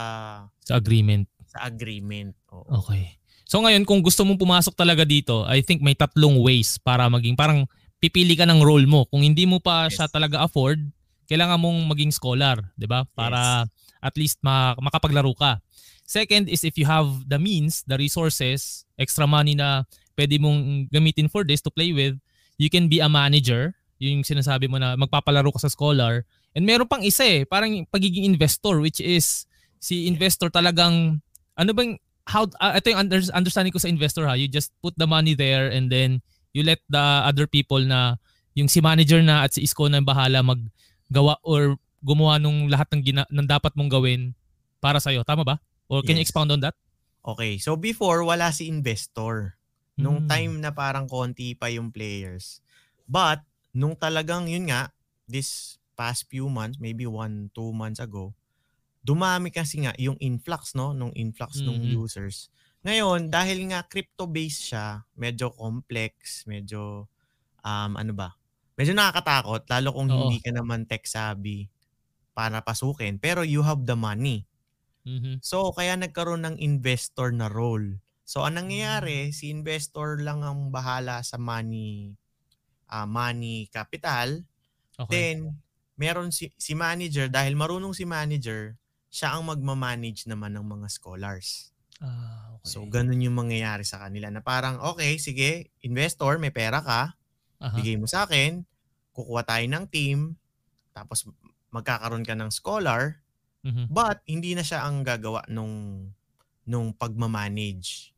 Sa 0.66 0.76
agreement. 0.78 1.30
sa 1.46 1.72
agreement. 1.72 2.36
Oo. 2.52 2.84
Okay. 2.84 3.16
So 3.46 3.62
ngayon 3.62 3.86
kung 3.86 4.02
gusto 4.02 4.26
mong 4.26 4.42
pumasok 4.42 4.74
talaga 4.74 5.06
dito, 5.06 5.46
I 5.46 5.62
think 5.62 5.80
may 5.80 5.94
tatlong 5.96 6.42
ways 6.42 6.76
para 6.82 7.06
maging 7.08 7.38
parang 7.38 7.70
pipili 8.06 8.38
ka 8.38 8.46
ng 8.46 8.62
role 8.62 8.86
mo. 8.86 9.10
Kung 9.10 9.26
hindi 9.26 9.50
mo 9.50 9.58
pa 9.58 9.90
Yes. 9.90 9.98
siya 9.98 10.06
talaga 10.06 10.46
afford, 10.46 10.78
kailangan 11.26 11.58
mong 11.58 11.90
maging 11.90 12.14
scholar, 12.14 12.62
'di 12.78 12.86
ba? 12.86 13.10
Para 13.18 13.66
at 13.98 14.14
least 14.14 14.38
ma- 14.46 14.78
makapaglaro 14.78 15.34
ka. 15.34 15.58
Second 16.06 16.46
is 16.46 16.62
if 16.62 16.78
you 16.78 16.86
have 16.86 17.26
the 17.26 17.42
means, 17.42 17.82
the 17.90 17.98
resources, 17.98 18.86
extra 18.94 19.26
money 19.26 19.58
na 19.58 19.90
pwede 20.14 20.38
mong 20.38 20.94
gamitin 20.94 21.26
for 21.26 21.42
this 21.42 21.66
to 21.66 21.74
play 21.74 21.90
with, 21.90 22.14
you 22.62 22.70
can 22.70 22.86
be 22.86 23.02
a 23.02 23.10
manager, 23.10 23.74
yung 23.98 24.22
sinasabi 24.22 24.70
mo 24.70 24.78
na 24.78 24.94
magpapalaro 24.94 25.50
ka 25.50 25.66
sa 25.66 25.74
scholar. 25.74 26.22
And 26.54 26.62
meron 26.64 26.86
pang 26.86 27.02
isa 27.02 27.26
eh, 27.26 27.42
parang 27.44 27.90
pagiging 27.90 28.22
investor 28.24 28.78
which 28.80 29.02
is 29.02 29.50
si 29.82 30.06
investor 30.06 30.54
talagang 30.54 31.26
ano 31.58 31.72
bang 31.74 31.98
how 32.30 32.46
uh, 32.62 32.78
ito 32.78 32.94
yung 32.94 33.10
under, 33.10 33.20
understanding 33.34 33.74
ko 33.74 33.82
sa 33.82 33.90
investor 33.90 34.30
ha, 34.30 34.38
you 34.38 34.46
just 34.46 34.70
put 34.86 34.94
the 35.02 35.10
money 35.10 35.34
there 35.34 35.74
and 35.74 35.90
then 35.90 36.22
you 36.56 36.64
let 36.64 36.80
the 36.88 37.04
other 37.28 37.44
people 37.52 37.84
na 37.84 38.16
yung 38.56 38.72
si 38.72 38.80
manager 38.80 39.20
na 39.20 39.44
at 39.44 39.52
si 39.52 39.68
Isko 39.68 39.92
na 39.92 40.00
bahala 40.00 40.40
maggawa 40.40 41.36
or 41.44 41.76
gumawa 42.00 42.40
nung 42.40 42.72
lahat 42.72 42.88
ng, 42.96 43.02
gina, 43.04 43.24
ng 43.28 43.44
dapat 43.44 43.76
mong 43.76 43.92
gawin 43.92 44.32
para 44.80 45.04
sa'yo. 45.04 45.28
Tama 45.28 45.44
ba? 45.44 45.60
Or 45.92 46.00
can 46.00 46.16
yes. 46.16 46.24
you 46.24 46.26
expound 46.32 46.56
on 46.56 46.64
that? 46.64 46.80
Okay. 47.26 47.60
So 47.60 47.76
before, 47.76 48.24
wala 48.24 48.56
si 48.56 48.72
investor. 48.72 49.60
Nung 50.00 50.24
hmm. 50.24 50.32
time 50.32 50.54
na 50.64 50.72
parang 50.72 51.12
konti 51.12 51.52
pa 51.58 51.68
yung 51.68 51.92
players. 51.92 52.64
But, 53.04 53.44
nung 53.76 54.00
talagang 54.00 54.48
yun 54.48 54.72
nga, 54.72 54.96
this 55.28 55.76
past 56.00 56.32
few 56.32 56.48
months, 56.48 56.80
maybe 56.80 57.04
one, 57.04 57.52
two 57.52 57.76
months 57.76 58.00
ago, 58.00 58.32
dumami 59.04 59.52
kasi 59.52 59.84
nga 59.84 59.92
yung 60.00 60.16
influx, 60.24 60.74
no? 60.74 60.96
Nung 60.96 61.12
influx 61.14 61.60
mm-hmm. 61.60 61.70
ng 61.76 61.80
users. 62.00 62.48
Ngayon, 62.86 63.34
dahil 63.34 63.66
nga 63.74 63.82
crypto-based 63.82 64.72
siya, 64.72 65.02
medyo 65.18 65.50
complex, 65.58 66.46
medyo, 66.46 67.10
um, 67.66 67.92
ano 67.98 68.14
ba, 68.14 68.38
medyo 68.78 68.94
nakakatakot, 68.94 69.66
lalo 69.66 69.90
kung 69.90 70.10
Oo. 70.14 70.30
hindi 70.30 70.38
ka 70.38 70.54
naman 70.54 70.86
tech 70.86 71.10
savvy 71.10 71.66
para 72.38 72.62
pasukin, 72.62 73.18
pero 73.18 73.42
you 73.42 73.66
have 73.66 73.90
the 73.90 73.98
money. 73.98 74.46
Mm-hmm. 75.02 75.42
So, 75.42 75.74
kaya 75.74 75.98
nagkaroon 75.98 76.46
ng 76.46 76.58
investor 76.62 77.34
na 77.34 77.50
role. 77.50 77.98
So, 78.22 78.46
ang 78.46 78.62
nangyayari, 78.62 79.34
si 79.34 79.50
investor 79.50 80.22
lang 80.22 80.46
ang 80.46 80.70
bahala 80.70 81.26
sa 81.26 81.42
money 81.42 82.14
uh, 82.90 83.08
money 83.10 83.66
capital. 83.74 84.46
Okay. 84.98 85.10
Then, 85.10 85.58
meron 85.98 86.30
si, 86.30 86.54
si 86.58 86.78
manager, 86.78 87.34
dahil 87.34 87.58
marunong 87.58 87.98
si 87.98 88.06
manager, 88.06 88.78
siya 89.10 89.34
ang 89.38 89.50
magmamanage 89.50 90.30
naman 90.30 90.54
ng 90.54 90.66
mga 90.66 90.88
scholars. 90.92 91.74
Ah. 92.04 92.45
So, 92.66 92.82
ganun 92.90 93.22
yung 93.22 93.38
mangyayari 93.38 93.86
sa 93.86 94.02
kanila 94.02 94.34
na 94.34 94.42
parang, 94.42 94.82
okay, 94.82 95.22
sige, 95.22 95.70
investor, 95.86 96.42
may 96.42 96.50
pera 96.50 96.82
ka, 96.82 97.14
uh-huh. 97.62 97.78
bigay 97.78 97.94
mo 98.02 98.10
sa 98.10 98.26
akin, 98.26 98.66
kukuha 99.14 99.46
tayo 99.46 99.66
ng 99.70 99.86
team, 99.86 100.34
tapos 100.90 101.30
magkakaroon 101.70 102.26
ka 102.26 102.34
ng 102.34 102.50
scholar, 102.50 103.22
mm-hmm. 103.62 103.86
but 103.92 104.24
hindi 104.26 104.58
na 104.58 104.66
siya 104.66 104.82
ang 104.88 105.06
gagawa 105.06 105.46
nung 105.46 106.10
nung 106.66 106.90
pagmamanage. 106.96 108.15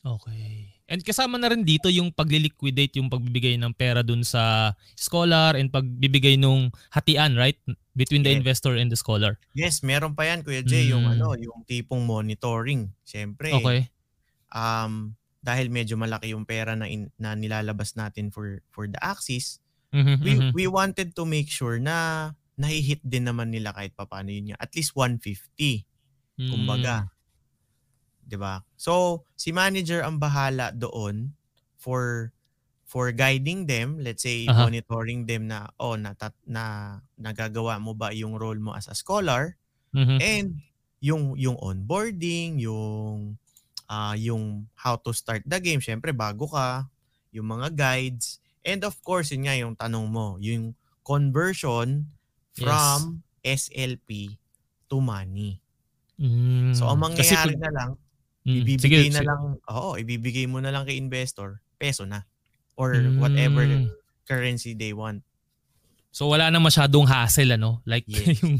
Okay. 0.00 0.72
And 0.90 1.04
kasama 1.06 1.38
na 1.38 1.52
rin 1.52 1.62
dito 1.62 1.86
yung 1.86 2.10
pagliliquidate, 2.10 2.98
yung 2.98 3.06
pagbibigay 3.06 3.54
ng 3.60 3.70
pera 3.76 4.02
dun 4.02 4.26
sa 4.26 4.74
scholar 4.98 5.54
and 5.54 5.70
pagbibigay 5.70 6.34
nung 6.34 6.72
hatian, 6.90 7.38
right? 7.38 7.54
Between 7.94 8.26
the 8.26 8.32
yes. 8.32 8.40
investor 8.42 8.74
and 8.74 8.90
the 8.90 8.98
scholar. 8.98 9.38
Yes, 9.54 9.86
meron 9.86 10.18
pa 10.18 10.26
yan, 10.26 10.42
Kuya 10.42 10.66
Jay, 10.66 10.88
mm. 10.88 10.92
yung 10.96 11.04
ano, 11.06 11.36
yung 11.38 11.62
tipong 11.68 12.02
monitoring. 12.02 12.90
Siyempre, 13.06 13.54
okay. 13.54 13.86
um, 14.50 15.14
dahil 15.44 15.70
medyo 15.70 15.94
malaki 15.94 16.34
yung 16.34 16.42
pera 16.48 16.74
na, 16.74 16.90
in, 16.90 17.12
na 17.20 17.38
nilalabas 17.38 17.94
natin 17.94 18.32
for 18.34 18.58
for 18.74 18.90
the 18.90 18.98
Axis, 18.98 19.62
mm-hmm, 19.94 20.16
we 20.20 20.32
mm-hmm. 20.34 20.50
we 20.56 20.64
wanted 20.66 21.14
to 21.14 21.22
make 21.22 21.46
sure 21.52 21.78
na 21.78 22.30
nahihit 22.60 23.00
din 23.06 23.30
naman 23.30 23.54
nila 23.54 23.72
kahit 23.72 23.94
papaano 23.94 24.28
yun 24.32 24.52
niya. 24.52 24.56
At 24.58 24.74
least 24.74 24.92
150. 24.98 25.86
Mm. 26.40 26.50
Kumbaga. 26.50 27.08
'Di 28.30 28.38
ba? 28.38 28.62
So, 28.78 29.26
si 29.34 29.50
manager 29.50 30.06
ang 30.06 30.22
bahala 30.22 30.70
doon 30.70 31.34
for 31.74 32.30
for 32.86 33.10
guiding 33.10 33.66
them, 33.66 33.98
let's 33.98 34.22
say 34.22 34.46
uh-huh. 34.46 34.70
monitoring 34.70 35.26
them 35.26 35.50
na 35.50 35.66
oh 35.82 35.98
na, 35.98 36.14
na 36.46 36.64
nagagawa 37.18 37.82
mo 37.82 37.94
ba 37.94 38.14
yung 38.14 38.38
role 38.38 38.58
mo 38.58 38.74
as 38.74 38.86
a 38.86 38.94
scholar 38.94 39.58
mm-hmm. 39.90 40.18
and 40.22 40.58
yung 41.02 41.34
yung 41.34 41.54
onboarding, 41.58 42.58
yung 42.58 43.38
uh, 43.86 44.14
yung 44.14 44.66
how 44.74 44.94
to 44.98 45.10
start 45.10 45.42
the 45.46 45.58
game, 45.58 45.78
syempre 45.78 46.10
bago 46.14 46.46
ka, 46.46 46.86
yung 47.34 47.50
mga 47.50 47.74
guides, 47.74 48.42
and 48.66 48.82
of 48.86 48.98
course 49.02 49.30
yun 49.34 49.46
nga 49.46 49.54
yung 49.58 49.74
tanong 49.74 50.06
mo, 50.06 50.38
yung 50.42 50.74
conversion 51.06 52.06
from 52.54 53.22
yes. 53.42 53.70
SLP 53.70 54.34
to 54.90 54.98
money. 54.98 55.62
Mm, 56.20 56.76
so 56.76 56.84
ang 56.90 57.00
mangyayari 57.00 57.56
kasi, 57.56 57.62
na 57.62 57.70
lang, 57.72 57.90
Mm, 58.46 58.56
ibibigay 58.64 59.08
sige, 59.08 59.14
na 59.14 59.20
sige. 59.20 59.28
lang, 59.28 59.42
oo, 59.60 59.90
ibibigay 60.00 60.46
mo 60.48 60.58
na 60.64 60.72
lang 60.72 60.88
kay 60.88 60.96
investor, 60.96 61.60
peso 61.76 62.08
na. 62.08 62.24
Or 62.80 62.96
mm. 62.96 63.20
whatever 63.20 63.64
currency 64.24 64.72
they 64.72 64.96
want. 64.96 65.20
So 66.10 66.26
wala 66.26 66.50
na 66.50 66.58
masyadong 66.58 67.06
hassle 67.06 67.54
ano? 67.54 67.84
Like 67.86 68.06
yes. 68.10 68.40
yung 68.42 68.58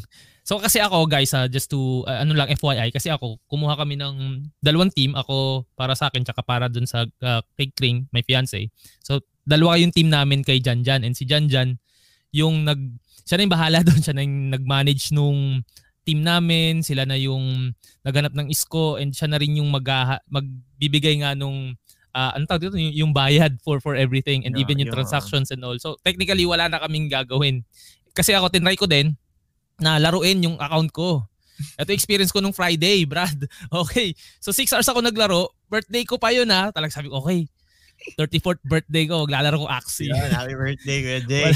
So 0.50 0.58
kasi 0.58 0.82
ako 0.82 1.06
guys, 1.06 1.30
uh, 1.30 1.46
just 1.46 1.70
to 1.70 2.02
uh, 2.10 2.26
ano 2.26 2.34
lang 2.34 2.50
FYI 2.50 2.90
kasi 2.90 3.06
ako 3.06 3.38
kumuha 3.46 3.78
kami 3.78 3.94
ng 3.94 4.42
dalawang 4.58 4.90
team, 4.90 5.14
ako 5.14 5.62
para 5.78 5.94
sa 5.94 6.10
akin 6.10 6.26
tsaka 6.26 6.42
para 6.42 6.66
dun 6.66 6.90
sa 6.90 7.06
uh, 7.06 7.40
kay 7.54 7.70
Kring, 7.70 8.10
my 8.10 8.24
fiance. 8.26 8.72
So 8.98 9.22
dalawa 9.46 9.78
yung 9.78 9.94
team 9.94 10.10
namin 10.10 10.42
kay 10.42 10.58
Janjan 10.58 11.06
and 11.06 11.14
si 11.14 11.22
Janjan 11.22 11.78
yung 12.34 12.66
nag 12.66 12.82
siya 13.22 13.38
na 13.38 13.46
yung 13.46 13.54
bahala 13.54 13.78
doon, 13.86 14.00
siya 14.02 14.14
na 14.16 14.26
yung 14.26 14.50
nag-manage 14.50 15.14
nung 15.14 15.62
team 16.04 16.24
namin, 16.24 16.80
sila 16.80 17.04
na 17.04 17.16
yung 17.16 17.72
naghanap 18.02 18.32
ng 18.32 18.48
isko 18.48 18.96
and 18.96 19.12
siya 19.12 19.28
na 19.28 19.38
rin 19.38 19.60
yung 19.60 19.68
mag 19.68 19.86
magbibigay 20.30 21.20
nga 21.20 21.36
nung 21.36 21.76
uh, 22.14 22.30
ano 22.34 22.44
tawag 22.46 22.70
dito, 22.70 22.78
yung, 22.78 22.94
yung 23.06 23.12
bayad 23.12 23.58
for 23.62 23.78
for 23.78 23.94
everything 23.94 24.42
and 24.46 24.56
yeah, 24.56 24.62
even 24.64 24.80
yung 24.80 24.90
yeah. 24.90 24.96
transactions 24.96 25.50
and 25.50 25.62
all. 25.62 25.76
So 25.78 25.96
technically 26.02 26.46
wala 26.46 26.66
na 26.66 26.80
kaming 26.82 27.10
gagawin. 27.10 27.62
Kasi 28.14 28.34
ako 28.34 28.50
tinry 28.50 28.74
ko 28.74 28.90
din 28.90 29.14
na 29.80 29.96
laruin 29.96 30.42
yung 30.44 30.56
account 30.58 30.90
ko. 30.92 31.08
Ito 31.76 31.92
experience 31.92 32.32
ko 32.32 32.40
nung 32.40 32.56
Friday, 32.56 33.04
Brad. 33.10 33.44
Okay. 33.68 34.16
So 34.40 34.52
6 34.52 34.72
hours 34.72 34.88
ako 34.88 35.00
naglaro. 35.04 35.52
Birthday 35.68 36.04
ko 36.08 36.16
pa 36.16 36.32
yun 36.32 36.48
ha. 36.50 36.72
Talagang 36.72 36.96
sabi 36.96 37.08
ko, 37.12 37.20
okay, 37.20 37.46
34th 38.16 38.62
birthday 38.64 39.04
ko, 39.06 39.24
maglalaro 39.28 39.64
ko 39.64 39.68
Axie. 39.68 40.08
Yeah, 40.08 40.32
happy 40.32 40.56
birthday, 40.56 40.98
good 41.04 41.26
day. 41.28 41.52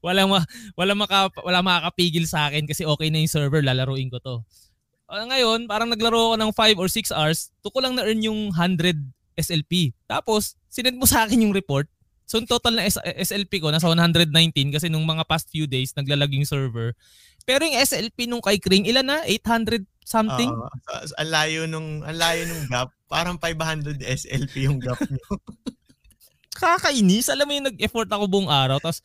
wala, 0.00 0.26
wala, 0.30 0.44
wala, 0.78 0.92
maka, 0.94 1.18
wala 1.42 1.60
makakapigil 1.60 2.24
sa 2.26 2.50
akin 2.50 2.66
kasi 2.66 2.86
okay 2.86 3.10
na 3.10 3.22
yung 3.22 3.32
server, 3.32 3.62
lalaruin 3.62 4.10
ko 4.10 4.18
to. 4.22 4.36
Uh, 5.10 5.26
ngayon, 5.26 5.66
parang 5.66 5.90
naglaro 5.90 6.34
ako 6.34 6.36
ng 6.38 6.52
5 6.54 6.82
or 6.82 6.88
6 6.88 7.10
hours, 7.10 7.50
tuko 7.66 7.82
lang 7.82 7.98
na-earn 7.98 8.22
yung 8.22 8.54
100 8.54 8.94
SLP. 9.34 9.90
Tapos, 10.06 10.54
sinend 10.70 11.00
mo 11.00 11.06
sa 11.08 11.26
akin 11.26 11.42
yung 11.42 11.54
report. 11.54 11.90
So, 12.30 12.38
yung 12.38 12.46
total 12.46 12.78
na 12.78 12.86
SLP 13.18 13.58
ko, 13.58 13.74
nasa 13.74 13.90
119 13.90 14.30
kasi 14.70 14.86
nung 14.86 15.02
mga 15.02 15.26
past 15.26 15.50
few 15.50 15.66
days, 15.66 15.90
naglalag 15.98 16.30
yung 16.30 16.46
server. 16.46 16.94
Pero 17.42 17.66
yung 17.66 17.74
SLP 17.74 18.30
nung 18.30 18.38
kay 18.38 18.62
Kring, 18.62 18.86
ilan 18.86 19.02
na? 19.02 19.18
800 19.26 19.82
something? 20.06 20.46
Uh, 20.46 21.10
ang 21.18 21.30
layo 21.30 21.66
nung, 21.66 22.06
ang 22.06 22.14
layo 22.14 22.46
nung 22.46 22.70
gap. 22.70 22.94
Parang 23.10 23.34
500 23.34 23.98
SLP 24.06 24.70
yung 24.70 24.78
gap 24.78 25.02
niyo. 25.10 25.26
kakainis. 26.60 27.32
Alam 27.32 27.48
mo 27.48 27.52
yung 27.56 27.68
nag-effort 27.72 28.10
ako 28.12 28.24
buong 28.28 28.52
araw. 28.52 28.76
Tapos 28.76 29.00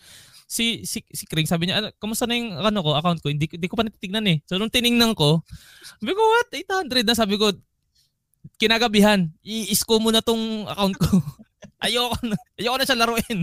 si 0.46 0.86
si 0.86 1.02
si 1.10 1.24
Kring 1.26 1.50
sabi 1.50 1.66
niya, 1.72 1.82
ano, 1.82 1.88
kamusta 1.98 2.28
na 2.28 2.38
yung 2.38 2.60
ano 2.60 2.80
ko, 2.84 2.94
account 2.94 3.24
ko? 3.24 3.32
Hindi, 3.32 3.48
hindi 3.48 3.72
ko 3.72 3.80
pa 3.80 3.88
natitignan 3.88 4.28
eh. 4.28 4.38
So 4.46 4.60
nung 4.60 4.70
tiningnan 4.70 5.16
ko, 5.18 5.42
sabi 5.98 6.12
ko, 6.14 6.22
what? 6.22 6.50
800 6.52 7.08
na. 7.08 7.16
Sabi 7.18 7.36
ko, 7.40 7.50
kinagabihan, 8.62 9.26
i-isko 9.42 9.98
mo 9.98 10.14
na 10.14 10.22
tong 10.22 10.70
account 10.70 10.96
ko. 11.00 11.18
ayoko 11.86 12.18
na, 12.26 12.38
ayoko 12.60 12.78
na 12.78 12.86
siya 12.86 13.00
laruin. 13.00 13.40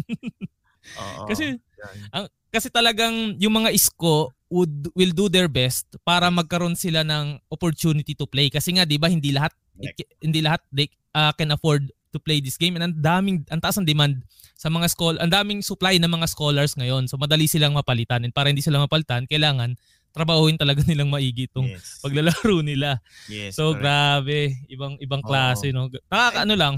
Oo, 0.98 1.30
kasi, 1.30 1.62
ang, 2.10 2.26
kasi 2.50 2.66
talagang 2.66 3.38
yung 3.38 3.54
mga 3.54 3.70
isko 3.70 4.34
would, 4.50 4.90
will 4.98 5.14
do 5.14 5.30
their 5.30 5.46
best 5.46 5.86
para 6.02 6.26
magkaroon 6.28 6.74
sila 6.74 7.06
ng 7.06 7.38
opportunity 7.48 8.12
to 8.18 8.26
play. 8.26 8.50
Kasi 8.50 8.74
nga, 8.74 8.84
di 8.84 8.98
ba, 8.98 9.06
hindi 9.06 9.30
lahat, 9.30 9.54
hindi 10.20 10.42
lahat 10.42 10.60
they 10.74 10.90
uh, 11.16 11.32
can 11.32 11.54
afford 11.54 11.88
to 12.12 12.20
play 12.20 12.38
this 12.38 12.60
game 12.60 12.76
and 12.76 12.84
ang 12.84 12.94
daming 12.94 13.42
ang 13.48 13.58
taas 13.58 13.80
ng 13.80 13.88
demand 13.88 14.20
sa 14.54 14.68
mga 14.68 14.86
school 14.92 15.16
ang 15.18 15.32
daming 15.32 15.64
supply 15.64 15.96
ng 15.96 16.06
mga 16.06 16.28
scholars 16.28 16.76
ngayon 16.76 17.08
so 17.08 17.16
madali 17.16 17.48
silang 17.48 17.74
mapalitan 17.74 18.22
and 18.22 18.36
para 18.36 18.52
hindi 18.52 18.62
sila 18.62 18.78
mapalitan 18.78 19.24
kailangan 19.26 19.74
trabahuin 20.12 20.60
talaga 20.60 20.84
nilang 20.88 21.08
maigi 21.08 21.48
itong 21.48 21.72
yes. 21.72 22.04
paglalaro 22.04 22.60
nila 22.60 23.00
yes, 23.26 23.56
so 23.56 23.72
correct. 23.72 23.80
grabe 23.82 24.38
ibang 24.68 24.94
ibang 25.00 25.24
klase 25.24 25.72
oh. 25.72 25.88
no 25.88 25.90
nakakaano 26.12 26.54
lang 26.54 26.74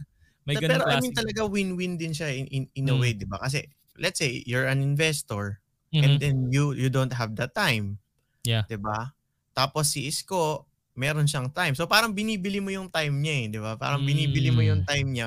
may 0.48 0.56
ganung 0.56 0.80
pero 0.80 0.88
klase. 0.88 0.96
I 0.96 1.04
mean 1.04 1.14
talaga 1.14 1.40
win-win 1.44 1.94
din 2.00 2.16
siya 2.16 2.32
in 2.32 2.48
in, 2.48 2.64
in 2.72 2.88
a 2.88 2.96
hmm. 2.96 3.02
way 3.04 3.12
di 3.12 3.28
ba 3.28 3.36
kasi 3.36 3.68
let's 4.00 4.16
say 4.16 4.40
you're 4.48 4.64
an 4.64 4.80
investor 4.80 5.60
mm-hmm. 5.92 6.04
and 6.04 6.12
then 6.18 6.48
you 6.48 6.72
you 6.72 6.88
don't 6.88 7.12
have 7.12 7.36
the 7.36 7.46
time 7.52 8.00
yeah 8.42 8.64
di 8.64 8.80
ba 8.80 9.12
tapos 9.52 9.92
si 9.92 10.08
Isko 10.08 10.67
meron 10.98 11.30
siyang 11.30 11.54
time. 11.54 11.78
So 11.78 11.86
parang 11.86 12.10
binibili 12.10 12.58
mo 12.58 12.74
yung 12.74 12.90
time 12.90 13.14
niya 13.22 13.34
eh, 13.38 13.46
di 13.54 13.58
ba? 13.62 13.78
Parang 13.78 14.02
mm. 14.02 14.08
binibili 14.10 14.50
mo 14.50 14.60
yung 14.66 14.82
hmm. 14.82 14.90
time 14.90 15.08
niya 15.14 15.26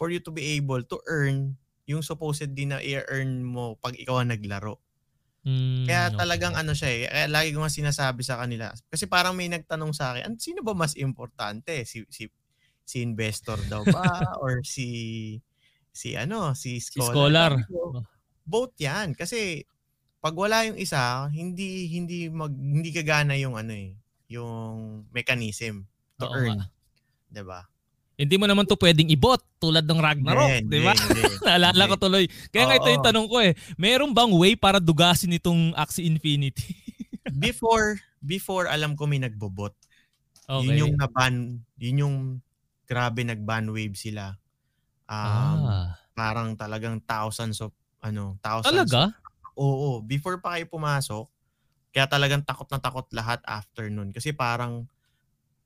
for 0.00 0.08
you 0.08 0.18
to 0.24 0.32
be 0.32 0.56
able 0.56 0.80
to 0.80 0.96
earn 1.04 1.60
yung 1.84 2.00
supposed 2.00 2.48
din 2.56 2.72
na 2.72 2.80
i-earn 2.80 3.44
mo 3.44 3.76
pag 3.76 3.92
ikaw 4.00 4.24
ang 4.24 4.32
naglaro. 4.32 4.80
Mm, 5.40 5.88
Kaya 5.88 6.12
talagang 6.12 6.54
okay. 6.56 6.62
ano 6.62 6.72
siya 6.72 6.90
eh. 6.92 7.02
Kaya 7.08 7.26
lagi 7.28 7.48
ko 7.52 7.58
nga 7.64 7.72
sinasabi 7.72 8.22
sa 8.24 8.40
kanila. 8.40 8.72
Kasi 8.88 9.04
parang 9.10 9.36
may 9.36 9.48
nagtanong 9.50 9.92
sa 9.92 10.14
akin, 10.14 10.38
sino 10.40 10.64
ba 10.64 10.72
mas 10.72 10.94
importante? 10.96 11.84
Si, 11.84 12.06
si, 12.08 12.30
si 12.86 12.96
investor 13.02 13.58
daw 13.68 13.82
ba? 13.84 14.04
or 14.44 14.62
si 14.62 14.88
si 15.90 16.14
ano, 16.14 16.54
si 16.54 16.78
Si 16.78 16.96
Scholar. 16.96 17.12
Scholar. 17.12 17.52
Sabi 17.60 17.72
ko, 17.74 17.82
both 18.46 18.74
'yan 18.78 19.14
kasi 19.14 19.66
pag 20.20 20.36
wala 20.36 20.68
yung 20.68 20.76
isa, 20.76 21.28
hindi 21.32 21.88
hindi 21.88 22.28
mag 22.28 22.52
hindi 22.52 22.92
gagana 22.92 23.34
yung 23.40 23.56
ano 23.56 23.72
eh, 23.72 23.96
yung 24.30 25.04
mechanism 25.10 25.84
to 26.16 26.24
Oo 26.24 26.34
earn, 26.38 26.62
nga. 26.62 26.66
'di 27.34 27.42
ba? 27.42 27.60
Hindi 28.20 28.36
mo 28.36 28.44
naman 28.44 28.68
to 28.68 28.76
pwedeng 28.76 29.08
ibot 29.08 29.40
tulad 29.56 29.80
ng 29.88 29.96
Ragnarok, 29.96 30.68
di 30.68 30.84
ba? 30.84 30.92
Naalala 31.48 31.88
ko 31.88 31.96
tuloy. 31.96 32.28
Kaya 32.52 32.68
nga 32.68 32.76
ito 32.76 32.92
yung 32.92 33.06
tanong 33.08 33.26
ko 33.32 33.40
eh. 33.40 33.56
Meron 33.80 34.12
bang 34.12 34.28
way 34.36 34.52
para 34.60 34.76
dugasin 34.76 35.40
itong 35.40 35.72
Axie 35.72 36.04
Infinity? 36.04 36.76
before 37.44 37.96
before 38.20 38.68
alam 38.68 38.92
ko 38.92 39.08
may 39.08 39.16
nagbobot. 39.16 39.72
okay. 40.44 40.68
Yun 40.68 40.80
yung 40.84 40.94
na-ban, 41.00 41.34
yun 41.80 41.96
yung 42.04 42.16
grabe 42.84 43.24
nag-ban 43.24 43.72
wave 43.72 43.96
sila. 43.96 44.36
Um, 45.08 45.60
ah, 45.64 45.88
parang 46.12 46.52
talagang 46.60 47.00
thousands 47.08 47.64
of 47.64 47.72
ano, 48.04 48.36
thousands. 48.44 48.68
talaga? 48.68 49.16
Oo, 49.56 50.04
before 50.04 50.36
pa 50.44 50.60
kayo 50.60 50.68
pumasok, 50.68 51.24
kaya 51.90 52.06
talagang 52.06 52.46
takot 52.46 52.66
na 52.70 52.78
takot 52.78 53.06
lahat 53.10 53.42
after 53.46 53.90
nun. 53.90 54.14
Kasi 54.14 54.30
parang 54.30 54.86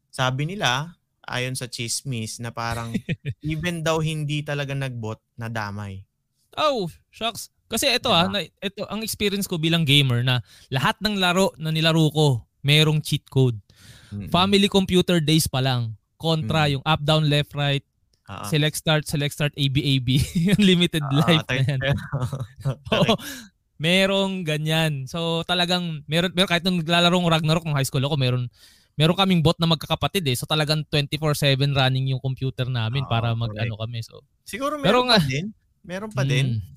sabi 0.08 0.48
nila, 0.48 0.96
ayon 1.24 1.56
sa 1.56 1.68
chismis, 1.68 2.40
na 2.40 2.52
parang 2.52 2.92
even 3.44 3.84
daw 3.84 4.00
hindi 4.00 4.40
talaga 4.40 4.72
nagbot, 4.72 5.20
nadamay. 5.36 6.04
Oh, 6.56 6.86
shucks. 7.10 7.50
Kasi 7.66 7.90
ito 7.90 8.12
ah, 8.12 8.28
Diba? 8.28 8.32
na, 8.32 8.38
ito 8.44 8.84
ang 8.86 9.00
experience 9.02 9.48
ko 9.48 9.56
bilang 9.58 9.82
gamer 9.82 10.22
na 10.22 10.44
lahat 10.70 10.94
ng 11.00 11.16
laro 11.18 11.50
na 11.58 11.72
nilaro 11.72 12.06
ko, 12.12 12.26
merong 12.62 13.02
cheat 13.02 13.26
code. 13.28 13.58
Mm. 14.14 14.30
Family 14.30 14.68
computer 14.70 15.18
days 15.18 15.48
pa 15.50 15.58
lang. 15.58 15.96
Kontra 16.20 16.70
Mm. 16.70 16.78
yung 16.78 16.84
up, 16.86 17.02
down, 17.02 17.26
left, 17.26 17.52
right, 17.56 17.82
Ah, 18.24 18.48
select 18.48 18.80
start, 18.80 19.04
select 19.04 19.36
start, 19.36 19.52
AB, 19.52 19.76
AB. 19.84 20.08
Unlimited 20.56 21.04
ah, 21.04 21.12
life 21.28 21.44
na 21.44 21.60
yan. 21.60 21.80
Oo, 22.96 23.12
merong 23.84 24.40
ganyan. 24.42 25.04
So 25.04 25.44
talagang 25.44 26.00
meron, 26.08 26.32
meron 26.32 26.48
kahit 26.48 26.64
nung 26.64 26.80
naglalaro 26.80 27.12
ng 27.14 27.28
Ragnarok 27.28 27.64
ng 27.64 27.76
high 27.76 27.84
school 27.84 28.00
ako, 28.00 28.16
meron 28.16 28.48
meron 28.94 29.12
kaming 29.12 29.42
bot 29.42 29.58
na 29.58 29.68
magkakapatid 29.68 30.24
eh. 30.24 30.32
So 30.32 30.48
talagang 30.48 30.88
24/7 30.88 31.20
running 31.70 32.08
yung 32.08 32.22
computer 32.22 32.64
namin 32.64 33.04
Oo, 33.04 33.10
para 33.10 33.36
mag-ano 33.36 33.76
kami. 33.76 34.00
So 34.00 34.24
Siguro 34.42 34.80
Pero 34.80 35.04
meron 35.04 35.12
nga- 35.12 35.20
pa 35.20 35.26
din. 35.26 35.46
Meron 35.84 36.10
pa 36.10 36.24
din. 36.24 36.46
mm, 36.56 36.72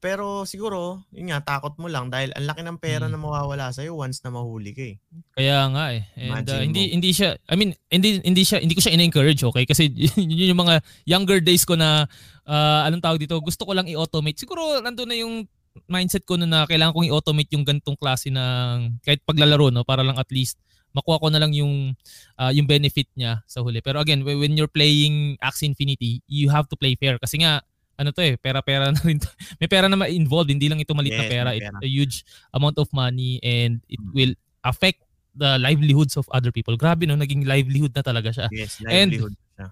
Pero 0.00 0.48
siguro, 0.48 1.04
yun 1.12 1.28
nga, 1.28 1.44
takot 1.44 1.76
mo 1.76 1.84
lang 1.84 2.08
dahil 2.08 2.32
ang 2.32 2.48
laki 2.48 2.64
ng 2.64 2.80
pera 2.80 3.04
Mm. 3.04 3.12
na 3.12 3.20
mawawala 3.20 3.68
sa'yo 3.68 3.92
once 3.92 4.24
na 4.24 4.32
mahuli 4.32 4.72
ka 4.72 4.80
eh. 4.80 4.96
kaya 5.36 5.68
nga 5.68 5.84
eh. 5.92 6.02
And 6.16 6.48
uh, 6.48 6.64
hindi 6.64 6.88
mo. 6.88 6.92
hindi 6.96 7.10
siya 7.12 7.36
I 7.44 7.54
mean 7.54 7.70
hindi 7.86 8.16
hindi 8.18 8.40
siya 8.40 8.58
hindi 8.58 8.72
ko 8.72 8.80
siya 8.80 8.96
ina-encourage 8.96 9.44
okay 9.44 9.68
kasi 9.68 9.92
yun 10.16 10.56
yung 10.56 10.62
mga 10.64 10.80
younger 11.04 11.38
days 11.38 11.62
ko 11.62 11.76
na 11.76 12.08
ah, 12.42 12.88
anong 12.88 13.04
tawag 13.04 13.20
dito 13.20 13.36
gusto 13.38 13.62
ko 13.62 13.76
lang 13.76 13.86
i-automate. 13.86 14.40
Siguro 14.40 14.80
nandoon 14.80 15.04
na 15.06 15.18
yung 15.20 15.44
mindset 15.86 16.26
ko 16.26 16.34
na, 16.34 16.46
na 16.46 16.58
kailangan 16.66 16.92
kong 16.92 17.08
i-automate 17.10 17.50
yung 17.54 17.62
ganitong 17.62 17.96
klase 17.96 18.28
ng 18.28 18.98
kahit 19.02 19.22
paglalaro 19.22 19.70
no 19.70 19.86
para 19.86 20.02
lang 20.02 20.18
at 20.18 20.26
least 20.30 20.58
makuha 20.90 21.22
ko 21.22 21.30
na 21.30 21.38
lang 21.38 21.54
yung 21.54 21.94
ah, 22.34 22.50
yung 22.50 22.66
benefit 22.66 23.06
niya 23.14 23.42
sa 23.46 23.62
huli. 23.62 23.78
Pero 23.78 24.02
again, 24.02 24.26
when 24.26 24.58
you're 24.58 24.70
playing 24.70 25.38
Axie 25.38 25.70
Infinity, 25.70 26.18
you 26.26 26.50
have 26.50 26.66
to 26.66 26.74
play 26.74 26.98
fair 26.98 27.14
kasi 27.22 27.38
nga 27.38 27.62
ano 27.94 28.10
to 28.10 28.24
eh, 28.24 28.34
pera-pera 28.40 28.90
na 28.90 28.98
rin 29.04 29.20
to. 29.20 29.28
May 29.60 29.68
pera 29.68 29.84
na 29.86 29.94
ma-involved, 29.94 30.48
hindi 30.50 30.66
lang 30.66 30.80
ito 30.80 30.90
maliit 30.96 31.14
na 31.14 31.24
Yes, 31.28 31.30
pera. 31.30 31.48
may 31.52 31.58
It's 31.60 31.68
pera. 31.68 31.78
a 31.84 31.88
huge 31.88 32.16
amount 32.50 32.76
of 32.80 32.88
money 32.90 33.38
and 33.44 33.78
it 33.86 34.00
Mm. 34.00 34.10
will 34.16 34.34
affect 34.64 35.04
the 35.36 35.60
livelihoods 35.62 36.16
of 36.18 36.26
other 36.34 36.50
people. 36.50 36.74
Grabe 36.74 37.06
no, 37.06 37.14
naging 37.14 37.46
livelihood 37.46 37.94
na 37.94 38.02
talaga 38.02 38.32
siya. 38.34 38.48
Yes, 38.50 38.80
And- 38.82 39.14
livelihood 39.14 39.36
siya. 39.54 39.68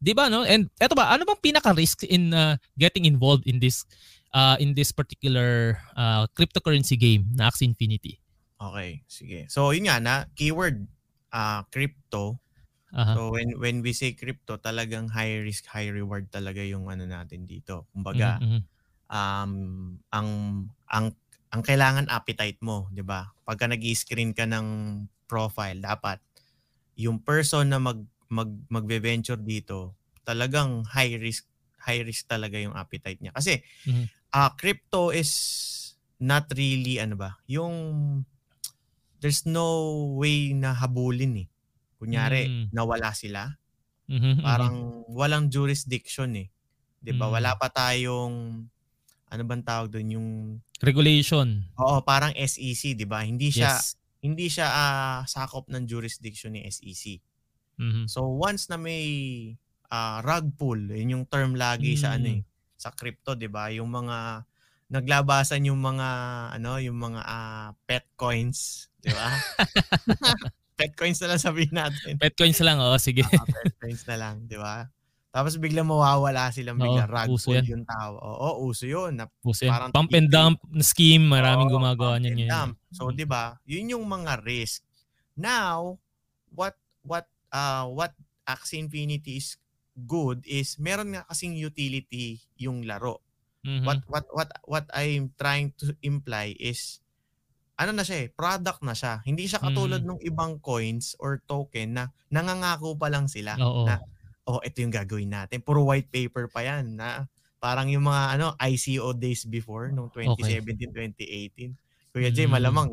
'Di 0.00 0.12
ba 0.14 0.30
no? 0.30 0.46
And 0.46 0.70
eto 0.78 0.94
ba, 0.94 1.10
ano 1.10 1.26
bang 1.26 1.40
pinaka-risk 1.42 2.06
in 2.06 2.30
uh, 2.30 2.54
getting 2.78 3.04
involved 3.04 3.44
in 3.44 3.58
this 3.58 3.82
uh, 4.32 4.56
in 4.60 4.74
this 4.74 4.92
particular 4.92 5.78
uh, 5.96 6.26
cryptocurrency 6.34 6.98
game 6.98 7.30
na 7.34 7.50
Axie 7.50 7.66
Infinity? 7.68 8.18
Okay, 8.60 9.00
sige. 9.08 9.48
So 9.48 9.72
yun 9.72 9.88
nga 9.88 9.98
na, 10.02 10.14
keyword, 10.36 10.84
ah 11.32 11.64
crypto. 11.72 12.36
Aha. 12.92 13.14
So 13.16 13.32
when 13.32 13.56
when 13.56 13.76
we 13.80 13.94
say 13.96 14.12
crypto, 14.12 14.58
talagang 14.60 15.08
high 15.14 15.40
risk, 15.40 15.64
high 15.70 15.88
reward 15.88 16.28
talaga 16.28 16.60
yung 16.60 16.90
ano 16.92 17.06
natin 17.08 17.46
dito. 17.48 17.88
Kumbaga, 17.94 18.36
Mhm, 18.38 18.44
mhm. 18.44 18.60
um, 19.08 19.52
ang 20.12 20.28
ang 20.90 21.06
ang 21.50 21.62
kailangan 21.64 22.06
appetite 22.12 22.60
mo, 22.62 22.86
'di 22.92 23.02
ba? 23.06 23.32
Pagka 23.46 23.66
nag-screen 23.70 24.34
ka 24.36 24.44
ng 24.46 24.66
profile, 25.30 25.78
dapat 25.80 26.20
yung 26.98 27.22
person 27.22 27.70
na 27.70 27.80
mag 27.80 27.98
mag 28.30 28.50
magve-venture 28.70 29.40
dito, 29.40 29.96
talagang 30.26 30.84
high 30.86 31.16
risk 31.18 31.46
high 31.80 32.04
risk 32.04 32.28
talaga 32.28 32.60
yung 32.60 32.76
appetite 32.76 33.18
niya. 33.24 33.32
Kasi 33.32 33.58
Mhm. 33.88 34.04
Ah 34.32 34.54
crypto 34.56 35.10
is 35.14 35.32
not 36.20 36.46
really 36.54 36.98
ano 37.00 37.16
ba, 37.18 37.38
yung 37.48 37.74
there's 39.20 39.44
no 39.48 39.66
way 40.16 40.52
na 40.56 40.72
habulin 40.76 41.46
eh. 41.46 41.48
Kunyari, 42.00 42.48
Mm. 42.48 42.66
nawala 42.72 43.12
sila, 43.12 43.58
Mhm, 44.08 44.40
mhm. 44.40 44.42
parang 44.44 44.76
walang 45.12 45.48
jurisdiction 45.52 46.34
eh. 46.38 46.48
'Di 47.02 47.12
ba? 47.16 47.28
Mm. 47.30 47.34
Wala 47.40 47.52
pa 47.60 47.68
tayong 47.72 48.66
ano 49.30 49.42
bang 49.46 49.64
tawag 49.64 49.90
doon 49.94 50.08
yung 50.16 50.28
regulation. 50.82 51.62
Oo, 51.78 52.00
parang 52.02 52.32
SEC, 52.34 52.96
'di 52.96 53.06
ba? 53.06 53.22
Hindi 53.24 53.52
siya 53.54 53.78
Yes. 53.78 53.94
hindi 54.24 54.48
siya 54.52 54.68
ah, 54.68 55.18
sakop 55.28 55.68
ng 55.72 55.84
jurisdiction 55.88 56.52
ni 56.56 56.64
SEC. 56.68 57.20
Mhm. 57.78 58.08
So 58.10 58.26
once 58.36 58.68
na 58.72 58.76
may 58.80 59.04
ah, 59.92 60.20
rug 60.24 60.54
pull, 60.58 60.80
yun 60.92 61.20
yung 61.22 61.26
term 61.30 61.54
lagi 61.58 61.94
sa 61.98 62.14
ano 62.18 62.28
Mm. 62.30 62.36
eh, 62.38 62.42
sa 62.80 62.88
crypto, 62.96 63.36
'di 63.36 63.52
ba? 63.52 63.68
Yung 63.68 63.92
mga 63.92 64.48
naglabasan 64.90 65.68
yung 65.68 65.78
mga 65.78 66.08
ano, 66.56 66.80
yung 66.80 66.96
mga 66.96 67.20
ah, 67.20 67.68
pet 67.84 68.08
coins, 68.16 68.88
'di 69.04 69.12
ba? 69.12 69.28
pet 70.80 70.96
coins 70.96 71.20
na 71.20 71.36
lang 71.36 71.40
sabihin 71.40 71.76
natin. 71.76 72.16
Petcoins 72.16 72.56
lang, 72.64 72.80
oh, 72.80 72.96
sige. 72.96 73.20
Ah, 73.28 73.44
pet 73.44 73.76
coins 73.76 74.02
na 74.08 74.16
lang, 74.16 74.34
'di 74.48 74.56
ba? 74.56 74.88
Tapos 75.30 75.54
biglang 75.62 75.86
mawawala 75.86 76.50
silang 76.50 76.74
bigla 76.74 77.06
Oo, 77.06 77.12
rug 77.14 77.28
uso 77.30 77.54
pull 77.54 77.62
yan. 77.62 77.78
yung 77.78 77.84
tao. 77.86 78.18
Oo, 78.18 78.66
uso 78.66 78.82
yun. 78.88 79.14
Na, 79.14 79.30
Puso 79.30 79.62
yan. 79.62 79.70
Parang 79.70 79.90
Pump 79.94 80.10
and 80.10 80.26
dump 80.26 80.58
scheme, 80.82 81.22
maraming 81.22 81.70
Oo, 81.70 81.78
gumagawa 81.78 82.18
niyan 82.18 82.34
ngayon. 82.34 82.50
dump. 82.50 82.74
So, 82.90 83.14
'di 83.14 83.28
ba? 83.28 83.60
Yun 83.68 83.94
yung 83.94 84.04
mga 84.08 84.42
risk. 84.42 84.82
Now, 85.38 86.00
what 86.50 86.74
what 87.06 87.30
uh 87.54 87.86
what 87.92 88.10
Axie 88.42 88.82
Infinity 88.82 89.38
is 89.38 89.54
good 90.04 90.44
is 90.44 90.76
meron 90.78 91.12
nga 91.12 91.26
kasing 91.28 91.56
utility 91.56 92.40
yung 92.56 92.84
laro. 92.84 93.20
Mhm. 93.60 93.84
What 93.84 94.00
what 94.08 94.26
what 94.32 94.50
what 94.64 94.86
I'm 94.96 95.32
trying 95.36 95.76
to 95.84 95.92
imply 96.00 96.56
is 96.56 97.04
ano 97.76 97.96
na 97.96 98.04
siya 98.04 98.24
eh, 98.24 98.28
product 98.28 98.80
na 98.84 98.92
siya. 98.92 99.24
Hindi 99.24 99.48
siya 99.48 99.60
katulad 99.60 100.04
Mm. 100.04 100.08
ng 100.12 100.20
ibang 100.28 100.52
coins 100.60 101.16
or 101.16 101.40
token 101.48 101.96
na 101.96 102.04
nangangako 102.28 102.92
pa 102.96 103.08
lang 103.08 103.24
sila 103.24 103.56
Oo. 103.56 103.88
na 103.88 104.00
oh, 104.44 104.60
ito 104.60 104.84
yung 104.84 104.92
gagawin 104.92 105.32
natin. 105.32 105.64
Puro 105.64 105.84
white 105.88 106.12
paper 106.12 106.48
pa 106.52 106.60
yan 106.60 106.96
na 107.00 107.24
parang 107.56 107.88
yung 107.88 108.04
mga 108.04 108.36
ano 108.36 108.46
ICO 108.58 109.12
days 109.16 109.44
before 109.48 109.92
nung 109.92 110.08
2017, 110.12 110.92
2018. 110.92 111.72
Kuya 112.12 112.28
Jay, 112.32 112.44
Mm. 112.48 112.56
malamang 112.56 112.90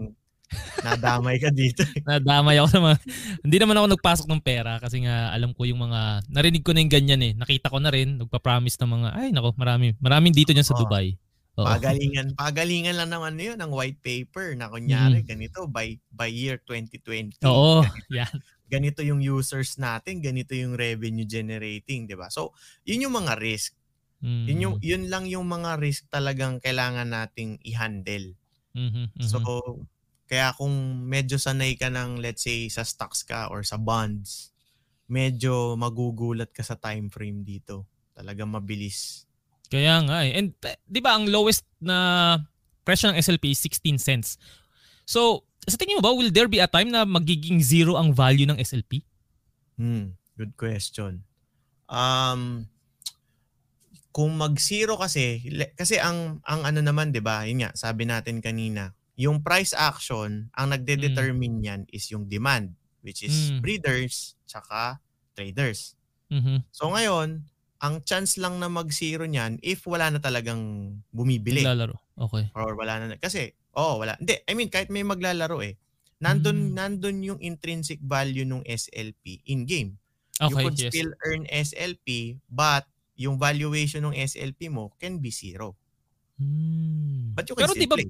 nadamay 0.84 1.38
ka 1.38 1.50
dito. 1.52 1.84
eh. 1.84 2.02
Nadamay 2.06 2.58
ako 2.60 2.68
sa 2.72 2.80
mga... 2.80 2.96
Hindi 3.44 3.58
naman 3.60 3.76
ako 3.78 3.88
nagpasok 3.96 4.28
ng 4.32 4.42
pera 4.44 4.80
kasi 4.80 5.04
nga 5.04 5.32
alam 5.32 5.52
ko 5.52 5.68
yung 5.68 5.84
mga... 5.84 6.24
Narinig 6.32 6.64
ko 6.64 6.72
na 6.72 6.82
yung 6.82 6.94
ganyan 6.94 7.22
eh. 7.24 7.34
Nakita 7.36 7.68
ko 7.68 7.78
na 7.80 7.92
rin. 7.92 8.20
Nagpa-promise 8.20 8.78
ng 8.80 8.92
mga... 8.92 9.08
Ay 9.16 9.30
nako, 9.36 9.52
marami. 9.60 9.94
Maraming 10.00 10.32
dito 10.32 10.56
dyan 10.56 10.64
sa 10.64 10.76
Oo. 10.76 10.86
Dubai. 10.86 11.16
Oo. 11.58 11.66
Pagalingan, 11.66 12.38
pagalingan 12.38 12.96
lang 12.96 13.10
naman 13.10 13.34
ano 13.34 13.44
yun 13.54 13.58
ng 13.58 13.74
white 13.74 13.98
paper 14.00 14.54
na 14.54 14.70
kunyari 14.70 15.26
Mm. 15.26 15.28
ganito 15.28 15.66
by 15.66 15.98
by 16.14 16.30
year 16.30 16.62
2020. 16.62 17.42
Oo. 17.50 17.82
Yan. 18.14 18.30
Ganito 18.70 19.02
yung 19.02 19.24
users 19.24 19.80
natin, 19.82 20.22
ganito 20.22 20.54
yung 20.54 20.78
revenue 20.78 21.26
generating, 21.26 22.06
'di 22.06 22.14
ba? 22.14 22.30
So, 22.30 22.54
yun 22.86 23.10
yung 23.10 23.16
mga 23.18 23.42
risk. 23.42 23.74
Mm. 24.22 24.46
Yun 24.46 24.60
yung 24.62 24.76
yun 24.86 25.04
lang 25.10 25.26
yung 25.26 25.50
mga 25.50 25.82
risk 25.82 26.06
talagang 26.14 26.62
kailangan 26.62 27.10
nating 27.10 27.58
i-handle. 27.66 28.38
Mhm, 28.78 29.18
mhm. 29.18 29.26
So, 29.26 29.42
kaya 30.28 30.52
kung 30.60 31.08
medyo 31.08 31.40
sanay 31.40 31.80
ka 31.80 31.88
ng 31.88 32.20
let's 32.20 32.44
say 32.44 32.68
sa 32.68 32.84
stocks 32.84 33.24
ka 33.24 33.48
or 33.48 33.64
sa 33.64 33.80
bonds, 33.80 34.52
medyo 35.08 35.80
magugulat 35.80 36.52
ka 36.52 36.62
sa 36.62 36.76
time 36.76 37.08
frame 37.08 37.48
dito. 37.48 37.88
Talagang 38.12 38.52
mabilis. 38.52 39.24
Kaya 39.72 40.04
nga 40.04 40.28
eh. 40.28 40.36
And 40.36 40.52
eh, 40.68 40.76
di 40.84 41.00
ba 41.00 41.16
ang 41.16 41.32
lowest 41.32 41.64
na 41.80 42.36
presyo 42.84 43.12
ng 43.12 43.20
SLP 43.20 43.56
is 43.56 43.60
16 43.64 44.00
cents. 44.00 44.30
So, 45.08 45.48
sa 45.64 45.80
tingin 45.80 46.00
mo 46.00 46.04
ba, 46.04 46.16
will 46.16 46.32
there 46.32 46.52
be 46.52 46.60
a 46.60 46.68
time 46.68 46.92
na 46.92 47.08
magiging 47.08 47.60
zero 47.64 47.96
ang 47.96 48.12
value 48.12 48.48
ng 48.48 48.60
SLP? 48.60 49.04
Hmm, 49.80 50.16
good 50.36 50.56
question. 50.60 51.24
Um 51.88 52.68
kung 54.18 54.34
mag-zero 54.34 54.98
kasi 54.98 55.46
kasi 55.78 56.02
ang 56.02 56.42
ang 56.42 56.66
ano 56.66 56.82
naman 56.82 57.14
'di 57.14 57.22
ba? 57.22 57.46
Yun 57.46 57.62
nga, 57.62 57.72
sabi 57.78 58.10
natin 58.10 58.42
kanina, 58.42 58.97
yung 59.18 59.42
price 59.42 59.74
action 59.74 60.48
ang 60.54 60.68
nagde-determine 60.72 61.58
yan 61.60 61.82
is 61.90 62.06
yung 62.14 62.30
demand 62.30 62.72
which 63.02 63.26
is 63.26 63.50
Mm. 63.52 63.60
breeders 63.60 64.38
tsaka 64.46 65.02
traders. 65.34 65.98
Mhm. 66.30 66.66
So 66.70 66.94
ngayon, 66.94 67.46
ang 67.78 67.96
chance 68.02 68.38
lang 68.42 68.58
na 68.58 68.70
mag-zero 68.70 69.26
niyan 69.26 69.62
if 69.62 69.86
wala 69.86 70.10
na 70.10 70.18
talagang 70.18 70.60
bumibili. 71.10 71.62
Naglalaro. 71.62 71.98
Okay. 72.18 72.50
Or 72.58 72.74
wala 72.74 72.98
na. 72.98 73.18
Kasi, 73.22 73.54
oh, 73.78 74.02
wala. 74.02 74.18
Hindi, 74.18 74.42
I 74.50 74.54
mean, 74.58 74.74
kahit 74.74 74.90
may 74.90 75.06
maglalaro 75.06 75.62
eh. 75.62 75.78
Nandun, 76.18 76.74
Hmm. 76.74 76.74
nandun 76.74 77.22
yung 77.22 77.38
intrinsic 77.38 78.02
value 78.02 78.42
ng 78.44 78.66
SLP 78.66 79.46
in-game. 79.46 79.98
you 80.38 80.54
Okay, 80.54 80.64
could 80.70 80.78
yes. 80.78 80.94
still 80.94 81.10
earn 81.26 81.50
SLP, 81.50 82.38
but 82.46 82.86
yung 83.18 83.42
valuation 83.42 84.06
ng 84.06 84.14
SLP 84.14 84.70
mo 84.70 84.94
can 84.98 85.18
be 85.18 85.34
zero. 85.34 85.74
Hmm. 86.38 87.34
But 87.34 87.50
you 87.50 87.58
can 87.58 87.66
Pero 87.66 87.74
still 87.74 87.82
di 87.82 87.90
ba, 87.90 87.98
play. 87.98 88.10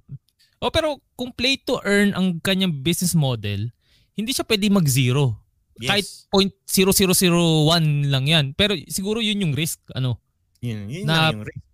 Oh, 0.62 0.72
pero 0.74 0.98
kung 1.18 1.34
play 1.34 1.58
to 1.62 1.78
earn 1.86 2.14
ang 2.14 2.42
kanyang 2.42 2.74
business 2.74 3.14
model, 3.14 3.70
hindi 4.18 4.32
siya 4.34 4.46
pwede 4.46 4.70
mag-zero. 4.74 5.38
Yes. 5.78 5.90
Kahit 5.90 6.08
point 6.34 6.54
0001 6.66 8.10
lang 8.10 8.26
yan. 8.26 8.46
Pero 8.58 8.74
siguro 8.90 9.22
yun 9.22 9.46
yung 9.46 9.54
risk. 9.54 9.78
Ano? 9.94 10.18
yun, 10.62 10.90
yun 10.90 11.06
na- 11.06 11.34
yung 11.34 11.46
risk. 11.46 11.66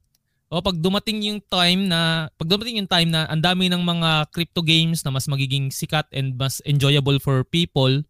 O 0.53 0.61
pag 0.61 0.77
dumating 0.77 1.17
yung 1.25 1.41
time 1.49 1.89
na 1.89 2.29
pag 2.38 2.45
dumating 2.45 2.77
yung 2.77 2.86
time 2.86 3.09
na 3.09 3.25
ang 3.25 3.41
dami 3.41 3.73
ng 3.73 3.81
mga 3.81 4.29
crypto 4.29 4.61
games 4.61 5.01
na 5.01 5.09
mas 5.09 5.25
magiging 5.25 5.73
sikat 5.73 6.05
and 6.13 6.38
mas 6.38 6.61
enjoyable 6.69 7.17
for 7.17 7.41
people 7.41 8.05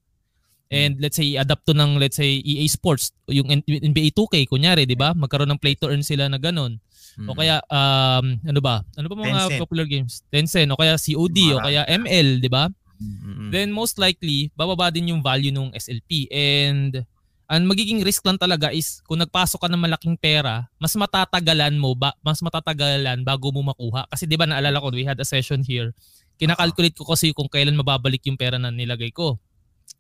and 0.67 0.99
let's 0.99 1.15
say 1.15 1.39
adapt 1.39 1.63
to 1.63 1.71
ng 1.71 1.95
let's 1.95 2.19
say 2.19 2.43
EA 2.43 2.67
Sports 2.67 3.15
yung 3.31 3.47
NBA 3.47 4.11
2K 4.11 4.51
kunyari 4.51 4.83
'di 4.83 4.99
ba 4.99 5.15
magkaroon 5.15 5.55
ng 5.55 5.61
play 5.63 5.79
to 5.79 5.87
earn 5.87 6.03
sila 6.03 6.27
na 6.27 6.35
ganun 6.35 6.83
o 7.15 7.31
Mm. 7.31 7.37
kaya 7.37 7.55
um 7.69 8.25
ano 8.41 8.59
ba 8.59 8.81
ano 8.93 9.05
pa 9.05 9.13
mga 9.13 9.29
Tencent. 9.29 9.61
popular 9.61 9.85
games 9.85 10.13
Tencent 10.27 10.69
o 10.69 10.77
kaya 10.77 10.95
COD 10.95 11.37
o 11.53 11.57
Marami. 11.57 11.65
kaya 11.69 11.81
ML 11.93 12.27
'di 12.37 12.49
ba 12.49 12.65
Mm-mm. 12.97 13.49
then 13.49 13.69
most 13.69 13.97
likely 13.97 14.49
bababa 14.53 14.89
din 14.89 15.09
yung 15.09 15.21
value 15.21 15.49
ng 15.49 15.69
SLP 15.73 16.25
and 16.29 17.05
ang 17.43 17.67
magiging 17.67 18.01
risk 18.01 18.23
lang 18.23 18.39
talaga 18.39 18.71
is 18.71 19.03
kung 19.03 19.19
nagpasok 19.19 19.59
ka 19.59 19.67
ng 19.67 19.77
malaking 19.77 20.15
pera, 20.15 20.65
mas 20.79 20.95
matatagalan 20.95 21.75
mo 21.75 21.93
ba 21.93 22.15
mas 22.19 22.39
matatagalan 22.39 23.21
bago 23.21 23.51
mo 23.51 23.61
makuha 23.61 24.07
kasi 24.07 24.25
'di 24.25 24.33
ba 24.33 24.47
naalala 24.47 24.79
ko 24.79 24.89
we 24.89 25.03
had 25.03 25.19
a 25.19 25.27
session 25.27 25.59
here. 25.61 25.91
Kinakalculate 26.39 26.95
ko 26.95 27.05
kasi 27.05 27.29
kung 27.29 27.45
kailan 27.45 27.75
mababalik 27.75 28.23
yung 28.25 28.39
pera 28.39 28.57
na 28.57 28.69
nilagay 28.69 29.11
ko. 29.11 29.37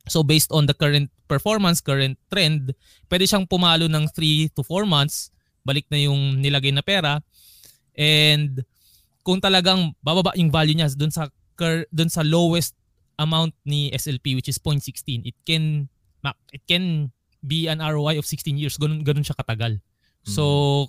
So 0.07 0.23
based 0.23 0.49
on 0.49 0.65
the 0.65 0.73
current 0.73 1.11
performance, 1.25 1.77
current 1.79 2.15
trend, 2.27 2.71
pwede 3.05 3.23
siyang 3.23 3.45
pumalo 3.45 3.85
ng 3.85 4.05
3 4.09 4.49
to 4.51 4.63
4 4.63 4.83
months, 4.83 5.29
balik 5.63 5.87
na 5.89 5.99
yung 5.99 6.39
nilagay 6.39 6.71
na 6.71 6.83
pera. 6.83 7.19
And 7.95 8.63
kung 9.23 9.39
talagang 9.39 9.95
bababa 10.03 10.35
yung 10.35 10.51
value 10.51 10.75
niya 10.75 10.91
doon 10.95 11.11
sa 11.11 11.31
cur- 11.55 11.87
doon 11.89 12.11
sa 12.11 12.21
lowest 12.23 12.75
amount 13.15 13.55
ni 13.63 13.87
SLP 13.93 14.35
which 14.35 14.49
is 14.49 14.59
0.16 14.59 15.23
it 15.23 15.37
can 15.47 15.87
it 16.51 16.63
can 16.67 17.13
be 17.43 17.67
an 17.67 17.83
ROI 17.83 18.19
of 18.19 18.27
16 18.27 18.55
years. 18.55 18.75
Ganun 18.79 19.03
ganun 19.03 19.23
siya 19.23 19.35
katagal. 19.35 19.79
So 20.23 20.43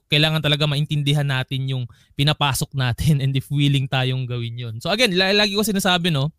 kailangan 0.07 0.39
talaga 0.47 0.71
maintindihan 0.71 1.27
natin 1.27 1.67
yung 1.67 1.85
pinapasok 2.15 2.71
natin 2.79 3.19
and 3.23 3.35
if 3.35 3.51
willing 3.51 3.91
tayong 3.91 4.31
gawin 4.31 4.55
yon 4.55 4.75
so 4.79 4.87
again 4.95 5.11
la- 5.19 5.35
lagi 5.35 5.59
ko 5.59 5.67
sinasabi 5.67 6.15
no 6.15 6.31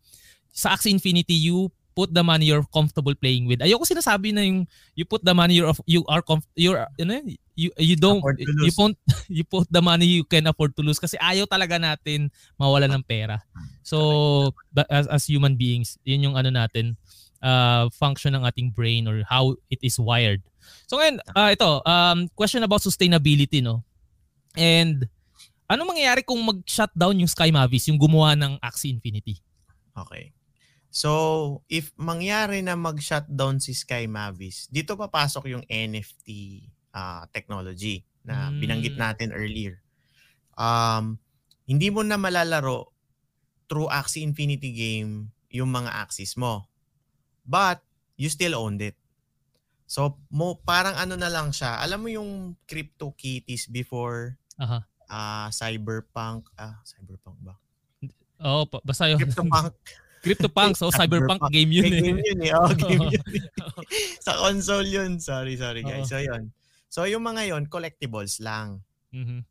sa 0.48 0.72
Axie 0.72 0.88
Infinity 0.88 1.36
you 1.36 1.68
put 1.92 2.08
the 2.12 2.24
money 2.24 2.48
you're 2.48 2.64
comfortable 2.72 3.12
playing 3.16 3.44
with. 3.44 3.60
Ayoko 3.60 3.84
sinasabi 3.84 4.32
na 4.32 4.44
yung 4.44 4.64
you 4.96 5.04
put 5.04 5.20
the 5.20 5.32
money 5.36 5.60
you're 5.60 5.68
of- 5.68 5.84
you 5.84 6.04
are 6.08 6.24
comf- 6.24 6.48
you're 6.56 6.80
you 6.96 7.04
know 7.04 7.20
you 7.56 7.72
you 7.80 7.96
don't 7.96 8.20
you 8.38 8.70
won't 8.76 9.00
you 9.32 9.42
put 9.42 9.64
the 9.72 9.80
money 9.80 10.04
you 10.04 10.24
can 10.28 10.44
afford 10.46 10.76
to 10.76 10.84
lose 10.84 11.00
kasi 11.00 11.16
ayaw 11.18 11.48
talaga 11.48 11.80
natin 11.80 12.28
mawala 12.60 12.84
ng 12.86 13.00
pera 13.02 13.40
So 13.86 14.50
as 14.90 15.06
as 15.06 15.30
human 15.30 15.54
beings, 15.54 15.94
yun 16.02 16.26
yung 16.26 16.34
ano 16.34 16.50
natin 16.50 16.98
uh, 17.38 17.86
function 17.94 18.34
ng 18.34 18.42
ating 18.42 18.74
brain 18.74 19.06
or 19.06 19.22
how 19.30 19.54
it 19.70 19.78
is 19.86 19.94
wired. 20.02 20.42
So 20.90 20.98
ngayon, 20.98 21.22
ah, 21.38 21.54
ito, 21.54 21.86
um, 21.86 22.26
question 22.34 22.66
about 22.66 22.82
sustainability, 22.82 23.62
no? 23.62 23.86
And 24.58 25.06
ano 25.70 25.86
mangyayari 25.86 26.26
kung 26.26 26.42
mag-shutdown 26.42 27.22
yung 27.22 27.30
Sky 27.30 27.54
Mavis, 27.54 27.86
yung 27.86 28.02
gumawa 28.02 28.34
ng 28.34 28.58
Axie 28.58 28.90
Infinity? 28.90 29.38
Okay. 29.94 30.34
So, 30.90 31.60
if 31.68 31.92
mangyari 31.94 32.64
na 32.66 32.74
mag-shutdown 32.74 33.62
si 33.62 33.76
Sky 33.76 34.10
Mavis, 34.10 34.66
dito 34.66 34.98
papasok 34.98 35.54
yung 35.54 35.64
NFT 35.68 36.62
ah, 36.96 37.28
technology 37.28 38.00
na 38.22 38.48
Mm. 38.48 38.58
binanggit 38.58 38.96
natin 38.96 39.28
earlier. 39.30 39.84
Um, 40.52 41.20
hindi 41.62 41.92
mo 41.92 42.00
na 42.00 42.16
malalaro 42.16 42.88
through 43.66 43.86
Axie 43.86 44.22
Infinity 44.22 44.70
game 44.70 45.28
yung 45.50 45.68
mga 45.68 45.92
axis 45.92 46.34
mo. 46.34 46.64
But, 47.42 47.84
you 48.14 48.26
still 48.26 48.56
owned 48.56 48.80
it. 48.80 48.96
So, 49.84 50.18
mo 50.28 50.58
parang 50.58 50.96
ano 50.96 51.14
na 51.14 51.28
lang 51.28 51.50
siya. 51.50 51.78
Alam 51.78 51.98
mo 52.00 52.08
yung 52.08 52.30
Crypto 52.64 53.12
Kitties 53.12 53.68
before 53.68 54.34
Aha. 54.56 54.82
ah 55.06 55.46
Cyberpunk, 55.48 56.48
ah 56.56 56.80
Cyberpunk 56.82 57.38
ba? 57.38 57.54
Oo, 58.42 58.66
pa- 58.66 58.82
basta 58.82 59.06
yun. 59.06 59.16
CryptoPunk. 59.16 59.74
CryptoPunks 60.24 60.82
o 60.82 60.90
Cyberpunk 60.90 61.38
Cyberpunk. 61.38 61.52
game 61.52 61.70
yun 61.70 61.84
Eh, 61.84 61.88
eh. 61.88 62.02
game 62.02 62.18
yun 62.20 62.38
eh. 62.40 62.50
Oh, 62.52 62.66
game 62.68 63.06
yun. 63.14 63.22
Sa 64.26 64.34
console 64.36 64.88
yun. 64.88 65.10
Sorry, 65.18 65.54
sorry 65.54 65.80
guys. 65.80 66.02
Oo. 66.02 66.10
So 66.10 66.18
yun. 66.18 66.50
So 66.88 67.04
yung 67.04 67.26
mga 67.26 67.52
yon 67.54 67.66
collectibles 67.66 68.38
lang. 68.40 68.82
Mhm. 69.12 69.42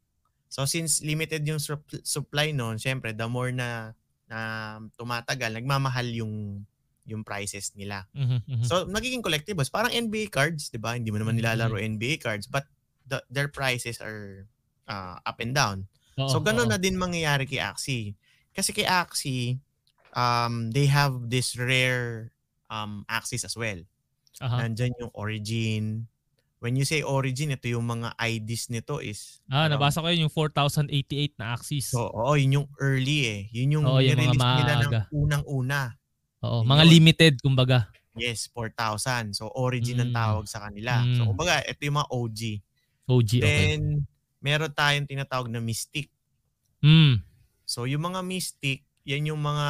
So 0.47 0.63
since 0.63 1.03
limited 1.03 1.43
yung 1.43 1.59
sup- 1.59 2.01
supply 2.05 2.55
noon, 2.55 2.79
syempre 2.79 3.11
the 3.11 3.27
more 3.27 3.51
na 3.51 3.91
na 4.25 4.39
tumatagal, 4.97 5.53
nagmamahal 5.53 6.07
yung 6.15 6.65
yung 7.05 7.21
prices 7.21 7.69
nila. 7.77 8.09
Mhm, 8.17 8.39
mhm. 8.49 8.65
So 8.65 8.87
nagiging 8.89 9.21
collectibles, 9.21 9.69
parang 9.69 9.93
NBA 9.93 10.33
cards, 10.33 10.73
'di 10.73 10.81
ba? 10.81 10.97
Hindi 10.97 11.13
mo 11.13 11.21
naman 11.21 11.37
nilalaro 11.37 11.77
NBA 11.77 12.17
cards, 12.17 12.49
but 12.49 12.65
the, 13.05 13.21
their 13.29 13.47
prices 13.47 14.01
are 14.01 14.49
uh, 14.89 15.21
up 15.21 15.37
and 15.37 15.53
down. 15.53 15.85
Oo, 16.17 16.29
So 16.31 16.37
ganun 16.41 16.69
oo. 16.69 16.73
na 16.73 16.81
din 16.81 16.97
mangyayari 16.97 17.45
kay 17.45 17.61
Axie. 17.61 18.17
Kasi 18.55 18.71
kay 18.73 18.87
Axie, 18.87 19.59
um, 20.15 20.71
they 20.71 20.87
have 20.87 21.29
this 21.29 21.53
rare 21.59 22.31
um, 22.71 23.03
axis 23.11 23.43
as 23.45 23.53
well. 23.53 23.77
Aha. 24.41 24.65
Nandyan 24.65 24.95
yung 24.97 25.11
origin. 25.13 26.07
When 26.65 26.73
you 26.73 26.81
say 26.81 27.05
origin, 27.05 27.53
ito 27.53 27.69
yung 27.69 27.85
mga 27.85 28.17
IDs 28.17 28.73
nito 28.73 28.97
is... 28.97 29.37
Ah, 29.45 29.69
around- 29.69 29.77
nabasa 29.77 30.01
ko 30.01 30.09
yun 30.09 30.25
yung 30.25 30.33
4088 30.33 31.37
na 31.37 31.53
Axis. 31.53 31.93
So, 31.93 32.09
oo, 32.09 32.33
yun 32.33 32.57
yung 32.57 32.67
early 32.81 33.19
eh. 33.29 33.41
Yun 33.53 33.77
yung 33.77 33.85
Oo, 33.85 34.01
yung 34.01 34.17
nila 34.17 34.33
ng 34.33 34.41
maaga. 34.41 35.01
unang-una. 35.13 35.93
Oo, 36.41 36.65
yun 36.65 36.69
mga 36.73 36.83
yun. 36.83 36.89
limited 36.89 37.33
kumbaga. 37.37 37.93
Yes, 38.17 38.49
4,000. 38.49 39.37
So, 39.37 39.53
origin 39.53 40.01
ang 40.01 40.09
Mm. 40.09 40.17
tawag 40.17 40.45
sa 40.49 40.65
kanila. 40.65 41.05
So, 41.13 41.21
Mm. 41.21 41.27
kumbaga, 41.29 41.61
ito 41.61 41.81
yung 41.85 41.97
mga 42.01 42.09
OG. 42.09 42.39
OG, 43.05 43.31
okay. 43.37 43.45
Then, 43.45 43.81
meron 44.41 44.73
tayong 44.73 45.05
tinatawag 45.05 45.53
na 45.53 45.61
Mystic. 45.61 46.09
Mm. 46.81 47.21
So, 47.61 47.85
yung 47.85 48.01
mga 48.01 48.25
Mystic, 48.25 48.81
yan 49.05 49.29
yung 49.29 49.39
mga 49.39 49.69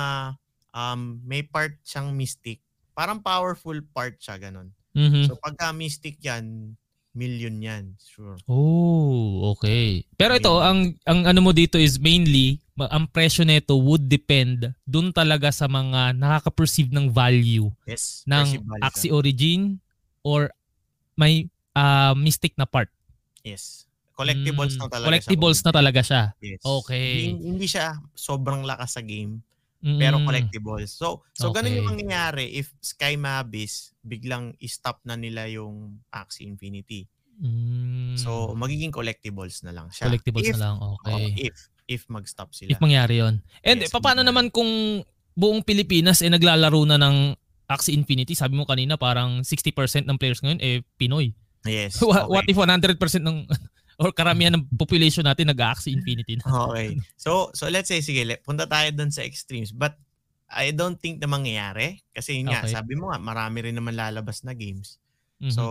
um, 0.72 1.20
may 1.24 1.44
part 1.44 1.76
siyang 1.84 2.16
Mystic. 2.16 2.64
Parang 2.92 3.20
powerful 3.20 3.76
part 3.92 4.16
siya, 4.16 4.40
ganun. 4.40 4.72
Mhm. 4.92 5.28
So, 5.28 5.36
pagka 5.36 5.72
Mystic 5.72 6.24
yan, 6.24 6.76
million 7.16 7.56
yan. 7.58 7.84
Sure. 7.98 8.36
Oh, 8.46 9.50
okay. 9.50 10.04
Pero 10.14 10.36
ito, 10.36 10.52
Million. 10.52 10.68
ang 10.68 10.80
ang 11.02 11.20
ano 11.26 11.40
mo 11.42 11.52
dito 11.52 11.76
is 11.76 11.96
mainly 11.96 12.60
ma- 12.74 12.92
ang 12.92 13.08
presyo 13.08 13.42
nito 13.42 13.74
would 13.74 14.06
depend 14.06 14.76
dun 14.84 15.10
talaga 15.10 15.50
sa 15.50 15.66
mga 15.66 16.12
nakaka-perceive 16.14 16.92
ng 16.92 17.08
value 17.08 17.72
Yes. 17.88 18.22
ng 18.26 18.60
value 18.60 18.62
siya. 18.62 18.84
Axie 18.84 19.10
Origin 19.10 19.80
or 20.22 20.52
may 21.14 21.48
ah, 21.72 22.12
mystic 22.14 22.54
na 22.54 22.64
part. 22.64 22.92
Yes. 23.42 23.88
Collectibles 24.12 24.76
Mm, 24.76 24.80
na 24.80 24.88
talaga 24.88 25.08
Collectibles 25.08 25.58
siya. 25.58 25.66
na 25.66 25.72
talaga 25.74 26.02
siya. 26.02 26.24
Yes. 26.40 26.60
Okay. 26.62 27.10
Hindi, 27.32 27.44
hindi 27.46 27.66
siya 27.66 27.86
sobrang 28.12 28.64
lakas 28.64 28.96
sa 28.96 29.02
game, 29.02 29.40
pero 29.80 30.18
Mm. 30.18 30.26
collectibles. 30.26 30.90
So, 30.92 31.22
so 31.32 31.52
ganun 31.52 31.76
yung 31.76 31.86
Okay. 31.86 31.92
mangyayari 32.02 32.46
if 32.54 32.74
Sky 32.80 33.16
Mavis 33.16 33.94
biglang 34.00 34.56
i-stop 34.58 35.02
na 35.04 35.14
nila 35.14 35.46
yung 35.46 36.02
Axie 36.10 36.44
Infinity. 36.44 37.06
Mm. 37.36 38.16
So, 38.16 38.54
magiging 38.54 38.90
collectibles 38.90 39.62
na 39.62 39.72
lang 39.72 39.92
siya. 39.92 40.08
collectibles 40.08 40.48
if, 40.48 40.56
na 40.56 40.62
lang. 40.62 40.76
oh, 40.80 40.96
Okay. 41.02 41.52
if 41.52 41.56
if 41.86 42.02
mag-stop 42.08 42.50
sila. 42.50 42.72
If 42.72 42.82
mangyari 42.82 43.22
'yon. 43.22 43.46
And 43.62 43.84
Yes, 43.84 43.92
eh, 43.92 43.94
paano 43.94 44.24
mangyari. 44.24 44.30
naman 44.32 44.46
kung 44.50 45.04
buong 45.34 45.62
Pilipinas 45.62 46.24
eh 46.24 46.32
naglalaro 46.32 46.82
na 46.88 46.98
ng 46.98 47.36
Axie 47.68 47.94
Infinity? 47.94 48.34
Sabi 48.34 48.58
mo 48.58 48.66
kanina 48.66 48.98
parang 48.98 49.44
60% 49.46 50.08
ng 50.10 50.18
players 50.18 50.42
ngayon 50.42 50.62
eh 50.64 50.82
Pinoy. 50.98 51.36
yes. 51.62 52.00
What, 52.02 52.26
okay. 52.26 52.32
what 52.32 52.46
if 52.48 52.58
100% 52.58 52.98
ng 53.22 53.46
or 54.00 54.12
karamihan 54.12 54.56
ng 54.56 54.68
population 54.76 55.24
natin 55.24 55.52
nag-Axie 55.52 55.96
Infinity 55.96 56.40
na? 56.40 56.72
Okay. 56.72 57.00
So, 57.16 57.52
so 57.56 57.72
let's 57.72 57.88
say, 57.88 58.04
sige, 58.04 58.28
punta 58.44 58.68
tayo 58.68 58.92
dun 58.92 59.12
sa 59.12 59.24
extremes. 59.24 59.72
But, 59.72 59.96
I 60.46 60.72
don't 60.72 61.00
think 61.02 61.20
na 61.20 61.28
mangyayari. 61.28 62.06
Kasi 62.14 62.40
yun 62.40 62.54
nga, 62.54 62.64
Okay. 62.64 62.76
sabi 62.76 62.94
mo 62.94 63.10
nga, 63.10 63.18
marami 63.18 63.66
rin 63.66 63.76
naman 63.76 63.98
lalabas 63.98 64.46
na 64.46 64.54
games. 64.54 65.02
Mhm. 65.42 65.52
So, 65.52 65.64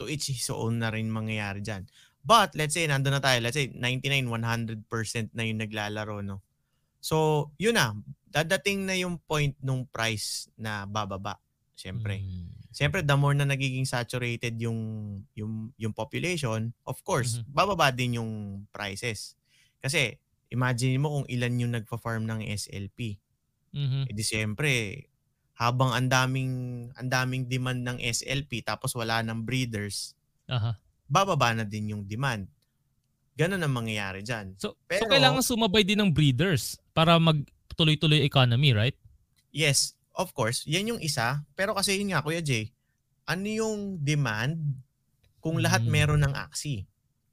to 0.00 0.08
each 0.08 0.32
his 0.32 0.48
own 0.48 0.80
na 0.80 0.88
rin 0.88 1.12
mangyayari 1.12 1.60
dyan. 1.60 1.84
But, 2.20 2.56
let's 2.56 2.76
say, 2.76 2.88
nandun 2.88 3.16
na 3.16 3.22
tayo. 3.22 3.40
Let's 3.40 3.56
say, 3.56 3.72
99, 3.72 4.28
100% 4.28 5.32
na 5.32 5.44
yung 5.44 5.60
naglalaro, 5.60 6.20
no? 6.24 6.44
So, 7.00 7.48
yun 7.56 7.76
na. 7.76 7.96
Dadating 8.30 8.84
na 8.86 8.94
yung 8.94 9.18
point 9.24 9.56
nung 9.64 9.88
price 9.88 10.48
na 10.54 10.84
bababa. 10.84 11.40
Siyempre. 11.74 12.20
Mm. 12.20 12.59
Siyempre, 12.70 13.02
the 13.02 13.18
more 13.18 13.34
na 13.34 13.42
nagiging 13.42 13.82
saturated 13.82 14.54
yung 14.56 14.78
yung 15.34 15.74
yung 15.74 15.90
population, 15.90 16.70
of 16.86 17.02
course, 17.02 17.42
Mhm. 17.42 17.50
bababa 17.50 17.90
din 17.90 18.16
yung 18.16 18.30
prices. 18.70 19.34
Kasi 19.82 20.16
imagine 20.48 20.98
mo 20.98 21.18
kung 21.18 21.26
ilan 21.26 21.58
yung 21.58 21.72
nagfa-farm 21.74 22.26
ng 22.26 22.40
SLP. 22.46 23.18
Mhm. 23.74 24.06
Eh 24.06 24.14
di 24.14 24.22
siyempre, 24.22 24.70
habang 25.54 25.92
ang 25.92 26.06
daming 26.06 26.52
ang 26.94 27.08
daming 27.10 27.44
demand 27.44 27.82
ng 27.82 27.98
SLP 28.00 28.62
tapos 28.62 28.94
wala 28.94 29.20
ng 29.20 29.42
breeders, 29.42 30.14
Aha. 30.46 30.78
bababa 31.04 31.52
na 31.52 31.66
din 31.66 31.90
yung 31.90 32.02
demand. 32.06 32.46
Ganun 33.34 33.60
ang 33.60 33.72
mangyayari 33.72 34.22
diyan. 34.22 34.54
So, 34.58 34.74
so 34.74 34.78
Pero- 34.86 35.10
kailangan 35.10 35.42
sumabay 35.42 35.82
din 35.82 35.98
ng 35.98 36.10
breeders 36.10 36.78
para 36.92 37.16
magtuloy-tuloy 37.16 38.22
economy, 38.22 38.70
right? 38.70 38.96
Yes, 39.50 39.96
of 40.14 40.32
course, 40.32 40.66
yan 40.66 40.88
yung 40.88 41.00
isa. 41.00 41.42
Pero 41.54 41.72
kasi 41.72 41.96
yun 41.96 42.12
nga, 42.12 42.22
Kuya 42.22 42.40
Jay, 42.40 42.70
ano 43.24 43.46
yung 43.46 44.00
demand 44.00 44.58
kung 45.38 45.58
lahat 45.58 45.82
Mm. 45.82 45.90
meron 45.90 46.22
ng 46.22 46.34
AXI? 46.34 46.84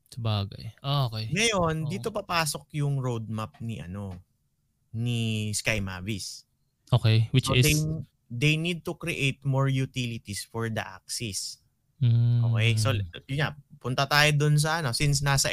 Sabagay. 0.07 0.71
Ah, 0.79 1.11
okay. 1.11 1.27
Ngayon, 1.29 1.83
Oo. 1.83 1.89
dito 1.89 2.09
papasok 2.09 2.71
yung 2.77 3.01
roadmap 3.01 3.59
ni 3.59 3.77
ano 3.77 4.15
ni 4.95 5.51
Sky 5.51 5.83
Mavis. 5.83 6.47
Okay, 6.87 7.27
which 7.35 7.51
So 7.51 7.53
is 7.53 7.67
they, 7.67 7.75
they 8.31 8.53
need 8.55 8.87
to 8.87 8.95
create 8.95 9.43
more 9.43 9.67
utilities 9.67 10.47
for 10.47 10.71
the 10.71 10.79
axis. 10.79 11.59
Mm. 11.99 12.39
Okay? 12.47 12.79
So 12.79 12.95
yun 13.27 13.43
nga, 13.43 13.51
punta 13.83 14.07
tayo 14.07 14.31
dun 14.33 14.55
sa 14.55 14.79
ano 14.79 14.95
since 14.95 15.19
nasa 15.19 15.51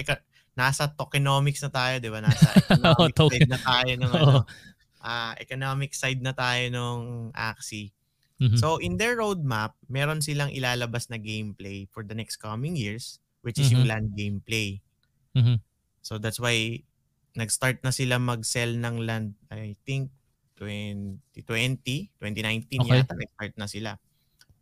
nasa 0.55 0.87
tokenomics 0.87 1.67
na 1.67 1.71
tayo, 1.75 1.95
'di 1.99 2.11
ba? 2.15 2.23
Nasa 2.23 2.47
economic 2.63 3.11
token. 3.19 3.35
side 3.43 3.51
na 3.51 3.59
tayo 3.59 3.93
ng 3.99 4.11
Oo. 4.15 4.19
ano, 4.23 4.39
ah, 5.05 5.37
economic 5.39 5.93
side 5.95 6.21
na 6.25 6.33
tayo 6.33 6.65
ng 6.73 7.01
axis. 7.37 7.93
Mhm. 8.41 8.65
So 8.65 8.79
in 8.79 8.99
their 9.01 9.19
roadmap, 9.19 9.77
meron 9.91 10.23
silang 10.25 10.51
ilalabas 10.55 11.11
na 11.11 11.19
gameplay 11.21 11.87
for 11.93 12.03
the 12.07 12.15
next 12.17 12.39
coming 12.39 12.75
years, 12.79 13.21
which 13.47 13.59
is 13.61 13.71
yung 13.75 13.83
Mhm. 13.83 13.89
land 13.89 14.15
gameplay. 14.19 14.81
Mhm. 15.35 15.65
So 16.05 16.19
that's 16.21 16.39
why 16.39 16.85
nag-start 17.35 17.83
na 17.83 17.91
sila 17.91 18.21
mag-sell 18.23 18.77
ng 18.79 18.97
land, 19.03 19.35
I 19.51 19.75
think 19.83 20.13
2020, 20.55 22.13
2019 22.21 22.83
Okay. 22.83 23.05
yata 23.05 23.17
nag-start 23.17 23.55
na 23.59 23.67
sila. 23.67 23.93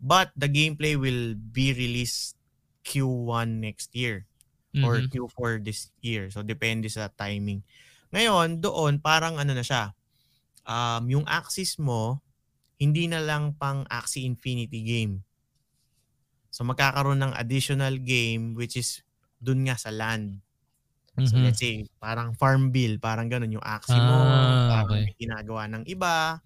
But 0.00 0.32
the 0.36 0.48
gameplay 0.50 0.96
will 0.98 1.34
be 1.36 1.72
released 1.74 2.36
Q1 2.84 3.60
next 3.62 3.94
year 3.94 4.26
or 4.82 5.02
Mhm. 5.02 5.12
Q4 5.12 5.62
this 5.62 5.92
year. 6.02 6.30
So 6.30 6.42
depende 6.42 6.88
sa 6.90 7.08
timing. 7.12 7.62
Ngayon, 8.12 8.60
doon 8.64 9.00
parang 9.02 9.38
ano 9.40 9.52
na 9.56 9.64
siya. 9.64 9.92
Um, 10.66 11.10
yung 11.10 11.26
axis 11.26 11.78
mo 11.80 12.22
hindi 12.78 13.06
na 13.06 13.22
lang 13.22 13.54
pang 13.56 13.86
Axie 13.88 14.26
Infinity 14.26 14.82
game. 14.82 15.22
So 16.52 16.68
magkakaroon 16.68 17.20
ng 17.24 17.32
additional 17.32 17.96
game 17.96 18.52
which 18.52 18.76
is 18.76 19.00
dun 19.40 19.64
nga 19.64 19.80
sa 19.80 19.88
land. 19.88 20.44
So 21.24 21.38
Mhm. 21.38 21.44
let's 21.44 21.60
say 21.62 21.86
parang 22.00 22.34
farm 22.36 22.70
bill, 22.74 22.98
parang 23.00 23.28
ganun 23.32 23.52
yung 23.54 23.64
Axie 23.66 24.00
mo, 24.04 24.58
Ah, 24.68 24.68
parang 24.68 25.00
okay. 25.02 25.14
ginagawa 25.20 25.68
ng 25.72 25.84
iba 25.88 26.40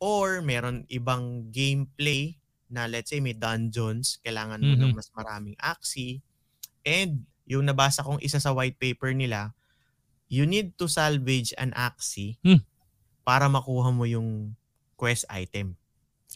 or 0.00 0.40
meron 0.44 0.84
ibang 0.90 1.48
gameplay 1.52 2.36
na 2.70 2.86
let's 2.90 3.10
say 3.12 3.20
may 3.20 3.34
dungeons, 3.36 4.18
kailangan 4.24 4.64
mo 4.64 4.74
ng 4.78 4.92
Mhm. 4.92 4.96
mas 4.96 5.10
maraming 5.14 5.56
Axie. 5.60 6.22
And 6.86 7.26
yung 7.48 7.66
nabasa 7.68 8.02
kong 8.06 8.22
isa 8.24 8.38
sa 8.40 8.52
white 8.54 8.78
paper 8.80 9.12
nila, 9.14 9.54
you 10.30 10.46
need 10.46 10.76
to 10.78 10.86
salvage 10.88 11.52
an 11.58 11.72
Axie 11.76 12.38
Hmm. 12.44 12.60
Para 13.30 13.46
makuha 13.46 13.94
mo 13.94 14.02
yung 14.02 14.50
quest 14.98 15.22
item. 15.30 15.78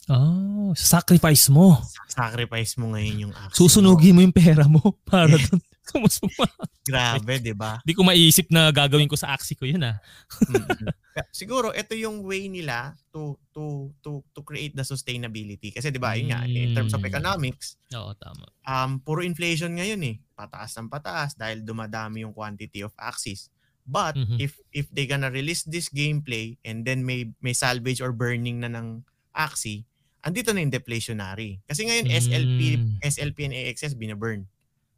Oh, 0.07 0.71
sacrifice 0.79 1.51
mo. 1.51 1.75
Sacrifice 2.07 2.79
mo 2.79 2.95
ngayon 2.95 3.27
yung 3.27 3.33
mo. 3.35 3.51
Susunugin 3.51 4.15
mo 4.15 4.23
yung 4.23 4.31
pera 4.31 4.71
mo 4.71 4.79
para 5.09 5.35
doon. 5.35 5.59
Kumusuma. 5.91 6.49
Grabe, 6.81 7.37
di 7.43 7.53
ba? 7.53 7.77
Di 7.83 7.93
ko 7.93 8.01
maiisip 8.01 8.49
na 8.49 8.71
gagawin 8.71 9.05
ko 9.05 9.17
sa 9.17 9.37
Axie 9.37 9.53
ko 9.53 9.69
yun 9.69 9.85
ah. 9.85 9.99
Kaya 11.15 11.25
Siguro 11.29 11.71
ito 11.73 11.93
yung 11.93 12.25
way 12.25 12.49
nila 12.49 12.97
to 13.13 13.37
to 13.53 13.93
to 14.01 14.25
to 14.33 14.41
create 14.43 14.73
the 14.73 14.83
sustainability 14.83 15.71
kasi 15.71 15.93
'di 15.93 16.01
ba 16.01 16.17
yun 16.17 16.33
nga 16.33 16.43
in 16.43 16.73
terms 16.73 16.91
of 16.91 16.99
Mm. 16.99 17.11
economics 17.13 17.77
Oo, 17.93 18.11
tama. 18.17 18.49
um 18.65 18.97
puro 18.99 19.23
inflation 19.23 19.71
ngayon 19.71 20.01
eh 20.03 20.17
pataas 20.33 20.75
ng 20.75 20.89
pataas 20.89 21.37
dahil 21.37 21.63
dumadami 21.63 22.25
yung 22.25 22.35
quantity 22.35 22.81
of 22.81 22.91
axes 22.97 23.54
but 23.87 24.17
Mhm. 24.17 24.41
if 24.41 24.57
if 24.73 24.89
they 24.93 25.05
gonna 25.07 25.31
release 25.31 25.65
this 25.69 25.89
gameplay 25.93 26.57
and 26.65 26.85
then 26.89 27.05
may 27.05 27.29
may 27.45 27.53
salvage 27.53 28.01
or 28.01 28.13
burning 28.13 28.61
na 28.65 28.69
ng 28.73 29.05
axie 29.37 29.85
andito 30.25 30.53
na 30.57 30.65
yung 30.65 30.73
deflationary 30.73 31.61
kasi 31.69 31.85
ngayon 31.85 32.09
SLP 32.09 32.59
Mm. 32.81 32.97
SLP 33.05 33.39
and 33.45 33.55
AXS 33.55 33.95
binaburn 33.97 34.49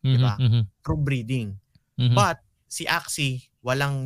Mhm, 0.07 0.15
Diba? 0.19 0.35
mhm, 0.39 0.63
through 0.87 1.03
breeding 1.03 1.59
mhm. 1.99 2.15
But 2.15 2.39
si 2.71 2.87
Axie 2.87 3.51
walang 3.63 3.99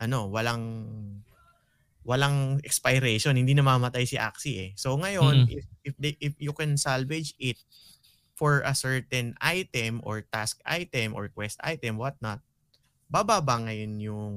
ano, 0.00 0.26
walang 0.30 0.64
walang 2.06 2.62
expiration, 2.64 3.36
hindi 3.36 3.52
namamatay 3.52 4.08
si 4.08 4.16
Axie 4.16 4.56
eh. 4.58 4.70
So 4.80 4.96
ngayon, 4.96 5.44
Mm. 5.44 5.52
if 5.52 5.64
if 5.84 5.94
they, 6.00 6.14
if 6.22 6.34
you 6.40 6.54
can 6.56 6.78
salvage 6.80 7.36
it 7.38 7.58
for 8.38 8.62
a 8.64 8.72
certain 8.72 9.34
item 9.42 10.00
or 10.06 10.22
task 10.24 10.62
item 10.64 11.12
or 11.12 11.28
quest 11.28 11.58
item 11.60 11.98
what 12.00 12.16
not, 12.24 12.40
bababa 13.08 13.56
ngayon 13.64 13.92
yung 13.98 14.32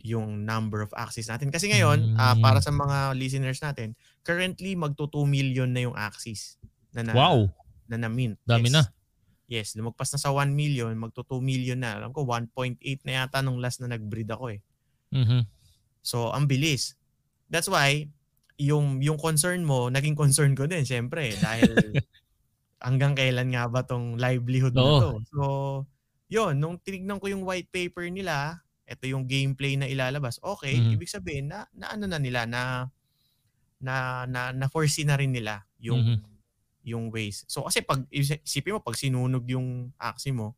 yung 0.00 0.48
number 0.48 0.80
of 0.80 0.88
axes 0.96 1.28
natin. 1.28 1.52
Kasi 1.52 1.68
ngayon, 1.68 2.16
Mm. 2.16 2.40
para 2.40 2.64
sa 2.64 2.72
mga 2.72 3.12
listeners 3.12 3.60
natin, 3.60 3.92
currently 4.24 4.72
magto 4.72 5.04
2 5.04 5.28
million 5.28 5.68
na 5.68 5.84
yung 5.84 5.92
axes 5.92 6.56
na 6.96 7.04
na, 7.04 7.12
wow, 7.12 7.44
na, 7.84 8.00
na 8.00 8.08
mint. 8.08 8.40
dami 8.42 8.72
Yes. 8.72 8.74
na. 8.74 8.82
Yes, 9.44 9.68
lumagpas 9.76 10.08
na 10.08 10.18
sa 10.18 10.32
1 10.32 10.56
million, 10.56 10.88
magto 10.96 11.20
2 11.20 11.44
million 11.44 11.76
na. 11.76 12.00
Alam 12.00 12.16
ko 12.16 12.24
1.8 12.24 12.80
na 13.04 13.12
yata 13.20 13.44
nung 13.44 13.60
last 13.60 13.84
na 13.84 13.92
nag-breed 13.92 14.30
ako 14.32 14.56
eh. 14.56 14.64
Mhm. 15.12 15.44
So, 16.00 16.32
ang 16.32 16.48
bilis. 16.48 16.96
That's 17.52 17.68
why 17.68 18.08
yung 18.56 19.04
yung 19.04 19.20
concern 19.20 19.68
mo, 19.68 19.92
naging 19.92 20.16
concern 20.16 20.56
ko 20.56 20.64
din 20.64 20.88
syempre 20.88 21.36
dahil 21.36 21.76
hanggang 22.80 23.12
kailan 23.12 23.52
nga 23.52 23.68
ba 23.68 23.84
tong 23.84 24.16
livelihood 24.16 24.72
na 24.72 24.80
Oo. 24.80 24.96
to. 24.96 25.10
So, 25.28 25.40
yun, 26.30 26.54
nung 26.54 26.78
tinignan 26.78 27.18
ko 27.18 27.26
yung 27.26 27.42
white 27.42 27.68
paper 27.68 28.06
nila, 28.06 28.62
ito 28.86 29.04
yung 29.04 29.26
gameplay 29.26 29.74
na 29.74 29.84
ilalabas. 29.84 30.38
Okay, 30.38 30.78
Mhm. 30.78 30.94
ibig 30.94 31.10
sabihin 31.10 31.50
na, 31.50 31.66
na 31.70 31.90
ano 31.90 32.06
na 32.06 32.18
nila 32.18 32.46
na 32.46 32.86
na 33.80 34.24
na, 34.24 34.52
na 34.52 34.66
foresee 34.68 35.02
na 35.02 35.16
rin 35.16 35.32
nila 35.32 35.64
yung 35.80 36.00
Mhm. 36.00 36.28
yung 36.80 37.04
ways. 37.08 37.44
So 37.44 37.64
kasi 37.64 37.80
pag 37.80 38.04
isipin 38.08 38.72
mo 38.72 38.80
pag 38.80 38.96
sinunog 38.96 39.44
yung 39.46 39.92
axi 39.96 40.32
mo, 40.32 40.56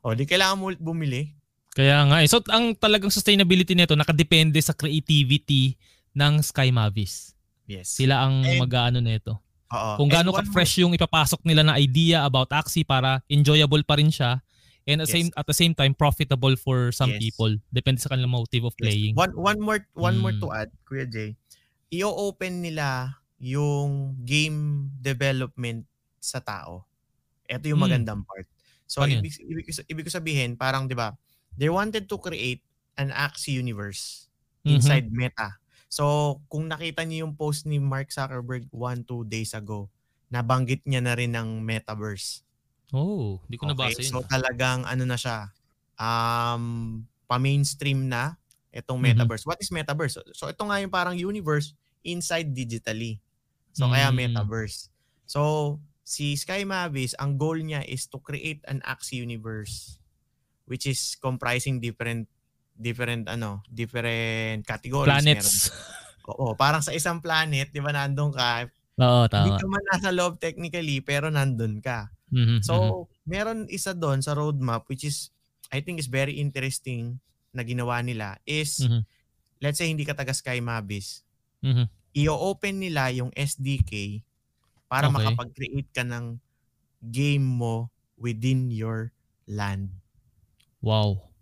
o 0.00 0.12
di 0.12 0.22
kailangan 0.22 0.54
mo 0.54 0.70
bumili. 0.76 1.34
Kaya 1.74 2.06
nga 2.06 2.22
eh. 2.22 2.28
So 2.30 2.38
ang 2.50 2.74
talagang 2.74 3.10
sustainability 3.10 3.74
nito 3.74 3.94
nakadepende 3.94 4.58
sa 4.58 4.70
creativity 4.72 5.74
ng 6.14 6.38
Sky 6.40 6.70
Mavis. 6.70 7.34
Yes. 7.66 7.90
Sila 7.90 8.22
ang 8.22 8.44
And- 8.44 8.60
mag-aano 8.60 9.00
nito. 9.00 9.40
Oo. 9.74 9.90
Kung 9.98 10.06
gaano 10.06 10.30
one 10.30 10.38
ka-fresh 10.42 10.84
yung 10.84 10.94
ipapasok 10.94 11.42
nila 11.42 11.66
na 11.66 11.74
idea 11.74 12.22
about 12.22 12.46
Axie 12.50 12.86
para 12.86 13.18
enjoyable 13.26 13.82
pa 13.82 13.98
rin 13.98 14.10
siya 14.10 14.38
and 14.86 15.00
at, 15.00 15.08
Yes. 15.08 15.14
same, 15.16 15.28
at 15.36 15.46
the 15.48 15.56
same 15.56 15.72
time 15.74 15.94
profitable 15.96 16.56
for 16.56 16.92
some 16.92 17.16
Yes. 17.16 17.20
people. 17.20 17.52
Depende 17.72 18.00
sa 18.00 18.12
kanilang 18.12 18.32
motive 18.32 18.64
of 18.68 18.76
Yes. 18.78 18.82
playing. 18.84 19.12
One 19.16 19.32
one 19.36 19.58
more 19.60 19.80
one 19.96 20.20
more 20.20 20.32
Mm. 20.36 20.40
to 20.44 20.48
add, 20.52 20.70
Kuya 20.84 21.08
Jay. 21.08 21.36
I-open 21.90 22.60
nila 22.60 23.20
yung 23.38 24.18
game 24.24 24.90
development 25.00 25.86
sa 26.20 26.40
tao. 26.40 26.84
Ito 27.46 27.68
yung 27.68 27.80
Mm. 27.80 27.86
magandang 27.86 28.22
part. 28.24 28.48
So 28.84 29.04
yun? 29.04 29.24
ibig, 29.24 29.36
ibig, 29.40 29.66
ibig 29.88 30.08
sabihin, 30.12 30.56
parang 30.60 30.88
'di 30.88 30.96
ba? 30.96 31.16
They 31.56 31.68
wanted 31.72 32.08
to 32.10 32.16
create 32.20 32.60
an 32.96 33.10
Axie 33.10 33.56
universe 33.56 34.28
Mhm. 34.64 34.70
inside 34.78 35.06
Meta. 35.10 35.56
So, 35.88 36.42
kung 36.50 36.66
nakita 36.66 37.06
niyo 37.06 37.26
yung 37.30 37.38
post 37.38 37.70
ni 37.70 37.78
Mark 37.78 38.10
Zuckerberg 38.10 38.66
one, 38.74 39.06
two 39.06 39.22
days 39.22 39.54
ago, 39.54 39.86
nabanggit 40.26 40.82
niya 40.82 40.98
na 40.98 41.14
rin 41.14 41.30
ng 41.30 41.62
metaverse. 41.62 42.42
Oh, 42.92 43.40
di 43.48 43.56
ko 43.56 43.70
nabasa 43.70 44.02
yun. 44.04 44.12
So 44.12 44.20
ah. 44.20 44.28
talagang 44.28 44.84
ano 44.84 45.04
na 45.08 45.16
siya, 45.16 45.48
um, 45.96 47.00
pa-mainstream 47.24 48.10
na 48.10 48.36
itong 48.74 49.00
Mhm. 49.00 49.16
metaverse. 49.16 49.44
What 49.48 49.58
is 49.62 49.70
metaverse? 49.72 50.18
So, 50.18 50.22
so 50.34 50.44
ito 50.50 50.60
nga 50.66 50.82
yung 50.82 50.92
parang 50.92 51.16
universe 51.16 51.72
inside 52.04 52.52
digitally. 52.52 53.22
So 53.72 53.88
kaya 53.88 54.12
Mm. 54.12 54.18
metaverse. 54.36 54.92
So 55.24 55.78
si 56.04 56.36
Sky 56.36 56.68
Mavis, 56.68 57.16
ang 57.16 57.40
goal 57.40 57.62
niya 57.64 57.80
is 57.88 58.04
to 58.12 58.20
create 58.20 58.60
an 58.68 58.84
Axie 58.84 59.22
universe 59.24 59.96
which 60.64 60.88
is 60.88 61.16
comprising 61.20 61.80
different 61.80 62.28
different 62.76 63.28
ano, 63.30 63.62
different 63.70 64.64
categories. 64.66 65.08
Planets. 65.08 65.70
Meron, 65.70 66.28
oo, 66.32 66.46
parang 66.56 66.82
sa 66.84 66.92
isang 66.96 67.20
planet, 67.22 67.70
'di 67.72 67.80
ba, 67.84 67.92
nandun 67.94 68.32
ka. 68.34 68.66
Oo, 69.00 69.26
Hindi 69.26 69.50
tama. 69.52 69.58
ka 69.58 69.66
man 69.68 69.84
nasa 69.90 70.10
loob 70.14 70.38
technically, 70.38 71.02
pero 71.02 71.28
nandun 71.32 71.82
ka. 71.82 72.08
Mhm, 72.34 72.58
mhm. 72.58 72.64
So, 72.66 73.06
meron 73.22 73.70
isa 73.70 73.94
doon 73.94 74.18
sa 74.18 74.34
roadmap 74.34 74.90
which 74.90 75.06
is 75.06 75.30
I 75.70 75.78
think 75.80 76.02
is 76.02 76.10
very 76.10 76.36
interesting 76.42 77.22
na 77.54 77.62
ginawa 77.62 78.02
nila 78.02 78.42
is 78.42 78.82
Mhm. 78.82 79.06
let's 79.62 79.78
say 79.78 79.86
hindi 79.86 80.02
ka 80.04 80.12
taga 80.18 80.34
Sky 80.34 80.58
Mavis, 80.58 81.22
Mhm. 81.62 81.86
i-open 82.18 82.74
nila 82.82 83.08
yung 83.14 83.30
SDK 83.32 84.20
para 84.90 85.08
Okay. 85.08 85.14
makapag-create 85.16 85.88
ka 85.94 86.02
ng 86.04 86.36
game 87.00 87.42
mo 87.46 87.88
within 88.18 88.68
your 88.68 89.14
land. 89.48 89.94
Wow. 90.84 91.32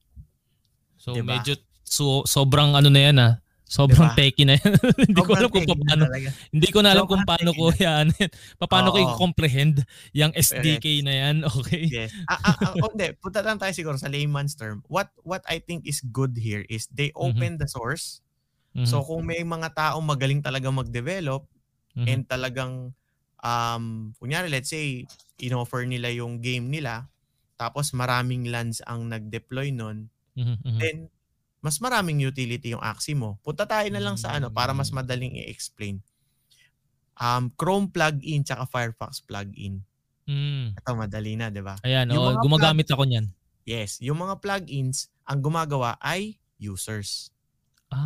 So 0.97 1.19
Diba? 1.19 1.43
medyo 1.43 1.59
so, 1.83 2.23
sobrang 2.25 2.79
ano 2.79 2.89
na 2.89 3.01
yan 3.03 3.17
ah. 3.19 3.33
Sobrang 3.73 4.13
Diba? 4.13 4.19
techy 4.21 4.45
na 4.45 4.61
yan. 4.61 4.73
hindi 5.09 5.23
ko 5.25 5.33
alam 5.33 5.49
Sobrang 5.49 5.65
kung 5.65 5.81
paano. 5.81 6.05
Hindi 6.53 6.69
ko 6.69 6.79
na 6.85 6.89
alam 6.93 7.05
kung 7.09 7.25
Sobrang 7.25 7.31
paano 7.33 7.51
ko 7.57 7.65
yan. 7.73 8.07
paano 8.73 8.89
ko 8.93 8.99
i-comprehend 9.01 9.77
yung 10.13 10.33
SDK 10.37 11.01
na 11.01 11.15
yan. 11.17 11.37
Okay. 11.63 11.89
Yes. 11.89 12.13
Ah, 12.29 12.37
ah, 12.43 12.57
ah, 12.59 12.73
oh, 12.85 12.93
hindi. 12.93 13.17
Punta 13.17 13.41
lang 13.41 13.57
tayo 13.57 13.73
siguro 13.73 13.97
sa 13.97 14.13
layman's 14.13 14.53
term. 14.53 14.85
What 14.93 15.09
what 15.25 15.41
I 15.49 15.63
think 15.65 15.89
is 15.89 16.05
good 16.05 16.37
here 16.37 16.69
is 16.69 16.85
they 16.93 17.15
open 17.17 17.57
the 17.57 17.69
source. 17.71 18.21
Mhm. 18.77 18.85
So 18.85 19.01
kung 19.01 19.25
may 19.25 19.41
mga 19.41 19.73
taong 19.73 20.05
magaling 20.05 20.45
talaga 20.45 20.69
mag-develop 20.69 21.49
Mhm. 21.97 22.07
and 22.09 22.23
talagang 22.29 22.75
um 23.41 24.13
kunyari 24.21 24.49
let's 24.53 24.69
say 24.73 25.05
inoffer 25.41 25.85
nila 25.85 26.09
yung 26.13 26.41
game 26.41 26.69
nila 26.73 27.13
tapos 27.63 27.95
maraming 27.95 28.51
lands 28.51 28.83
ang 28.91 29.07
nag-deploy 29.07 29.71
nun, 29.71 30.11
Mhm, 30.35 30.57
mhm. 30.67 30.79
then 30.83 30.97
mas 31.63 31.79
maraming 31.79 32.19
utility 32.21 32.75
yung 32.75 32.83
Axie 32.83 33.15
mo. 33.15 33.39
Punta 33.41 33.65
tayo 33.65 33.87
na 33.89 34.03
lang 34.03 34.19
sa 34.19 34.35
ano 34.35 34.51
para 34.51 34.75
mas 34.75 34.91
Mm. 34.91 34.97
madaling 34.99 35.35
i-explain. 35.41 36.03
Um, 37.15 37.55
Chrome 37.55 37.87
plugin 37.87 38.43
tsaka 38.43 38.67
Firefox 38.67 39.23
plugin. 39.23 39.85
Mm. 40.27 40.75
Ito 40.75 40.91
madali 40.93 41.33
na, 41.39 41.49
'di 41.49 41.63
ba? 41.63 41.79
Ayan, 41.83 42.11
oh, 42.13 42.35
gumagamit 42.41 42.91
ako 42.91 43.07
niyan. 43.07 43.31
Yes, 43.63 44.03
yung 44.03 44.19
mga 44.19 44.43
plugins 44.43 45.07
ang 45.23 45.39
gumagawa 45.39 45.95
ay 46.03 46.37
users. 46.59 47.31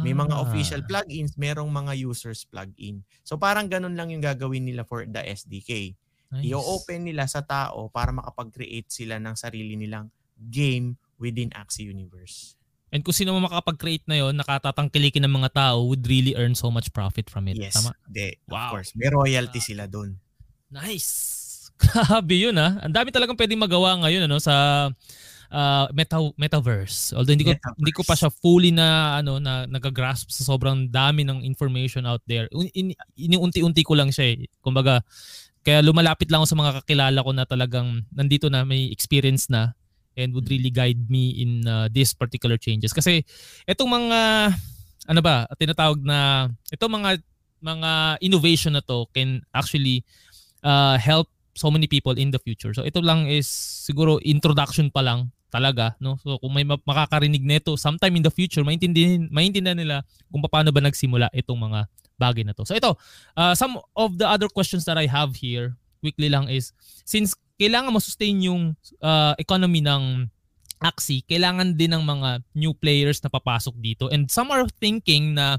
May 0.03 0.13
mga 0.13 0.35
Ah. 0.35 0.43
official 0.43 0.83
plugins, 0.83 1.39
merong 1.39 1.71
mga 1.71 1.95
users 2.03 2.43
plugin. 2.43 3.07
So 3.23 3.39
parang 3.39 3.71
ganun 3.71 3.95
lang 3.95 4.11
yung 4.11 4.21
gagawin 4.21 4.67
nila 4.67 4.83
for 4.83 5.07
the 5.07 5.23
SDK. 5.23 5.95
Nice. 6.27 6.43
I-open 6.51 7.07
nila 7.07 7.31
sa 7.31 7.39
tao 7.41 7.87
para 7.87 8.11
makapag-create 8.11 8.91
sila 8.91 9.23
ng 9.23 9.39
sarili 9.39 9.79
nilang 9.79 10.11
game 10.35 10.99
within 11.17 11.55
Axie 11.55 11.87
Universe. 11.87 12.59
And 12.97 13.05
kung 13.05 13.13
sino 13.13 13.31
man 13.31 13.45
makakapag-create 13.45 14.09
na 14.09 14.17
yon, 14.17 14.33
nakatatangkilikin 14.35 15.21
ng 15.21 15.35
mga 15.37 15.53
tao 15.53 15.85
would 15.85 16.09
really 16.09 16.33
earn 16.33 16.57
so 16.57 16.73
much 16.73 16.89
profit 16.91 17.29
from 17.29 17.45
it. 17.47 17.61
Yes, 17.61 17.77
Tama? 17.77 17.93
de, 18.09 18.41
Wow. 18.49 18.73
of 18.73 18.81
course. 18.81 18.91
May 18.97 19.13
royalty 19.13 19.61
sila 19.61 19.85
doon. 19.85 20.17
Nice. 20.73 21.13
Grabe 21.77 22.33
yun 22.35 22.57
ah. 22.57 22.81
Ang 22.81 22.97
dami 22.97 23.13
talagang 23.13 23.37
pwedeng 23.37 23.61
magawa 23.61 24.01
ngayon 24.01 24.25
ano 24.25 24.41
sa 24.41 24.89
ah, 25.53 25.87
meta 25.93 26.17
metaverse. 26.35 27.13
Although 27.13 27.37
hindi 27.37 27.45
ko 27.45 27.53
Metaverse. 27.53 27.79
hindi 27.79 27.93
ko 27.93 28.03
pa 28.03 28.15
siya 28.17 28.31
fully 28.33 28.73
na 28.73 29.21
ano 29.21 29.37
na 29.37 29.69
nagagrasp 29.69 30.33
sa 30.33 30.43
sobrang 30.43 30.89
dami 30.89 31.23
ng 31.23 31.45
information 31.45 32.09
out 32.09 32.25
there. 32.25 32.49
Un- 32.51 32.73
in- 32.73 32.97
Iniunti-unti 33.15 33.85
ko 33.85 33.93
lang 33.93 34.09
siya 34.09 34.35
eh. 34.35 34.49
Kumbaga 34.59 35.05
kaya 35.61 35.83
lumalapit 35.83 36.31
lang 36.31 36.41
ako 36.41 36.49
sa 36.49 36.59
mga 36.59 36.73
kakilala 36.81 37.19
ko 37.21 37.31
na 37.35 37.45
talagang 37.45 38.07
nandito 38.09 38.47
na 38.49 38.63
may 38.63 38.89
experience 38.89 39.51
na 39.51 39.75
and 40.17 40.33
would 40.33 40.49
really 40.49 40.73
guide 40.73 41.07
me 41.13 41.37
in 41.39 41.69
uh, 41.69 41.87
these 41.93 42.17
particular 42.17 42.57
changes. 42.57 42.91
Kasi 42.91 43.23
itong 43.69 43.93
mga 43.93 44.21
ano 45.07 45.21
ba, 45.23 45.47
tinatawag 45.55 46.03
na 46.03 46.51
itong 46.73 46.93
mga 46.99 47.11
mga 47.63 47.91
innovation 48.21 48.75
na 48.75 48.83
to 48.85 49.07
can 49.15 49.41
actually 49.55 50.05
uh, 50.65 50.99
help 50.99 51.29
so 51.57 51.73
many 51.73 51.89
people 51.89 52.13
in 52.17 52.29
the 52.29 52.41
future. 52.41 52.75
So 52.77 52.85
ito 52.85 53.01
lang 53.01 53.29
is 53.29 53.49
siguro 53.87 54.21
introduction 54.21 54.93
pa 54.93 55.01
lang 55.01 55.33
talaga, 55.49 55.97
no? 56.03 56.21
So 56.21 56.37
kung 56.37 56.53
may 56.53 56.67
ma- 56.69 56.83
makakarinig 56.85 57.41
nito 57.41 57.79
sometime 57.81 58.21
in 58.21 58.25
the 58.27 58.35
future, 58.35 58.61
maintindihan 58.61 59.31
maintindihan 59.33 59.79
nila 59.79 60.05
kung 60.29 60.45
paano 60.45 60.69
ba 60.69 60.85
nagsimula 60.85 61.33
itong 61.33 61.57
mga 61.57 61.81
bagay 62.21 62.45
na 62.45 62.53
to. 62.53 62.69
So 62.69 62.77
ito, 62.77 62.93
uh, 63.37 63.57
some 63.57 63.81
of 63.97 64.21
the 64.21 64.29
other 64.29 64.53
questions 64.53 64.85
that 64.85 65.01
I 65.01 65.09
have 65.09 65.37
here, 65.37 65.77
quickly 66.05 66.29
lang 66.29 66.53
is 66.53 66.77
since 67.09 67.33
kailangan 67.57 67.93
mo-sustain 67.93 68.37
yung 68.45 68.77
uh, 69.01 69.33
economy 69.41 69.81
ng 69.81 70.29
Axie, 70.77 71.25
kailangan 71.25 71.73
din 71.73 71.97
ng 71.97 72.05
mga 72.05 72.45
new 72.53 72.77
players 72.77 73.17
na 73.25 73.33
papasok 73.33 73.75
dito. 73.81 74.13
And 74.13 74.29
some 74.29 74.53
are 74.53 74.69
thinking 74.69 75.33
na 75.33 75.57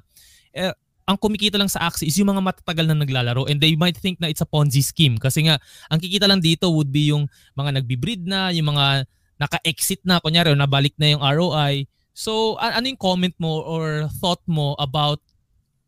eh, 0.54 0.70
ang 1.10 1.18
kumikita 1.18 1.58
lang 1.58 1.72
sa 1.72 1.90
Axie 1.90 2.06
is 2.06 2.20
yung 2.22 2.30
mga 2.30 2.46
matatagal 2.46 2.86
na 2.86 2.94
naglalaro 2.94 3.50
and 3.50 3.58
they 3.58 3.74
might 3.74 3.98
think 3.98 4.22
na 4.22 4.30
it's 4.30 4.44
a 4.44 4.50
Ponzi 4.50 4.84
scheme 4.84 5.18
kasi 5.18 5.48
nga 5.48 5.58
ang 5.90 5.98
kikita 5.98 6.28
lang 6.30 6.44
dito 6.44 6.70
would 6.70 6.94
be 6.94 7.10
yung 7.10 7.26
mga 7.58 7.82
nagbi-breed 7.82 8.28
na, 8.30 8.54
yung 8.54 8.76
mga 8.76 9.10
naka-exit 9.42 10.06
na 10.06 10.22
kunyari 10.22 10.54
o 10.54 10.58
nabalik 10.58 10.94
na 11.02 11.18
yung 11.18 11.24
ROI. 11.24 11.90
So 12.14 12.62
a- 12.62 12.78
ano 12.78 12.86
yung 12.92 13.02
comment 13.02 13.34
mo 13.42 13.64
or 13.66 14.12
thought 14.22 14.44
mo 14.46 14.78
about 14.78 15.24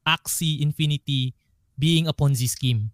Axie 0.10 0.64
Infinity 0.64 1.38
being 1.78 2.10
a 2.10 2.16
Ponzi 2.16 2.50
scheme? 2.50 2.90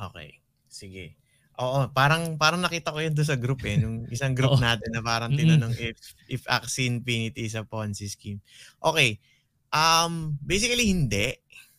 Okay. 0.00 0.42
Sige. 0.66 1.14
Oo, 1.54 1.86
parang 1.94 2.34
parang 2.34 2.58
nakita 2.58 2.90
ko 2.90 2.98
yun 2.98 3.14
doon 3.14 3.28
sa 3.30 3.38
group 3.38 3.62
eh, 3.62 3.78
nung 3.78 4.10
isang 4.10 4.34
group 4.34 4.58
Oo. 4.58 4.58
natin 4.58 4.90
na 4.90 5.02
parang 5.06 5.30
tinanong 5.38 5.70
if 5.78 6.18
if 6.26 6.42
Axie 6.50 6.90
Infinity 6.90 7.46
is 7.46 7.54
a 7.54 7.62
Ponzi 7.62 8.10
scheme. 8.10 8.42
Okay. 8.82 9.22
Um 9.70 10.34
basically 10.42 10.90
hindi. 10.90 11.30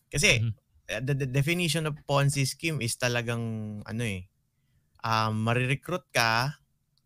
Kasi 0.08 0.40
Mhm. 0.40 0.56
uh, 0.92 1.02
the, 1.04 1.12
the 1.16 1.28
definition 1.28 1.84
of 1.92 2.00
Ponzi 2.08 2.48
scheme 2.48 2.80
is 2.80 2.96
talagang 2.96 3.44
ano 3.84 4.04
eh 4.08 4.24
um 5.06 5.46
marirecruit 5.48 6.08
ka 6.16 6.60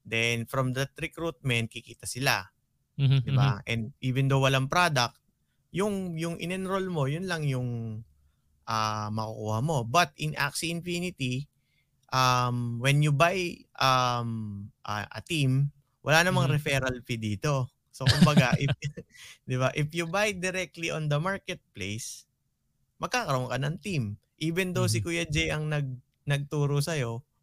then 0.07 0.45
from 0.49 0.73
that 0.77 0.93
recruitment 1.01 1.69
kikita 1.73 2.05
sila, 2.09 2.45
Mhm, 2.97 3.23
'di 3.25 3.31
ba? 3.35 3.61
And 3.69 3.93
even 4.03 4.27
though 4.31 4.43
walang 4.45 4.69
product, 4.71 5.17
yung 5.75 6.15
yung 6.19 6.37
in-enroll 6.41 6.87
mo, 6.91 7.05
yun 7.09 7.25
lang 7.29 7.45
yung 7.47 8.01
ah 8.69 9.09
makukuha 9.13 9.59
mo. 9.65 9.77
But 9.87 10.13
in 10.21 10.33
Axie 10.39 10.71
Infinity, 10.73 11.47
um 12.11 12.79
when 12.81 13.01
you 13.01 13.11
buy 13.13 13.37
um 13.79 14.67
a, 14.85 15.05
a 15.09 15.21
team, 15.23 15.71
wala 16.05 16.23
namang 16.25 16.49
Mhm. 16.49 16.55
referral 16.55 16.97
fee 17.05 17.19
dito. 17.21 17.69
So 17.91 18.05
kumbaga, 18.07 18.55
if 18.63 18.71
'di 19.47 19.55
ba, 19.59 19.69
if 19.75 19.91
you 19.93 20.05
buy 20.07 20.31
directly 20.33 20.89
on 20.93 21.07
the 21.11 21.19
marketplace, 21.19 22.25
magkakaroon 23.01 23.49
ka 23.51 23.57
ng 23.59 23.77
team. 23.81 24.03
Even 24.39 24.71
though 24.71 24.87
si 24.87 24.99
Mhm. 24.99 25.05
Kuya 25.05 25.25
Jay 25.27 25.49
ang 25.51 25.67
nag 25.67 25.87
nagturo 26.25 26.79
sa 26.79 26.95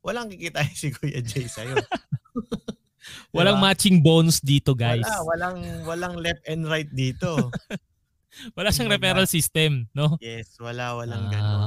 walang 0.06 0.30
kikitain 0.30 0.72
si 0.72 0.94
Kuya 0.94 1.20
Jay 1.20 1.44
sa 1.50 1.66
Walang 3.36 3.62
matching 3.62 4.02
bonus 4.02 4.42
dito, 4.42 4.74
guys. 4.74 5.06
Wala, 5.06 5.22
walang 5.22 5.58
walang 5.86 6.14
left 6.18 6.42
and 6.50 6.66
right 6.66 6.90
dito. 6.90 7.50
Wala 8.52 8.68
siyang 8.68 8.90
Kumbaga, 8.90 9.00
referral 9.00 9.28
system, 9.28 9.88
no? 9.96 10.18
yes, 10.20 10.58
wala 10.60 10.92
walang 10.98 11.24
Ah, 11.26 11.32
ganun. 11.32 11.62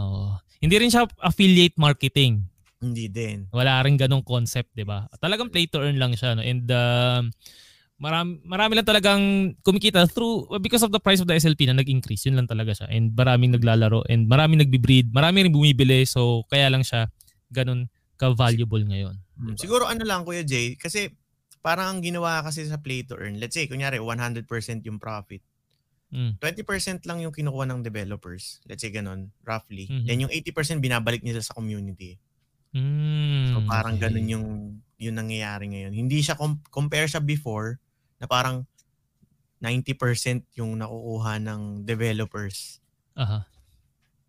Hindi 0.60 0.76
rin 0.78 0.92
siya 0.92 1.08
affiliate 1.24 1.76
marketing. 1.80 2.44
Hindi 2.80 3.12
din. 3.12 3.52
Wala 3.52 3.84
rin 3.84 4.00
ganong 4.00 4.24
concept, 4.24 4.72
'di 4.72 4.88
ba? 4.88 5.04
Talagang 5.20 5.52
play 5.52 5.68
to 5.68 5.84
earn 5.84 6.00
lang 6.00 6.16
siya, 6.16 6.40
no? 6.40 6.44
And 6.44 6.64
um 6.72 7.24
marami, 8.00 8.40
marami 8.48 8.80
lang 8.80 8.88
talagang 8.88 9.22
kumikita 9.60 10.08
through 10.08 10.48
because 10.64 10.82
of 10.88 10.96
the 10.96 11.04
price 11.04 11.20
of 11.20 11.28
the 11.28 11.36
SLP 11.36 11.68
na 11.68 11.76
nag-increase. 11.76 12.32
Yun 12.32 12.40
lang 12.40 12.48
talaga 12.48 12.72
siya. 12.72 12.88
And 12.88 13.12
maraming 13.12 13.52
naglalaro 13.52 14.08
and 14.08 14.32
maraming 14.32 14.64
nagbi-breed, 14.64 15.12
marami 15.12 15.44
rin 15.44 15.52
bumibili. 15.52 16.08
So 16.08 16.48
kaya 16.48 16.72
lang 16.72 16.88
siya 16.88 17.12
ganun 17.52 17.92
ka-valuable 18.16 18.84
ngayon. 18.88 19.16
Mm, 19.40 19.56
Diba? 19.56 19.60
Siguro 19.60 19.84
ano 19.88 20.04
lang 20.08 20.24
Kuya 20.24 20.44
Jay, 20.48 20.80
kasi 20.80 21.12
parang 21.60 21.96
ang 21.96 22.00
ginawa 22.00 22.40
kasi 22.40 22.64
sa 22.68 22.80
play 22.80 23.04
to 23.04 23.20
earn, 23.20 23.40
let's 23.40 23.56
say 23.56 23.68
kunyari 23.68 24.00
100% 24.00 24.48
yung 24.88 25.00
profit. 25.00 25.44
Mm. 26.10 26.40
20% 26.42 27.06
lang 27.06 27.20
yung 27.22 27.36
kinukuha 27.36 27.70
ng 27.70 27.84
developers. 27.84 28.64
Let's 28.66 28.82
say 28.82 28.90
ganun, 28.90 29.30
roughly. 29.46 29.86
Mhm. 29.86 30.06
Then 30.10 30.20
yung 30.26 30.34
80% 30.34 30.82
binabalik 30.82 31.22
nila 31.22 31.44
sa 31.44 31.54
community. 31.54 32.18
Mm, 32.70 33.50
So 33.50 33.58
parang 33.66 33.98
okay. 33.98 34.10
ganun 34.10 34.28
yung 34.30 34.48
yung 35.00 35.16
nangyayari 35.16 35.66
ngayon. 35.72 35.94
Hindi 35.96 36.22
siya 36.22 36.36
com- 36.38 36.62
compare 36.70 37.08
siya 37.10 37.24
before 37.24 37.80
na 38.20 38.28
parang 38.28 38.68
90% 39.60 40.48
yung 40.56 40.80
nakukuha 40.80 41.40
ng 41.44 41.62
developers, 41.84 42.80
Aha. 43.16 43.44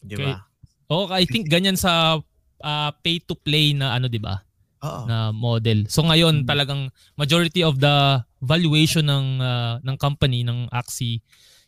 'di 0.03 0.15
Okay. 0.19 0.35
ba? 0.35 0.47
Oh, 0.91 1.07
I 1.11 1.23
think 1.23 1.47
ganyan 1.47 1.79
sa 1.79 2.19
ah, 2.61 2.91
pay 3.03 3.23
to 3.23 3.39
play 3.39 3.71
na 3.77 3.95
ano 3.95 4.11
'di 4.11 4.19
ba? 4.19 4.43
Oo. 4.81 5.05
na 5.05 5.29
model. 5.29 5.85
So 5.93 6.01
ngayon 6.09 6.41
Mm. 6.41 6.49
talagang 6.49 6.89
majority 7.13 7.61
of 7.61 7.77
the 7.77 8.25
valuation 8.41 9.05
ng 9.05 9.27
ah, 9.39 9.77
ng 9.85 9.97
company 10.01 10.41
ng 10.41 10.73
Axie 10.73 11.21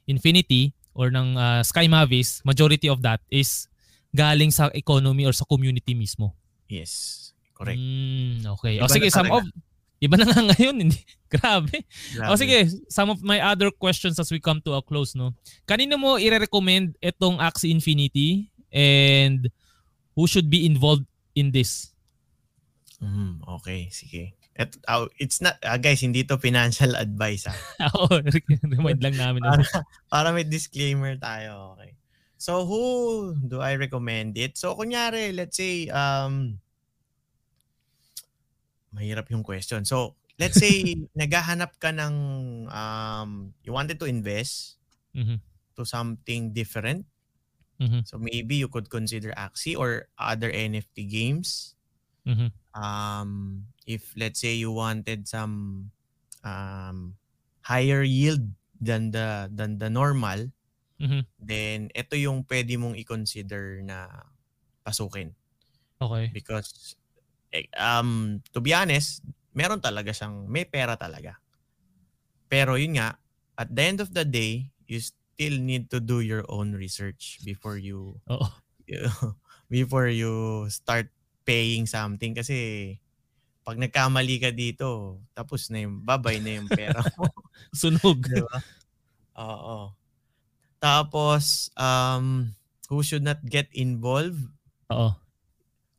Infinity 0.08 0.72
or 0.96 1.12
ng 1.12 1.36
ah, 1.36 1.60
Sky 1.60 1.92
Mavis, 1.92 2.40
majority 2.42 2.88
of 2.88 3.04
that 3.04 3.20
is 3.28 3.68
galing 4.16 4.48
sa 4.48 4.72
economy 4.72 5.28
or 5.28 5.36
sa 5.36 5.44
community 5.44 5.92
mismo. 5.92 6.32
Yes. 6.72 6.92
Correct. 7.52 7.76
Mm, 7.76 8.48
okay. 8.56 8.80
Iba 8.80 8.88
o 8.88 8.92
sige, 8.92 9.12
na 9.12 9.16
some 9.20 9.28
of 9.28 9.44
Iba 10.02 10.18
na 10.18 10.26
nga 10.26 10.42
ngayon, 10.50 10.76
hindi. 10.82 10.98
Grabe. 11.30 11.86
O 12.18 12.34
Grabe. 12.34 12.40
sige, 12.40 12.58
some 12.90 13.06
of 13.14 13.22
my 13.22 13.38
other 13.38 13.70
questions 13.70 14.18
as 14.18 14.34
we 14.34 14.42
come 14.42 14.58
to 14.66 14.74
a 14.74 14.82
close, 14.82 15.14
no. 15.14 15.30
Kanino 15.62 15.94
mo 15.94 16.18
i-recommend 16.18 16.98
itong 16.98 17.38
Axie 17.38 17.70
Infinity 17.70 18.50
and 18.74 19.46
who 20.18 20.26
should 20.26 20.50
be 20.50 20.66
involved 20.66 21.06
in 21.38 21.54
this? 21.54 21.94
Mm, 22.98 23.46
okay, 23.62 23.86
sige. 23.94 24.34
Et, 24.58 24.68
oh, 24.90 25.06
it's 25.22 25.38
not, 25.38 25.54
ah, 25.62 25.78
guys, 25.78 26.02
hindi 26.02 26.26
to 26.26 26.34
financial 26.36 26.98
advice 27.04 27.46
ah. 27.46 27.56
Oo, 27.94 28.18
remind 28.66 29.00
lang 29.06 29.14
namin. 29.14 29.40
para, 29.46 29.64
para 30.10 30.28
may 30.34 30.42
disclaimer 30.44 31.14
tayo. 31.14 31.78
Okay. 31.78 31.94
So 32.42 32.66
who 32.66 32.82
do 33.38 33.62
I 33.62 33.78
recommend 33.78 34.34
it? 34.34 34.58
So 34.58 34.74
kunyari, 34.74 35.30
let's 35.30 35.54
say 35.54 35.86
um 35.94 36.58
mahirap 38.92 39.28
yung 39.32 39.42
question. 39.42 39.84
So 39.88 40.14
let's 40.38 40.60
say 40.60 40.94
naghahanap 41.18 41.76
ka 41.80 41.90
ng 41.92 42.14
um 42.68 43.56
you 43.64 43.72
wanted 43.72 43.98
to 44.00 44.06
invest 44.06 44.78
Mhm. 45.12 45.44
to 45.76 45.84
something 45.84 46.56
different. 46.56 47.04
Mhm. 47.76 48.04
So 48.08 48.16
maybe 48.16 48.56
you 48.56 48.68
could 48.72 48.88
consider 48.88 49.32
Axie 49.36 49.76
or 49.76 50.08
other 50.16 50.48
NFT 50.48 51.04
games. 51.04 51.76
Mhm. 52.24 52.52
Um 52.72 53.30
if 53.84 54.16
let's 54.16 54.40
say 54.40 54.56
you 54.56 54.72
wanted 54.72 55.28
some 55.28 55.88
um 56.44 57.16
higher 57.64 58.00
yield 58.02 58.48
than 58.80 59.12
the 59.12 59.52
than 59.52 59.76
the 59.78 59.92
normal, 59.92 60.48
Mhm. 60.96 61.28
then 61.38 61.92
ito 61.92 62.16
yung 62.16 62.46
pwede 62.48 62.74
mong 62.80 62.96
i-consider 62.96 63.84
na 63.84 64.26
pasukin 64.82 65.36
Okay. 66.02 66.32
because 66.34 66.96
um 67.76 68.40
to 68.52 68.60
be 68.60 68.72
honest, 68.72 69.20
meron 69.52 69.80
talaga 69.80 70.12
siyang 70.12 70.48
may 70.48 70.64
pera 70.64 70.96
talaga. 70.96 71.36
Pero 72.48 72.76
yun 72.76 73.00
nga, 73.00 73.16
at 73.56 73.68
the 73.72 73.82
end 73.84 74.00
of 74.00 74.12
the 74.12 74.24
day, 74.24 74.68
you 74.88 75.00
still 75.00 75.56
need 75.60 75.88
to 75.88 76.00
do 76.00 76.20
your 76.20 76.44
own 76.52 76.76
research 76.76 77.40
before 77.44 77.80
you, 77.80 78.20
Oo. 78.28 78.48
you 78.84 79.00
before 79.72 80.08
you 80.12 80.64
start 80.68 81.08
paying 81.48 81.88
something 81.88 82.36
kasi 82.36 82.96
pag 83.62 83.78
nagkamali 83.78 84.42
ka 84.42 84.50
dito, 84.50 85.22
tapos 85.32 85.70
na 85.70 85.86
yung 85.86 86.02
babay 86.02 86.42
na 86.42 86.58
yung 86.58 86.68
pera 86.68 86.98
mo. 87.16 87.30
Sunog. 87.70 88.26
Di 88.26 88.42
ba? 88.42 88.58
Oo. 89.38 89.94
Tapos, 90.82 91.70
um, 91.78 92.50
who 92.90 93.06
should 93.06 93.22
not 93.22 93.38
get 93.46 93.70
involved? 93.70 94.50
Oo. 94.90 95.14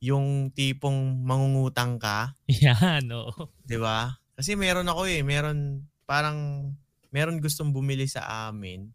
Yung 0.03 0.51
tipong 0.51 1.23
mangungutang 1.23 1.95
ka, 1.95 2.35
Yan, 2.51 3.07
oo. 3.15 3.47
'di 3.63 3.79
ba? 3.79 4.19
Kasi 4.35 4.59
meron 4.59 4.91
ako 4.91 5.07
eh, 5.07 5.23
meron 5.23 5.79
parang 6.03 6.69
meron 7.07 7.39
gustong 7.39 7.71
bumili 7.71 8.03
sa 8.11 8.51
amin. 8.51 8.91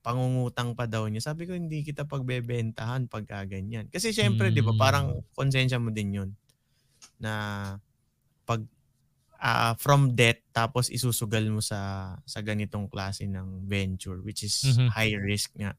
Pangungutang 0.00 0.72
pa 0.72 0.88
daw 0.88 1.04
niya. 1.10 1.20
Sabi 1.20 1.44
ko 1.44 1.52
hindi 1.52 1.84
kita 1.84 2.08
pagbebentahan 2.08 3.10
pag 3.10 3.28
ganyan. 3.44 3.90
Kasi 3.92 4.14
syempre, 4.16 4.48
'di 4.48 4.64
ba, 4.64 4.72
Mm. 4.72 4.80
parang 4.80 5.06
konsensya 5.36 5.76
mo 5.76 5.92
din 5.92 6.16
'yun 6.16 6.30
na 7.20 7.32
pag 8.48 8.64
ah, 9.38 9.74
from 9.78 10.16
debt 10.18 10.42
tapos 10.50 10.88
isusugal 10.90 11.44
mo 11.52 11.60
sa 11.62 12.14
sa 12.26 12.40
ganitong 12.42 12.88
klase 12.90 13.28
ng 13.28 13.68
venture 13.68 14.18
which 14.24 14.42
is 14.42 14.64
Mhm. 14.64 14.88
high 14.96 15.14
risk 15.20 15.52
nga. 15.60 15.76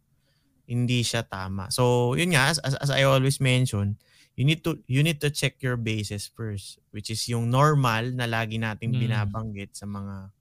Hindi 0.70 1.02
siya 1.02 1.26
tama. 1.26 1.68
So, 1.74 2.14
yun 2.14 2.32
nga 2.38 2.54
as, 2.54 2.62
as, 2.62 2.78
as 2.78 2.92
I 2.94 3.04
always 3.04 3.42
mention, 3.42 3.98
you 4.40 4.48
need 4.48 4.64
to 4.64 4.80
you 4.88 5.04
need 5.04 5.20
to 5.20 5.28
check 5.28 5.60
your 5.60 5.76
bases 5.76 6.32
first 6.32 6.80
which 6.96 7.12
is 7.12 7.20
yung 7.28 7.52
normal 7.52 8.08
na 8.16 8.24
lagi 8.24 8.56
nating 8.56 8.96
Mm. 8.96 9.02
binabanggit 9.04 9.76
sa 9.76 9.84
mga 9.84 10.32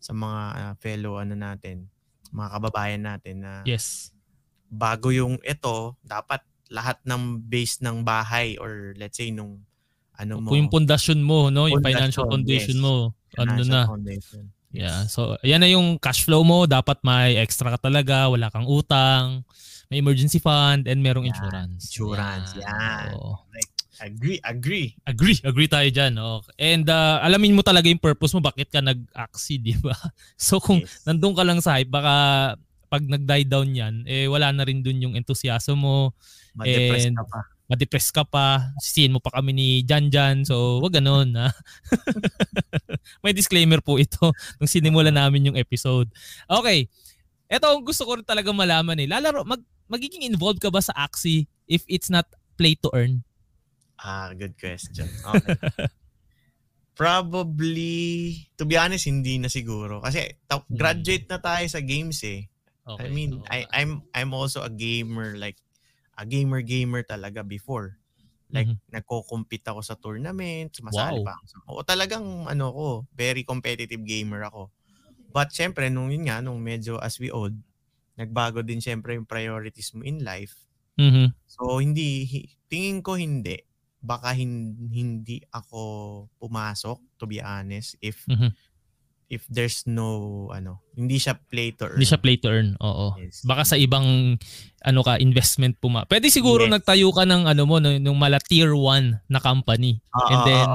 sa 0.00 0.12
mga 0.16 0.42
ah, 0.56 0.74
fellow 0.80 1.20
ano 1.20 1.36
natin, 1.36 1.90
mga 2.32 2.48
kababayan 2.56 3.02
natin 3.04 3.44
na 3.44 3.60
Yes. 3.68 4.14
bago 4.70 5.12
yung 5.12 5.36
ito, 5.44 5.98
dapat 6.00 6.40
lahat 6.70 7.02
ng 7.04 7.42
base 7.50 7.82
ng 7.84 8.06
bahay 8.06 8.54
or 8.56 8.96
let's 8.96 9.18
say 9.18 9.28
nung 9.34 9.66
ano 10.16 10.40
mo, 10.40 10.54
yung 10.54 10.72
pundasyon 10.72 11.20
mo, 11.20 11.50
no? 11.52 11.68
Yung 11.68 11.82
financial 11.82 12.28
foundation 12.30 12.78
yes. 12.78 12.84
mo, 12.84 13.12
ano 13.36 13.60
financial 13.60 13.72
na. 13.72 13.82
foundation. 13.84 14.42
Yes. 14.70 14.80
Yeah. 14.80 15.00
So, 15.10 15.20
yan 15.42 15.60
na 15.64 15.68
yung 15.68 15.98
cash 15.98 16.22
flow 16.22 16.46
mo. 16.46 16.62
Dapat 16.62 17.02
may 17.02 17.34
extra 17.42 17.74
ka 17.74 17.90
talaga. 17.90 18.30
Wala 18.30 18.54
kang 18.54 18.70
utang. 18.70 19.42
May 19.90 19.98
emergency 19.98 20.38
fund 20.38 20.86
and 20.86 21.02
merong 21.02 21.26
Yan, 21.26 21.34
insurance. 21.34 21.90
insurance, 21.90 22.54
yan. 22.54 23.10
Oo. 23.18 23.42
Agree, 23.98 24.38
agree. 24.40 24.94
Agree, 25.02 25.34
agree 25.42 25.66
tayo 25.66 25.90
dyan. 25.90 26.14
Oh. 26.14 26.46
And 26.54 26.86
uh, 26.86 27.18
alamin 27.20 27.52
mo 27.52 27.60
talaga 27.60 27.90
yung 27.90 27.98
purpose 27.98 28.30
mo, 28.30 28.38
bakit 28.40 28.70
ka 28.70 28.78
nag-axi, 28.78 29.58
di 29.58 29.74
ba? 29.74 29.90
So 30.38 30.62
kung 30.62 30.86
Yes. 30.86 31.02
nandun 31.02 31.34
ka 31.34 31.42
lang 31.42 31.58
sa 31.58 31.74
hype, 31.74 31.90
baka 31.90 32.14
pag 32.86 33.02
nag-die 33.02 33.44
down 33.44 33.66
yan, 33.68 33.94
eh 34.06 34.30
wala 34.30 34.54
na 34.54 34.62
rin 34.62 34.78
dun 34.78 35.02
yung 35.02 35.18
enthusiasm 35.18 35.82
mo, 35.82 36.14
Ma-depress 36.54 37.10
and- 37.10 37.18
ka 37.18 37.26
pa. 37.26 37.40
ma-depress 37.66 38.08
ka 38.10 38.22
pa, 38.22 38.46
sisihin 38.78 39.10
mo 39.10 39.18
pa 39.18 39.30
kami 39.32 39.50
ni 39.50 39.68
Jan 39.82 40.06
Jan, 40.06 40.46
so 40.46 40.78
wag 40.78 40.94
ganun. 40.94 41.34
Ha? 41.34 41.50
May 43.22 43.34
disclaimer 43.34 43.78
po 43.78 43.94
ito 43.94 44.30
nung 44.62 44.70
sinimula 44.70 45.10
namin 45.10 45.50
yung 45.50 45.58
episode. 45.58 46.06
Okay, 46.46 46.86
eto 47.46 47.66
ang 47.68 47.82
gusto 47.82 48.06
ko 48.06 48.14
rin 48.14 48.24
talaga 48.24 48.50
malaman 48.50 48.96
eh. 48.96 49.10
Lalaro, 49.10 49.42
mag, 49.42 49.58
magiging 49.90 50.22
involved 50.22 50.62
ka 50.62 50.70
ba 50.70 50.78
sa 50.80 50.94
Axie 50.94 51.50
if 51.66 51.82
it's 51.90 52.08
not 52.08 52.24
play 52.54 52.78
to 52.78 52.88
earn? 52.94 53.26
Ah, 53.98 54.32
good 54.32 54.54
question. 54.56 55.10
Okay. 55.20 55.58
Probably, 57.00 58.36
to 58.60 58.68
be 58.68 58.76
honest, 58.76 59.08
hindi 59.08 59.40
na 59.40 59.48
siguro. 59.48 60.04
Kasi 60.04 60.36
ta- 60.44 60.60
Hmm. 60.62 60.76
graduate 60.76 61.24
na 61.26 61.40
tayo 61.40 61.64
sa 61.64 61.80
games 61.80 62.20
eh. 62.28 62.44
Okay, 62.84 63.06
I 63.06 63.12
mean, 63.12 63.40
oo 63.40 63.48
I. 63.48 63.64
I'm 63.72 64.04
I'm 64.12 64.32
also 64.36 64.60
a 64.60 64.68
gamer, 64.68 65.36
like, 65.40 65.56
a 66.18 66.28
gamer-gamer 66.28 67.00
talaga 67.08 67.40
before. 67.40 67.96
Like, 68.50 68.68
Mhm. 68.68 68.82
nagko-compete 68.92 69.64
ako 69.70 69.80
sa 69.80 69.94
tournament, 69.96 70.74
sumasali 70.74 71.22
Wow. 71.22 71.24
pa 71.24 71.32
ako. 71.38 71.44
Oo, 71.70 71.80
talagang, 71.86 72.44
ano 72.50 72.66
ko, 72.74 72.86
very 73.14 73.46
competitive 73.46 74.02
gamer 74.02 74.44
ako. 74.44 74.68
But 75.30 75.54
syempre, 75.54 75.86
nung 75.88 76.10
yun 76.10 76.26
nga, 76.26 76.42
nung 76.42 76.58
medyo 76.60 76.98
as 76.98 77.16
we 77.22 77.30
old, 77.30 77.54
nagbago 78.20 78.60
din 78.60 78.78
syempre 78.78 79.16
yung 79.16 79.24
priorities 79.24 79.96
mo 79.96 80.04
in 80.04 80.20
life. 80.20 80.52
Mhm. 80.94 81.32
So 81.48 81.80
hindi 81.80 82.28
hi- 82.28 82.48
tingin 82.68 83.00
ko 83.00 83.16
hindi 83.16 83.56
baka 83.98 84.32
hin- 84.32 84.88
hindi 84.92 85.40
ako 85.48 85.80
pumasok 86.36 87.00
to 87.16 87.24
be 87.24 87.40
honest 87.40 87.96
if 88.00 88.20
Mhm. 88.26 88.52
if 89.30 89.46
there's 89.46 89.86
no 89.86 90.08
ano 90.50 90.82
hindi 90.92 91.16
siya 91.16 91.38
play 91.38 91.72
to 91.72 91.86
earn. 91.86 91.96
Hindi 91.96 92.08
siya 92.08 92.20
play 92.20 92.36
to 92.36 92.48
earn. 92.48 92.76
Oo. 92.78 93.16
Yes. 93.16 93.40
Baka 93.42 93.64
sa 93.64 93.76
ibang 93.76 94.36
ano 94.80 95.00
ka 95.00 95.16
investment 95.16 95.76
puma. 95.78 96.04
Pwede 96.04 96.28
siguro 96.28 96.68
Yes. 96.68 96.72
nagtayo 96.76 97.08
ka 97.12 97.24
ng 97.24 97.46
ano 97.46 97.62
mo 97.64 97.76
nung 97.78 98.18
mala 98.18 98.36
tier 98.36 98.72
1 98.72 99.20
na 99.28 99.38
company. 99.38 100.00
Oo, 100.12 100.28
and 100.28 100.40
then, 100.44 100.68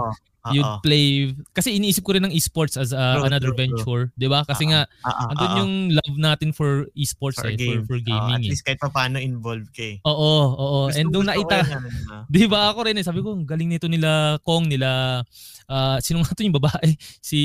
You'd 0.52 0.62
oo. 0.62 0.78
play 0.86 1.34
kasi 1.58 1.74
iniisip 1.74 2.06
ko 2.06 2.14
rin 2.14 2.22
ng 2.22 2.30
esports 2.30 2.78
as 2.78 2.94
a, 2.94 3.18
True, 3.18 3.26
another 3.26 3.50
true, 3.50 3.62
venture, 3.66 4.04
'di 4.14 4.28
ba? 4.30 4.46
Kasi 4.46 4.70
Oo. 4.70 4.72
nga 4.76 4.86
Ah, 5.02 5.10
ah, 5.10 5.28
andun 5.34 5.50
ah, 5.50 5.58
yung 5.58 5.74
love 5.90 6.18
natin 6.18 6.54
for 6.54 6.86
esports 6.94 7.42
for 7.42 7.50
eh, 7.50 7.58
game. 7.58 7.82
for, 7.82 7.98
for 7.98 8.00
gaming. 8.02 8.38
at 8.38 8.46
eh. 8.46 8.50
least 8.54 8.62
kahit 8.62 8.78
pa 8.78 8.90
paano 8.90 9.18
involved 9.18 9.74
ka 9.74 9.82
eh. 9.82 9.98
Oo, 10.06 10.34
oo. 10.54 10.80
And 10.94 11.10
Gusto- 11.10 11.14
nung 11.14 11.26
gusto 11.26 11.42
ko 11.42 11.50
naita, 11.50 11.58
'di 12.32 12.44
ba 12.46 12.70
ako 12.70 12.80
rin 12.86 12.98
eh, 13.02 13.06
sabi 13.06 13.26
ko, 13.26 13.34
"Ang 13.34 13.50
galing 13.50 13.70
nito 13.70 13.90
nila 13.90 14.38
Kong, 14.42 14.70
nila 14.70 15.22
ah 15.66 15.98
sino 15.98 16.22
nga 16.22 16.34
to 16.34 16.46
yung 16.46 16.54
babae? 16.54 16.94
Si 17.26 17.40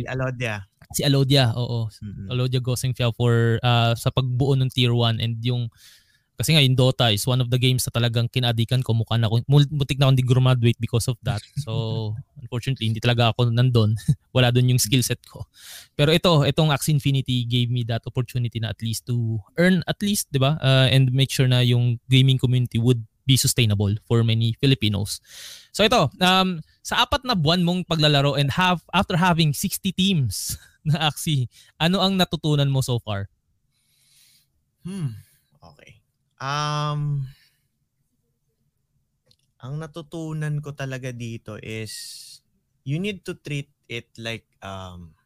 si 0.00 0.08
Alodia. 0.08 0.64
si 0.88 1.04
Alodia, 1.04 1.52
oo. 1.52 1.84
Mm-mm. 2.00 2.32
Alodia 2.32 2.64
Goseng 2.64 2.96
Fiao 2.96 3.12
for 3.12 3.60
ah, 3.60 3.92
sa 3.92 4.08
pagbuo 4.08 4.56
ng 4.56 4.72
tier 4.72 4.96
1 4.96 5.20
and 5.20 5.36
yung 5.44 5.68
kasi 6.38 6.54
nga 6.54 6.62
yung 6.62 6.78
Dota 6.78 7.10
is 7.10 7.26
one 7.26 7.42
of 7.42 7.50
the 7.50 7.58
games 7.58 7.82
na 7.82 7.90
talagang 7.90 8.30
kinadikan 8.30 8.78
ko. 8.78 8.94
Mukha 8.94 9.18
na 9.18 9.26
ako 9.26 9.42
mul- 9.50 9.74
mutik 9.74 9.98
na 9.98 10.06
akong 10.06 10.22
di 10.22 10.22
graduate 10.22 10.78
because 10.78 11.10
of 11.10 11.18
that. 11.26 11.42
So 11.58 12.14
unfortunately 12.42 12.86
hindi 12.86 13.02
talaga 13.02 13.34
ako 13.34 13.50
nandun. 13.50 13.98
Wala 14.38 14.54
doon 14.54 14.70
yung 14.70 14.78
skill 14.78 15.02
set 15.02 15.18
ko. 15.26 15.50
Pero 15.98 16.14
ito 16.14 16.46
itong 16.46 16.70
Axie 16.70 16.94
Infinity 16.94 17.42
gave 17.42 17.74
me 17.74 17.82
that 17.90 18.06
opportunity 18.06 18.62
na 18.62 18.70
at 18.70 18.78
least 18.78 19.10
to 19.10 19.42
earn 19.58 19.82
at 19.90 19.98
least 19.98 20.30
'di 20.30 20.38
ba? 20.38 20.54
Uh, 20.62 20.86
and 20.86 21.10
make 21.10 21.34
sure 21.34 21.50
na 21.50 21.58
yung 21.58 21.98
gaming 22.06 22.38
community 22.38 22.78
would 22.78 23.02
be 23.26 23.34
sustainable 23.34 23.90
for 24.06 24.22
many 24.22 24.54
Filipinos. 24.62 25.18
So 25.74 25.82
ito 25.82 26.06
um 26.22 26.62
sa 26.86 27.02
apat 27.02 27.26
na 27.26 27.34
buwan 27.34 27.66
mong 27.66 27.90
paglalaro 27.90 28.38
and 28.38 28.54
have 28.54 28.78
after 28.94 29.18
having 29.18 29.50
60 29.50 29.90
teams 29.90 30.54
na 30.86 31.10
Axie 31.10 31.50
ano 31.82 31.98
ang 31.98 32.14
natutunan 32.14 32.70
mo 32.70 32.78
so 32.78 33.02
far? 33.02 33.26
Hmm. 34.86 35.18
Okay. 35.58 35.97
Um 36.38 37.26
ang 39.58 39.74
natutunan 39.82 40.62
ko 40.62 40.70
talaga 40.70 41.10
dito 41.10 41.58
is 41.58 41.92
you 42.86 43.02
need 43.02 43.26
to 43.26 43.34
treat 43.42 43.66
it 43.90 44.06
like 44.14 44.46
um 44.62 45.18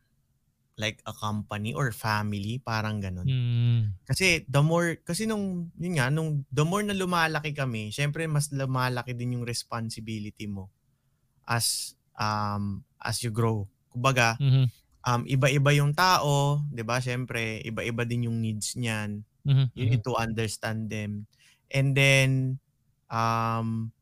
like 0.80 1.04
a 1.04 1.12
company 1.12 1.76
or 1.76 1.92
family, 1.92 2.56
parang 2.58 2.98
ganun. 2.98 3.28
Hmm. 3.28 3.82
Kasi 4.08 4.42
the 4.48 4.64
more 4.64 4.98
kasi 5.04 5.28
nung 5.28 5.68
yun 5.76 5.94
nga 6.00 6.08
nung 6.08 6.48
the 6.48 6.64
more 6.64 6.80
na 6.80 6.96
lumalaki 6.96 7.52
kami, 7.52 7.92
syempre 7.92 8.24
mas 8.24 8.48
lumalaki 8.50 9.12
din 9.12 9.36
yung 9.38 9.44
responsibility 9.46 10.48
mo 10.48 10.72
as 11.44 11.94
um 12.16 12.80
as 13.04 13.20
you 13.20 13.30
grow. 13.30 13.68
Kumbaga, 13.92 14.40
Mhm. 14.40 14.66
um 15.04 15.22
iba-iba 15.28 15.70
yung 15.76 15.92
tao, 15.92 16.64
'di 16.72 16.82
ba? 16.88 16.98
Syempre, 17.04 17.60
iba-iba 17.62 18.02
din 18.08 18.32
yung 18.32 18.40
needs 18.40 18.74
niyan 18.80 19.28
Mhm. 19.44 19.72
you 19.74 19.86
need 19.88 20.04
to 20.04 20.14
understand 20.16 20.90
them. 20.90 21.26
And 21.72 21.96
then 21.96 22.60
um 23.10 23.92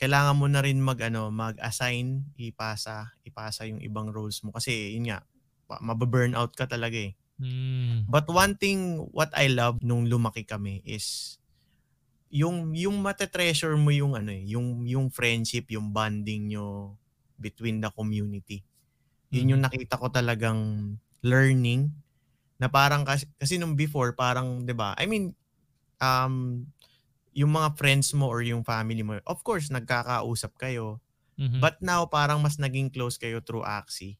kailangan 0.00 0.36
mo 0.36 0.46
na 0.48 0.60
rin 0.60 0.76
mag 0.84 1.00
ano, 1.00 1.32
mag-assign, 1.32 2.28
ipasa, 2.36 3.16
ipasa 3.24 3.64
yung 3.64 3.80
ibang 3.80 4.12
roles 4.12 4.44
mo 4.44 4.52
kasi 4.52 4.92
yun 4.92 5.08
nga, 5.08 5.24
mababurn 5.80 6.36
out 6.36 6.52
ka 6.52 6.68
talaga 6.68 7.00
eh. 7.00 7.16
Mm. 7.40 8.08
But 8.08 8.28
one 8.30 8.56
thing 8.60 9.08
what 9.12 9.32
I 9.34 9.48
love 9.52 9.80
nung 9.82 10.06
lumaki 10.10 10.44
kami 10.46 10.82
is 10.86 11.38
yung 12.32 12.74
yung 12.76 13.00
mate-treasure 13.02 13.76
mo 13.78 13.90
yung 13.94 14.14
ano 14.18 14.32
eh, 14.34 14.44
yung 14.46 14.84
yung 14.86 15.08
friendship, 15.12 15.70
yung 15.72 15.92
bonding 15.94 16.52
nyo 16.54 16.96
between 17.40 17.80
the 17.84 17.90
community. 17.94 18.64
Yun 19.34 19.56
yung 19.58 19.62
Mm. 19.62 19.66
nakita 19.66 19.98
ko 20.00 20.08
talagang 20.12 20.94
learning 21.24 21.90
na 22.56 22.68
parang 22.72 23.04
kasi, 23.04 23.28
kasi 23.36 23.60
nung 23.60 23.76
before 23.76 24.16
parang 24.16 24.64
'di 24.64 24.72
ba? 24.72 24.96
I 24.96 25.04
mean 25.04 25.36
um 26.00 26.66
yung 27.36 27.52
mga 27.52 27.76
friends 27.76 28.16
mo 28.16 28.32
or 28.32 28.40
yung 28.40 28.64
family 28.64 29.04
mo, 29.04 29.20
of 29.28 29.44
course 29.44 29.68
nagkakausap 29.68 30.56
kayo. 30.56 31.04
Mhm. 31.36 31.60
But 31.60 31.84
now 31.84 32.08
parang 32.08 32.40
mas 32.40 32.56
naging 32.56 32.88
close 32.88 33.20
kayo 33.20 33.44
through 33.44 33.64
Axie. 33.64 34.16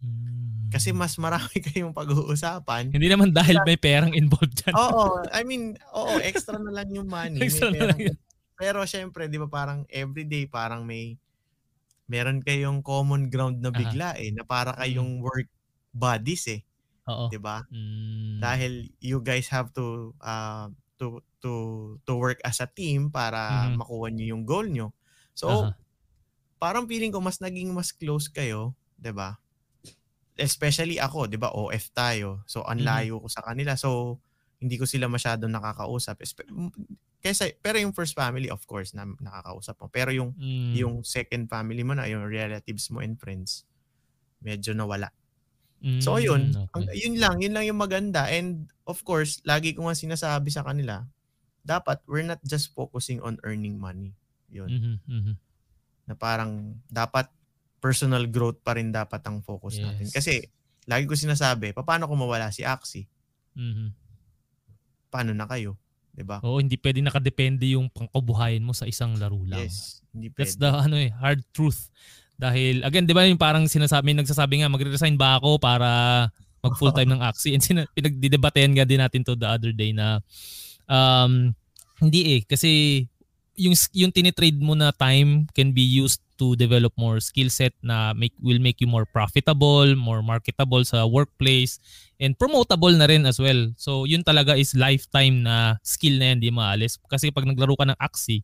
Mm. 0.00 0.72
Kasi 0.72 0.96
mas 0.96 1.16
marami 1.20 1.52
kayong 1.68 1.92
pag-uusapan. 1.92 2.88
hindi 2.88 3.08
naman 3.08 3.30
dahil 3.36 3.60
may 3.68 3.76
perang 3.76 4.16
involved 4.16 4.56
dyan. 4.64 4.74
Oo, 4.76 5.20
I 5.36 5.44
mean, 5.44 5.76
oo, 5.92 6.16
extra 6.24 6.56
na 6.56 6.72
lang 6.72 6.88
yung 6.88 7.08
money. 7.08 7.44
Extra 7.44 7.68
na 7.68 7.92
lang 7.92 8.00
yun. 8.00 8.16
Pero 8.56 8.80
syempre, 8.88 9.28
'di 9.28 9.38
ba 9.44 9.48
parang 9.50 9.84
everyday 9.92 10.48
parang 10.48 10.88
may 10.88 11.20
meron 12.04 12.44
kayong 12.44 12.84
common 12.84 13.32
ground 13.32 13.64
na 13.64 13.72
bigla 13.72 14.16
eh, 14.20 14.28
na 14.30 14.44
para 14.44 14.76
kayong 14.76 15.24
work 15.24 15.48
buddies 15.90 16.44
eh, 16.52 16.60
Oo. 17.08 17.28
'di 17.30 17.38
ba? 17.42 17.64
Mm. 17.72 18.64
Dahil 18.64 18.90
you 19.00 19.20
guys 19.24 19.48
have 19.52 19.72
to 19.76 20.14
uh, 20.22 20.68
to 21.00 21.22
to 21.44 21.52
to 22.06 22.12
work 22.18 22.40
as 22.46 22.60
a 22.62 22.68
team 22.70 23.10
para 23.14 23.70
Mhm. 23.72 23.78
makuha 23.78 24.10
niyo 24.12 24.36
yung 24.36 24.44
goal 24.48 24.66
niyo. 24.68 24.92
So, 25.36 25.46
Aha. 25.46 25.76
parang 26.62 26.86
feeling 26.90 27.12
ko 27.14 27.20
mas 27.22 27.38
naging 27.42 27.72
mas 27.74 27.92
close 27.94 28.28
kayo, 28.32 28.74
'di 29.00 29.12
ba? 29.16 29.38
Especially 30.38 30.98
ako, 31.02 31.28
'di 31.30 31.38
ba? 31.40 31.52
OF 31.54 31.90
tayo. 31.94 32.42
So, 32.50 32.64
ang 32.66 32.80
Mhm. 32.80 32.84
layo 32.84 33.22
ko 33.22 33.28
sa 33.30 33.42
kanila. 33.46 33.74
So, 33.78 34.20
hindi 34.62 34.76
ko 34.80 34.86
sila 34.88 35.06
masyadong 35.10 35.52
nakakausap. 35.52 36.20
Kesa, 37.22 37.48
pero 37.62 37.78
yung 37.80 37.94
first 37.96 38.14
family, 38.18 38.48
of 38.52 38.62
course, 38.68 38.92
na 38.96 39.06
nakakausap 39.08 39.76
mo. 39.80 39.88
Pero 39.92 40.10
yung 40.14 40.36
Mm. 40.36 40.64
yung 40.74 41.06
second 41.06 41.46
family 41.48 41.82
mo 41.86 41.94
na, 41.96 42.06
yung 42.10 42.26
relatives 42.26 42.90
mo 42.90 42.98
and 43.04 43.16
friends, 43.20 43.64
medyo 44.44 44.72
nawala. 44.76 45.10
So, 46.00 46.16
Mm, 46.16 46.24
yun. 46.24 46.42
okay. 46.72 46.96
Yun 46.96 47.14
lang. 47.20 47.36
Yun 47.44 47.52
lang 47.52 47.64
yung 47.68 47.76
maganda. 47.76 48.24
And, 48.26 48.66
of 48.88 49.04
course, 49.04 49.44
lagi 49.44 49.76
ko 49.76 49.84
nga 49.84 49.92
sinasabi 49.92 50.48
sa 50.48 50.64
kanila, 50.64 51.04
dapat, 51.60 52.00
we're 52.08 52.24
not 52.24 52.40
just 52.40 52.72
focusing 52.72 53.20
on 53.20 53.36
earning 53.44 53.76
money. 53.76 54.16
Yun. 54.48 54.68
Mhm, 54.68 54.94
mhm. 55.04 55.34
Na 56.08 56.14
parang, 56.16 56.80
dapat, 56.88 57.28
personal 57.80 58.24
growth 58.24 58.64
pa 58.64 58.72
rin 58.74 58.88
dapat 58.88 59.20
ang 59.28 59.44
focus 59.44 59.76
natin. 59.76 60.08
Yes. 60.08 60.16
Kasi, 60.16 60.40
lagi 60.88 61.04
ko 61.04 61.12
sinasabi, 61.12 61.76
paano 61.76 62.08
kung 62.08 62.16
mawala 62.16 62.48
si 62.48 62.64
Axie? 62.64 63.04
Mhm. 63.52 63.92
Paano 65.12 65.36
na 65.36 65.44
kayo? 65.44 65.76
'Di 66.10 66.24
ba? 66.24 66.38
Oo, 66.42 66.58
hindi 66.58 66.78
pwede 66.78 67.02
nakadepende 67.02 67.66
yung 67.74 67.90
pangkabuhayan 67.90 68.62
mo 68.62 68.72
sa 68.72 68.86
isang 68.86 69.14
laro 69.18 69.38
lang. 69.44 69.66
Yes. 69.66 70.00
Hindi 70.14 70.30
That's 70.32 70.54
pwede. 70.54 70.62
the 70.62 70.70
ano 70.70 70.96
eh, 70.96 71.10
hard 71.10 71.42
truth. 71.50 71.90
Dahil 72.34 72.82
again, 72.82 73.06
'di 73.06 73.14
ba 73.14 73.26
yung 73.26 73.40
parang 73.40 73.64
sinasabi, 73.70 74.14
nagsasabi 74.14 74.62
nga 74.62 74.72
magre-resign 74.72 75.14
ba 75.14 75.38
ako 75.38 75.62
para 75.62 75.88
mag 76.64 76.74
full 76.80 76.90
time 76.90 77.14
ng 77.14 77.22
Axie? 77.22 77.54
And 77.54 77.62
sina, 77.62 77.86
pinagdidebatehan 77.92 78.74
nga 78.74 78.88
din 78.88 79.00
natin 79.00 79.22
to 79.22 79.38
the 79.38 79.46
other 79.46 79.70
day 79.70 79.92
na 79.94 80.18
um 80.90 81.54
hindi 82.02 82.36
eh 82.36 82.40
kasi 82.42 83.04
yung 83.54 83.74
yung 83.94 84.10
tinitrade 84.10 84.58
mo 84.58 84.74
na 84.74 84.90
time 84.90 85.46
can 85.54 85.70
be 85.70 85.82
used 85.82 86.18
to 86.34 86.58
develop 86.58 86.90
more 86.98 87.22
skill 87.22 87.46
set 87.46 87.70
na 87.78 88.10
make 88.10 88.34
will 88.42 88.58
make 88.58 88.82
you 88.82 88.90
more 88.90 89.06
profitable, 89.06 89.94
more 89.94 90.18
marketable 90.18 90.82
sa 90.82 91.06
workplace 91.06 91.78
and 92.18 92.34
promotable 92.34 92.90
na 92.90 93.06
rin 93.06 93.22
as 93.22 93.38
well. 93.38 93.70
So 93.78 94.02
yun 94.02 94.26
talaga 94.26 94.58
is 94.58 94.74
lifetime 94.74 95.46
na 95.46 95.78
skill 95.86 96.18
na 96.18 96.34
yan, 96.34 96.38
di 96.42 96.50
maalis. 96.50 96.98
Kasi 97.06 97.30
pag 97.30 97.46
naglaro 97.46 97.78
ka 97.78 97.86
ng 97.86 97.98
Axie, 98.02 98.42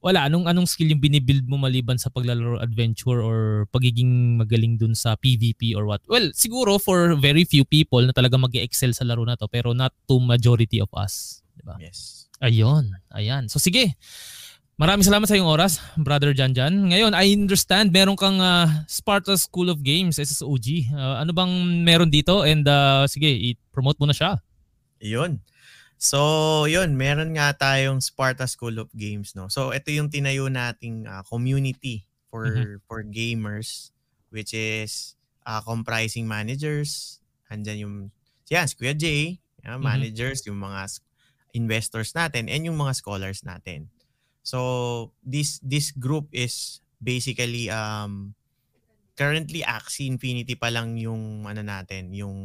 wala 0.00 0.26
anong 0.26 0.48
anong 0.48 0.64
skill 0.64 0.88
yung 0.88 1.00
binibuild 1.00 1.44
mo 1.44 1.60
maliban 1.60 2.00
sa 2.00 2.08
paglalaro 2.08 2.56
adventure 2.64 3.20
or 3.20 3.68
pagiging 3.68 4.40
magaling 4.40 4.80
dun 4.80 4.96
sa 4.96 5.14
PVP 5.20 5.76
or 5.76 5.84
what. 5.84 6.00
Well, 6.08 6.32
siguro 6.32 6.80
for 6.80 7.16
very 7.20 7.44
few 7.44 7.68
people 7.68 8.00
na 8.00 8.16
talaga 8.16 8.40
mag-excel 8.40 8.96
sa 8.96 9.04
laro 9.04 9.28
na 9.28 9.36
to 9.36 9.44
pero 9.46 9.76
not 9.76 9.92
to 10.08 10.16
majority 10.16 10.80
of 10.80 10.88
us, 10.96 11.44
di 11.52 11.64
ba? 11.64 11.76
Yes. 11.76 12.26
Ayun, 12.40 12.96
ayan. 13.12 13.52
So 13.52 13.60
sige. 13.60 13.94
Maraming 14.80 15.04
salamat 15.04 15.28
sa 15.28 15.36
iyong 15.36 15.44
oras, 15.44 15.76
Brother 16.00 16.32
Janjan. 16.32 16.72
Ngayon, 16.88 17.12
I 17.12 17.36
understand 17.36 17.92
meron 17.92 18.16
kang 18.16 18.40
ah, 18.40 18.88
Sparta 18.88 19.36
School 19.36 19.68
of 19.68 19.84
Games, 19.84 20.16
SSOG. 20.16 20.88
Ah, 20.96 21.20
ano 21.20 21.36
bang 21.36 21.52
meron 21.84 22.08
dito? 22.08 22.48
And 22.48 22.64
ah, 22.64 23.04
sige, 23.04 23.28
i-promote 23.28 24.00
mo 24.00 24.08
na 24.08 24.16
siya. 24.16 24.40
Yun. 25.04 25.36
So, 26.00 26.64
yun, 26.64 26.96
meron 26.96 27.36
nga 27.36 27.52
tayong 27.52 28.00
Sparta 28.00 28.48
School 28.48 28.80
of 28.80 28.88
Games, 28.96 29.36
no. 29.36 29.52
So, 29.52 29.68
ito 29.76 29.92
yung 29.92 30.08
tinayo 30.08 30.48
nating 30.48 31.04
ah, 31.04 31.20
community 31.28 32.08
for 32.32 32.46
Mhm. 32.46 32.70
for 32.88 33.04
gamers 33.04 33.92
which 34.32 34.56
is 34.56 35.12
ah, 35.44 35.60
comprising 35.60 36.24
managers, 36.24 37.20
andyan 37.52 37.78
yung 37.84 37.96
yan, 38.48 38.64
si 38.64 38.74
Kuya 38.80 38.96
Jay, 38.96 39.44
yan, 39.60 39.76
Mhm. 39.80 39.84
managers, 39.84 40.40
yung 40.48 40.56
mga 40.64 40.88
investors 41.52 42.16
natin 42.16 42.48
and 42.48 42.64
yung 42.64 42.80
mga 42.80 42.96
scholars 42.96 43.44
natin. 43.44 43.92
So, 44.44 45.12
this 45.24 45.60
this 45.64 45.92
group 45.92 46.28
is 46.32 46.80
basically 47.02 47.68
um 47.72 48.32
currently 49.18 49.62
Axie 49.64 50.08
Infinity 50.10 50.54
pa 50.60 50.68
lang 50.72 50.96
yung 51.00 51.44
ano 51.48 51.62
natin, 51.64 52.12
yung 52.12 52.36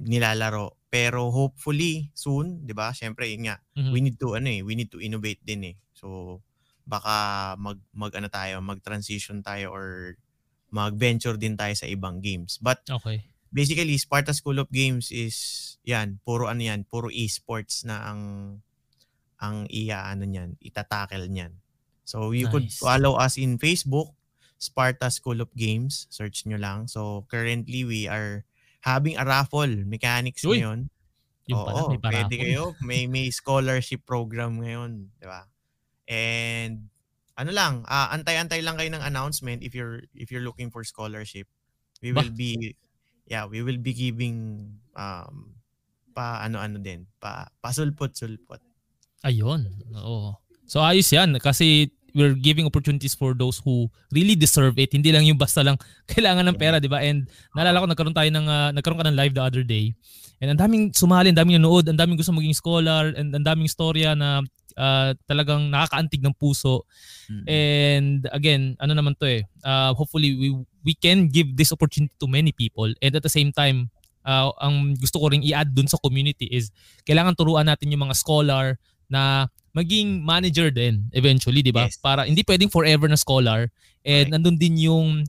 nilalaro. 0.00 0.79
Pero 0.90 1.30
hopefully 1.30 2.10
soon, 2.14 2.66
'di 2.66 2.74
ba? 2.74 2.90
Syempre 2.92 3.30
yun 3.30 3.46
nga, 3.46 3.62
Mhm. 3.78 3.92
we 3.94 3.98
need 4.02 4.18
to 4.18 4.34
ano 4.34 4.50
eh, 4.50 4.60
we 4.66 4.74
need 4.74 4.90
to 4.90 4.98
innovate 4.98 5.40
din 5.46 5.62
eh. 5.74 5.76
So 5.94 6.40
baka 6.86 7.54
mag 7.58 7.78
mag 7.94 8.10
ano 8.18 8.26
tayo, 8.26 8.58
mag-transition 8.60 9.40
tayo 9.46 9.70
or 9.70 10.18
mag-venture 10.70 11.38
din 11.38 11.54
tayo 11.58 11.74
sa 11.78 11.86
ibang 11.86 12.18
games. 12.22 12.58
But 12.62 12.82
Okay. 12.90 13.22
basically 13.54 13.94
Sparta 13.98 14.34
School 14.34 14.58
of 14.62 14.70
Games 14.74 15.10
is 15.14 15.36
yan, 15.86 16.18
puro 16.26 16.46
ano 16.50 16.62
yan, 16.62 16.86
puro 16.86 17.10
esports 17.10 17.86
na 17.86 18.10
ang 18.10 18.22
ang 19.40 19.66
iya 19.70 20.06
ano 20.10 20.24
niyan, 20.28 20.58
itatackle 20.60 21.26
niyan. 21.30 21.58
So 22.06 22.32
you 22.36 22.46
could 22.50 22.70
Nice. 22.70 22.78
follow 22.80 23.16
us 23.18 23.38
in 23.38 23.56
Facebook, 23.58 24.12
Sparta 24.60 25.08
School 25.10 25.40
of 25.42 25.50
Games, 25.56 26.06
search 26.10 26.44
nyo 26.46 26.58
lang. 26.60 26.86
So 26.90 27.24
currently 27.30 27.82
we 27.86 28.06
are 28.10 28.44
having 28.80 29.16
a 29.16 29.24
raffle 29.24 29.70
mechanics 29.84 30.44
Uy, 30.44 30.60
ngayon. 30.60 30.88
Yung 31.50 31.60
pala, 31.66 31.80
Oo, 31.84 31.90
may 31.92 32.00
pwede 32.00 32.34
kayo. 32.36 32.64
May 32.86 33.10
may 33.10 33.26
scholarship 33.34 34.06
program 34.06 34.62
ngayon, 34.62 35.10
'di 35.18 35.26
ba? 35.26 35.50
And 36.06 36.86
ano 37.34 37.50
lang, 37.50 37.74
ah, 37.88 38.12
antay-antay 38.12 38.60
lang 38.60 38.76
kayo 38.76 38.92
ng 38.92 39.02
announcement 39.02 39.64
if 39.64 39.72
you're 39.72 40.04
if 40.12 40.28
you're 40.30 40.44
looking 40.44 40.68
for 40.68 40.84
scholarship. 40.84 41.48
We 42.04 42.12
Bah. 42.12 42.22
will 42.22 42.34
be 42.36 42.76
yeah, 43.26 43.46
we 43.46 43.64
will 43.64 43.80
be 43.80 43.92
giving 43.96 44.68
um 44.94 45.54
pa 46.12 46.42
ano-ano 46.44 46.78
din, 46.82 47.06
pa 47.18 47.48
pasulpot-sulpot. 47.62 48.60
Ayun. 49.26 49.66
Oo. 49.94 50.36
So 50.70 50.82
ayos 50.82 51.10
yan 51.10 51.34
kasi 51.42 51.90
we're 52.14 52.36
giving 52.36 52.66
opportunities 52.66 53.14
for 53.14 53.32
those 53.34 53.60
who 53.62 53.88
really 54.10 54.34
deserve 54.34 54.78
it. 54.78 54.92
Hindi 54.92 55.10
lang 55.10 55.26
yung 55.26 55.38
basta 55.38 55.64
lang 55.64 55.78
kailangan 56.12 56.46
ng 56.50 56.56
pera, 56.58 56.76
'di 56.78 56.90
ba? 56.90 57.02
And 57.02 57.28
naalala 57.54 57.82
ko 57.82 57.86
nagkaroon 57.90 58.16
tayo 58.16 58.30
ng 58.30 58.46
ah, 58.46 58.70
nagkaroon 58.74 59.00
ka 59.00 59.06
ng 59.08 59.18
live 59.18 59.34
the 59.34 59.44
other 59.44 59.64
day. 59.64 59.94
And 60.40 60.56
ang 60.56 60.60
daming 60.60 60.96
sumali, 60.96 61.30
ang 61.30 61.38
daming 61.38 61.60
nanood, 61.60 61.84
ang 61.84 62.00
daming 62.00 62.16
gusto 62.16 62.32
maging 62.32 62.56
scholar, 62.56 63.12
and 63.12 63.28
ang 63.28 63.44
daming 63.44 63.68
storya 63.68 64.16
na 64.16 64.40
ah, 64.80 65.12
talagang 65.28 65.68
nakakaantig 65.68 66.24
ng 66.24 66.34
puso. 66.36 66.88
Mm. 67.28 67.44
And 67.46 68.20
again, 68.32 68.62
ano 68.80 68.92
naman 68.96 69.14
to 69.20 69.28
eh, 69.28 69.44
uh, 69.62 69.92
hopefully 69.92 70.34
we 70.34 70.48
we 70.80 70.96
can 70.96 71.28
give 71.28 71.54
this 71.54 71.70
opportunity 71.70 72.16
to 72.16 72.26
many 72.26 72.50
people 72.50 72.88
and 73.04 73.12
at 73.12 73.22
the 73.22 73.30
same 73.30 73.52
time, 73.52 73.92
uh, 74.24 74.50
ang 74.60 74.96
gusto 74.96 75.20
ko 75.20 75.32
ring 75.32 75.44
i-add 75.44 75.72
dun 75.72 75.88
sa 75.88 76.00
community 76.00 76.48
is 76.50 76.72
kailangan 77.04 77.36
turuan 77.36 77.68
natin 77.68 77.92
yung 77.92 78.08
mga 78.08 78.16
scholar 78.16 78.76
na 79.10 79.48
maging 79.74 80.24
manager 80.24 80.70
din 80.70 81.06
eventually, 81.14 81.62
di 81.62 81.70
ba? 81.70 81.86
Yes. 81.86 81.98
Para 81.98 82.26
hindi 82.26 82.42
pwedeng 82.46 82.70
forever 82.70 83.06
na 83.06 83.18
scholar 83.18 83.70
and 84.02 84.30
Correct. 84.30 84.32
nandun 84.34 84.56
din 84.58 84.76
yung 84.90 85.24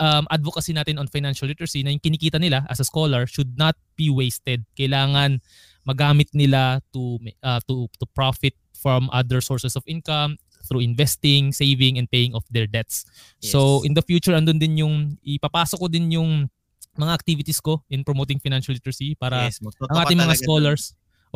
um, 0.00 0.24
advocacy 0.28 0.76
natin 0.76 1.00
on 1.00 1.08
financial 1.08 1.48
literacy 1.48 1.80
na 1.80 1.92
yung 1.92 2.02
kinikita 2.02 2.36
nila 2.36 2.64
as 2.68 2.80
a 2.80 2.86
scholar 2.86 3.24
should 3.24 3.56
not 3.56 3.76
be 3.96 4.12
wasted. 4.12 4.64
Kailangan 4.76 5.40
magamit 5.86 6.28
nila 6.34 6.82
to 6.92 7.16
uh, 7.46 7.62
to 7.64 7.86
to 7.96 8.04
profit 8.12 8.52
from 8.76 9.08
other 9.14 9.40
sources 9.40 9.78
of 9.78 9.86
income 9.86 10.36
through 10.66 10.82
investing, 10.82 11.54
saving, 11.54 11.96
and 11.96 12.10
paying 12.10 12.34
off 12.34 12.44
their 12.50 12.66
debts. 12.66 13.06
So 13.38 13.80
Yes. 13.80 13.86
in 13.86 13.92
the 13.94 14.02
future, 14.02 14.34
andun 14.34 14.58
din 14.58 14.82
yung, 14.82 15.14
ipapasok 15.22 15.78
ko 15.78 15.86
din 15.86 16.10
yung 16.10 16.50
mga 16.98 17.12
activities 17.14 17.62
ko 17.62 17.86
in 17.86 18.02
promoting 18.02 18.42
financial 18.42 18.74
literacy 18.74 19.14
para 19.14 19.46
yes, 19.46 19.62
ang 19.62 19.98
ating 20.02 20.18
mga 20.18 20.34
talaga 20.42 20.74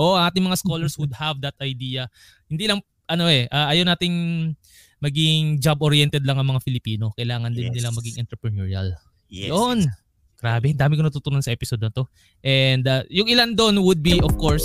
scholars, 0.01 0.16
oh, 0.16 0.27
ating 0.27 0.44
mga 0.44 0.59
scholars 0.59 0.94
would 0.97 1.12
have 1.12 1.36
that 1.44 1.56
idea. 1.60 2.09
Hindi 2.48 2.64
lang, 2.66 2.81
ano 3.05 3.28
eh, 3.28 3.44
ah, 3.52 3.68
ayaw 3.68 3.85
nating 3.85 4.14
maging 5.01 5.60
job-oriented 5.60 6.24
lang 6.24 6.36
ang 6.40 6.48
mga 6.52 6.60
Filipino. 6.64 7.12
Kailangan 7.16 7.52
din 7.52 7.72
Yes. 7.72 7.74
nila 7.81 7.89
maging 7.93 8.16
entrepreneurial. 8.20 8.86
Yes, 9.28 9.48
Yun. 9.52 9.89
Grabe, 10.40 10.72
dami 10.72 10.97
ko 10.97 11.05
natutunan 11.05 11.44
sa 11.44 11.52
episode 11.52 11.85
na 11.85 11.93
to. 11.93 12.09
And 12.40 12.81
uh, 12.89 13.05
yung 13.12 13.28
ilan 13.28 13.52
doon 13.52 13.77
would 13.85 14.01
be, 14.01 14.24
of 14.24 14.32
course, 14.40 14.64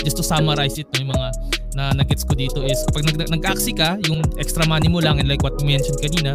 just 0.00 0.16
to 0.16 0.24
summarize 0.24 0.80
it, 0.80 0.88
no, 0.96 1.04
yung 1.04 1.12
mga 1.12 1.28
na 1.72 1.84
nagets 1.96 2.24
ko 2.24 2.36
dito 2.36 2.60
is 2.64 2.80
kapag 2.88 3.12
nag 3.12 3.28
nag-aksi 3.28 3.72
ka, 3.76 3.96
yung 4.08 4.20
extra 4.36 4.64
money 4.64 4.88
mo 4.88 5.00
lang 5.00 5.20
and 5.20 5.28
like 5.28 5.40
what 5.44 5.56
you 5.60 5.68
mentioned 5.68 5.96
kanina, 6.00 6.32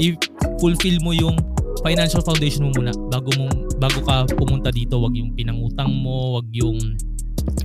i-fulfill 0.00 1.00
mo 1.00 1.12
yung 1.16 1.36
financial 1.80 2.20
foundation 2.20 2.68
mo 2.68 2.76
muna 2.76 2.92
bago 3.08 3.28
mo 3.40 3.48
bago 3.80 4.00
ka 4.04 4.28
pumunta 4.36 4.68
dito, 4.68 5.00
wag 5.00 5.16
yung 5.16 5.32
pinangutang 5.32 5.88
mo, 5.88 6.40
wag 6.40 6.48
yung 6.52 6.76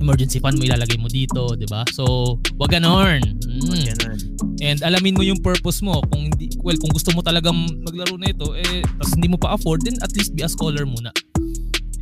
emergency 0.00 0.38
fund 0.38 0.58
mo 0.58 0.64
ilalagay 0.66 0.98
mo 0.98 1.08
dito, 1.08 1.54
'di 1.54 1.66
ba? 1.70 1.82
So, 1.92 2.36
wag 2.58 2.74
ganon. 2.74 3.22
Mm. 3.46 3.86
And 4.60 4.78
alamin 4.82 5.14
mo 5.16 5.22
yung 5.22 5.40
purpose 5.40 5.84
mo. 5.84 6.00
Kung 6.12 6.32
hindi 6.32 6.52
well, 6.60 6.76
kung 6.80 6.92
gusto 6.92 7.12
mo 7.12 7.20
talagang 7.20 7.56
maglaro 7.84 8.16
na 8.16 8.32
ito 8.32 8.56
eh 8.56 8.82
tapos 8.84 9.12
hindi 9.14 9.28
mo 9.30 9.38
pa 9.38 9.54
afford, 9.54 9.84
then 9.84 9.96
at 10.00 10.12
least 10.16 10.32
be 10.32 10.42
a 10.42 10.50
scholar 10.50 10.84
muna. 10.88 11.12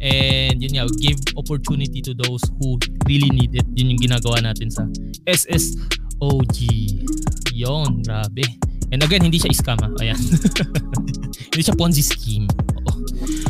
And 0.04 0.60
yun 0.60 0.76
nga, 0.76 0.84
give 1.00 1.16
opportunity 1.32 2.04
to 2.04 2.12
those 2.12 2.44
who 2.60 2.76
really 3.08 3.32
need 3.32 3.56
it. 3.56 3.64
Yun 3.72 3.96
yung 3.96 4.02
ginagawa 4.04 4.44
natin 4.44 4.68
sa 4.68 4.84
SSOG. 5.24 6.58
Yon, 7.56 8.04
grabe. 8.04 8.44
And 8.92 9.00
again, 9.00 9.24
hindi 9.24 9.40
siya 9.40 9.56
scam 9.56 9.80
ha. 9.80 9.88
Ayan. 10.04 10.20
hindi 11.56 11.62
siya 11.64 11.72
Ponzi 11.72 12.04
scheme. 12.04 12.44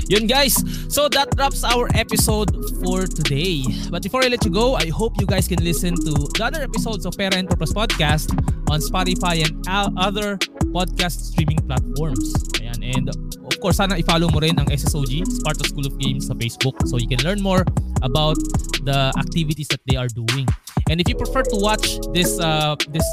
Yun 0.09 0.27
guys, 0.27 0.53
so 0.93 1.09
that 1.09 1.33
wraps 1.39 1.65
our 1.65 1.89
episode 1.95 2.53
for 2.85 3.07
today. 3.07 3.65
But 3.89 4.03
before 4.03 4.23
I 4.23 4.29
let 4.29 4.45
you 4.45 4.51
go, 4.51 4.75
I 4.75 4.89
hope 4.89 5.19
you 5.19 5.25
guys 5.27 5.49
can 5.49 5.65
listen 5.65 5.97
to 5.97 6.13
the 6.29 6.45
other 6.45 6.61
episodes 6.61 7.07
of 7.07 7.15
and 7.19 7.49
Purpose 7.49 7.73
Podcast 7.73 8.29
on 8.69 8.81
Spotify 8.81 9.41
and 9.41 9.65
other 9.97 10.37
podcast 10.77 11.33
streaming 11.33 11.57
platforms. 11.65 12.35
Ayan, 12.61 12.85
and 12.85 13.09
of 13.09 13.61
course, 13.61 13.81
sana 13.81 13.97
i-follow 13.97 14.29
mo 14.29 14.45
rin 14.45 14.61
ang 14.61 14.69
SSOG, 14.69 15.25
Sparta 15.25 15.65
School 15.65 15.89
of 15.89 15.97
Games 15.97 16.29
sa 16.29 16.35
Facebook 16.37 16.77
so 16.85 17.01
you 17.01 17.09
can 17.09 17.25
learn 17.25 17.41
more 17.41 17.65
about 18.05 18.37
the 18.85 19.09
activities 19.17 19.73
that 19.73 19.81
they 19.89 19.97
are 19.97 20.13
doing. 20.13 20.45
And 20.93 21.01
if 21.01 21.09
you 21.09 21.17
prefer 21.17 21.49
to 21.49 21.57
watch 21.57 21.97
this 22.13 22.37
uh, 22.37 22.77
this 22.93 23.07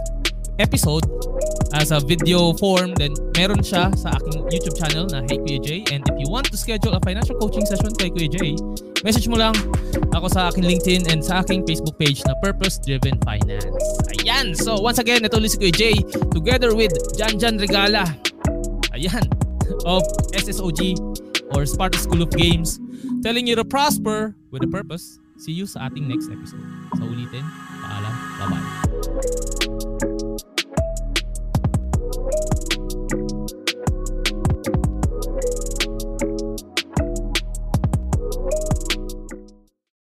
episode 0.60 1.08
as 1.74 1.92
a 1.92 2.00
video 2.00 2.54
form, 2.54 2.94
then 2.96 3.16
meron 3.38 3.64
siya 3.64 3.96
sa 3.96 4.12
aking 4.16 4.44
YouTube 4.52 4.76
channel 4.76 5.08
na 5.08 5.24
Hey 5.28 5.40
Kuya 5.40 5.60
J. 5.64 5.70
And 5.92 6.04
if 6.04 6.16
you 6.20 6.28
want 6.28 6.52
to 6.52 6.58
schedule 6.58 6.94
a 6.94 7.02
financial 7.02 7.38
coaching 7.40 7.66
session 7.66 7.96
kay 7.96 8.12
Kuya 8.12 8.28
J, 8.28 8.38
message 9.04 9.28
mo 9.32 9.40
lang 9.40 9.56
ako 10.12 10.28
sa 10.28 10.52
aking 10.52 10.68
LinkedIn 10.68 11.08
and 11.08 11.24
sa 11.24 11.40
aking 11.40 11.64
Facebook 11.64 11.96
page 11.96 12.20
na 12.28 12.36
Purpose 12.44 12.80
Driven 12.84 13.16
Finance. 13.24 13.72
Ayan! 14.20 14.52
So 14.58 14.80
once 14.80 15.00
again, 15.00 15.24
ito 15.24 15.40
ulit 15.40 15.56
si 15.56 15.60
Kuya 15.60 15.74
J 15.74 15.82
together 16.36 16.76
with 16.76 16.92
Janjan 17.16 17.60
Regala. 17.62 18.08
Ayan! 18.92 19.24
Of 19.88 20.04
SSOG 20.36 21.00
or 21.56 21.64
Sparta 21.64 21.98
School 21.98 22.22
of 22.22 22.30
Games 22.36 22.78
telling 23.24 23.48
you 23.48 23.56
to 23.56 23.64
prosper 23.64 24.36
with 24.52 24.62
a 24.64 24.70
purpose. 24.70 25.20
See 25.40 25.56
you 25.56 25.66
sa 25.66 25.88
ating 25.88 26.06
next 26.06 26.28
episode. 26.28 26.62
Sa 27.00 27.04
ulitin, 27.08 27.42
paalam, 27.82 28.14
bye-bye. 28.38 29.61